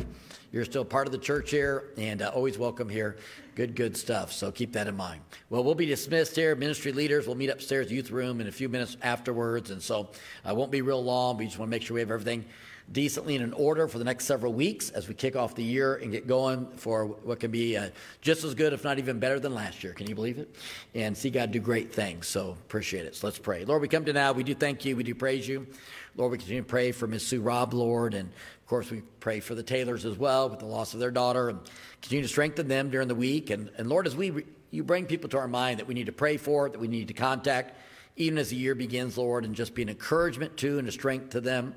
You're 0.53 0.63
still 0.63 0.85
part 0.85 1.07
of 1.07 1.11
the 1.11 1.19
church 1.19 1.51
here, 1.51 1.89
and 1.97 2.21
uh, 2.21 2.31
always 2.33 2.57
welcome 2.57 2.87
here. 2.87 3.17
Good, 3.55 3.75
good 3.75 3.97
stuff. 3.97 4.31
So 4.31 4.53
keep 4.53 4.71
that 4.73 4.87
in 4.87 4.95
mind. 4.95 5.19
Well, 5.49 5.65
we'll 5.65 5.75
be 5.75 5.85
dismissed 5.85 6.37
here. 6.37 6.55
Ministry 6.55 6.93
leaders 6.93 7.27
will 7.27 7.35
meet 7.35 7.49
upstairs, 7.49 7.91
youth 7.91 8.11
room, 8.11 8.39
in 8.39 8.47
a 8.47 8.51
few 8.51 8.69
minutes 8.69 8.95
afterwards. 9.01 9.71
And 9.71 9.81
so 9.81 10.09
I 10.45 10.53
won't 10.53 10.71
be 10.71 10.81
real 10.81 11.03
long. 11.03 11.37
We 11.37 11.47
just 11.47 11.59
want 11.59 11.69
to 11.69 11.71
make 11.71 11.81
sure 11.81 11.95
we 11.95 11.99
have 11.99 12.11
everything 12.11 12.45
decently 12.91 13.35
and 13.35 13.43
in 13.43 13.53
order 13.53 13.87
for 13.87 13.99
the 13.99 14.03
next 14.03 14.25
several 14.25 14.51
weeks 14.51 14.89
as 14.89 15.07
we 15.07 15.13
kick 15.13 15.35
off 15.35 15.55
the 15.55 15.63
year 15.63 15.95
and 15.95 16.11
get 16.11 16.27
going 16.27 16.67
for 16.77 17.05
what 17.05 17.39
can 17.39 17.51
be 17.51 17.77
uh, 17.77 17.89
just 18.21 18.43
as 18.43 18.55
good, 18.55 18.73
if 18.73 18.83
not 18.83 18.97
even 18.97 19.19
better 19.19 19.39
than 19.39 19.53
last 19.53 19.83
year. 19.83 19.93
Can 19.93 20.07
you 20.07 20.15
believe 20.15 20.39
it? 20.39 20.55
And 20.95 21.15
see 21.15 21.29
God 21.29 21.51
do 21.51 21.59
great 21.59 21.93
things. 21.93 22.27
So 22.27 22.51
appreciate 22.51 23.05
it. 23.05 23.15
So 23.15 23.27
let's 23.27 23.39
pray. 23.39 23.63
Lord, 23.65 23.81
we 23.81 23.87
come 23.87 24.05
to 24.05 24.13
now. 24.13 24.31
We 24.31 24.43
do 24.43 24.55
thank 24.55 24.85
you. 24.85 24.95
We 24.95 25.03
do 25.03 25.13
praise 25.13 25.47
you. 25.47 25.67
Lord, 26.15 26.31
we 26.31 26.37
continue 26.37 26.61
to 26.61 26.67
pray 26.67 26.91
for 26.91 27.07
Miss 27.07 27.25
Sue 27.25 27.41
Rob, 27.41 27.73
Lord, 27.73 28.13
and 28.13 28.27
of 28.29 28.67
course 28.67 28.89
we 28.89 29.03
pray 29.19 29.39
for 29.39 29.55
the 29.55 29.63
Taylors 29.63 30.05
as 30.05 30.17
well 30.17 30.49
with 30.49 30.59
the 30.59 30.65
loss 30.65 30.93
of 30.93 30.99
their 30.99 31.11
daughter, 31.11 31.49
and 31.49 31.59
continue 32.01 32.23
to 32.23 32.27
strengthen 32.27 32.67
them 32.67 32.89
during 32.89 33.07
the 33.07 33.15
week. 33.15 33.51
And, 33.51 33.69
and 33.77 33.87
Lord, 33.87 34.07
as 34.07 34.15
we 34.15 34.43
you 34.71 34.83
bring 34.83 35.05
people 35.05 35.29
to 35.29 35.37
our 35.37 35.47
mind 35.47 35.79
that 35.79 35.87
we 35.87 35.93
need 35.93 36.07
to 36.07 36.11
pray 36.11 36.37
for, 36.37 36.69
that 36.69 36.79
we 36.79 36.87
need 36.87 37.07
to 37.07 37.13
contact, 37.13 37.75
even 38.17 38.37
as 38.37 38.49
the 38.49 38.55
year 38.55 38.75
begins, 38.75 39.17
Lord, 39.17 39.45
and 39.45 39.55
just 39.55 39.73
be 39.73 39.81
an 39.81 39.89
encouragement 39.89 40.57
to 40.57 40.77
and 40.77 40.87
a 40.87 40.91
strength 40.91 41.31
to 41.31 41.41
them. 41.41 41.73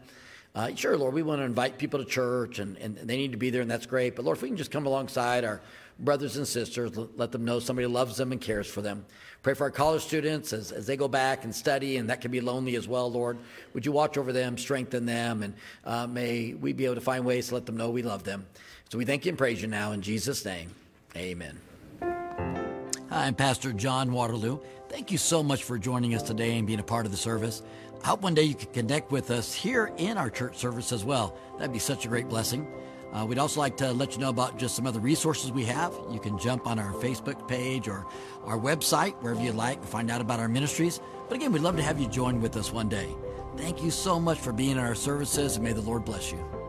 Uh, 0.54 0.74
sure, 0.74 0.98
Lord, 0.98 1.14
we 1.14 1.22
want 1.22 1.40
to 1.40 1.44
invite 1.44 1.78
people 1.78 1.98
to 1.98 2.04
church 2.04 2.58
and, 2.58 2.76
and 2.76 2.96
they 2.96 3.16
need 3.16 3.32
to 3.32 3.38
be 3.38 3.48
there, 3.48 3.62
and 3.62 3.70
that's 3.70 3.86
great. 3.86 4.14
But 4.14 4.24
Lord, 4.26 4.36
if 4.36 4.42
we 4.42 4.48
can 4.48 4.56
just 4.56 4.70
come 4.70 4.84
alongside 4.84 5.44
our 5.44 5.62
brothers 5.98 6.36
and 6.36 6.46
sisters, 6.46 6.92
let 7.16 7.32
them 7.32 7.44
know 7.44 7.58
somebody 7.58 7.86
loves 7.86 8.16
them 8.16 8.32
and 8.32 8.40
cares 8.40 8.66
for 8.66 8.82
them. 8.82 9.06
Pray 9.42 9.54
for 9.54 9.64
our 9.64 9.70
college 9.70 10.02
students 10.02 10.52
as, 10.52 10.70
as 10.70 10.86
they 10.86 10.96
go 10.96 11.08
back 11.08 11.44
and 11.44 11.54
study, 11.54 11.96
and 11.96 12.10
that 12.10 12.20
can 12.20 12.30
be 12.30 12.40
lonely 12.40 12.76
as 12.76 12.86
well, 12.86 13.10
Lord. 13.10 13.38
Would 13.72 13.86
you 13.86 13.92
watch 13.92 14.18
over 14.18 14.32
them, 14.32 14.58
strengthen 14.58 15.06
them, 15.06 15.42
and 15.42 15.54
uh, 15.84 16.06
may 16.06 16.54
we 16.54 16.72
be 16.72 16.84
able 16.84 16.96
to 16.96 17.00
find 17.00 17.24
ways 17.24 17.48
to 17.48 17.54
let 17.54 17.66
them 17.66 17.76
know 17.76 17.90
we 17.90 18.02
love 18.02 18.24
them. 18.24 18.46
So 18.90 18.98
we 18.98 19.04
thank 19.06 19.24
you 19.24 19.30
and 19.30 19.38
praise 19.38 19.62
you 19.62 19.68
now 19.68 19.92
in 19.92 20.02
Jesus' 20.02 20.44
name. 20.44 20.70
Amen. 21.16 21.58
Hi, 22.02 23.26
I'm 23.26 23.34
Pastor 23.34 23.72
John 23.72 24.12
Waterloo. 24.12 24.58
Thank 24.88 25.10
you 25.10 25.18
so 25.18 25.42
much 25.42 25.64
for 25.64 25.78
joining 25.78 26.14
us 26.14 26.22
today 26.22 26.58
and 26.58 26.66
being 26.66 26.80
a 26.80 26.84
part 26.84 27.06
of 27.06 27.12
the 27.12 27.18
service. 27.18 27.62
I 28.02 28.08
hope 28.08 28.22
one 28.22 28.34
day 28.34 28.42
you 28.42 28.54
can 28.56 28.72
connect 28.72 29.12
with 29.12 29.30
us 29.30 29.54
here 29.54 29.92
in 29.96 30.18
our 30.18 30.28
church 30.28 30.56
service 30.56 30.90
as 30.90 31.04
well. 31.04 31.36
That'd 31.58 31.72
be 31.72 31.78
such 31.78 32.04
a 32.04 32.08
great 32.08 32.28
blessing. 32.28 32.66
Uh, 33.12 33.24
we'd 33.26 33.38
also 33.38 33.60
like 33.60 33.76
to 33.76 33.92
let 33.92 34.14
you 34.14 34.18
know 34.18 34.30
about 34.30 34.58
just 34.58 34.74
some 34.74 34.88
other 34.88 34.98
resources 34.98 35.52
we 35.52 35.64
have. 35.66 35.92
You 36.10 36.18
can 36.18 36.36
jump 36.36 36.66
on 36.66 36.80
our 36.80 36.92
Facebook 36.94 37.46
page 37.46 37.86
or 37.86 38.06
our 38.44 38.58
website, 38.58 39.12
wherever 39.22 39.40
you'd 39.40 39.54
like, 39.54 39.78
and 39.78 39.88
find 39.88 40.10
out 40.10 40.20
about 40.20 40.40
our 40.40 40.48
ministries. 40.48 41.00
But 41.28 41.36
again, 41.36 41.52
we'd 41.52 41.62
love 41.62 41.76
to 41.76 41.82
have 41.82 42.00
you 42.00 42.08
join 42.08 42.40
with 42.40 42.56
us 42.56 42.72
one 42.72 42.88
day. 42.88 43.14
Thank 43.56 43.84
you 43.84 43.90
so 43.90 44.18
much 44.18 44.38
for 44.38 44.52
being 44.52 44.72
in 44.72 44.78
our 44.78 44.94
services, 44.94 45.56
and 45.56 45.64
may 45.64 45.72
the 45.72 45.82
Lord 45.82 46.04
bless 46.04 46.32
you. 46.32 46.61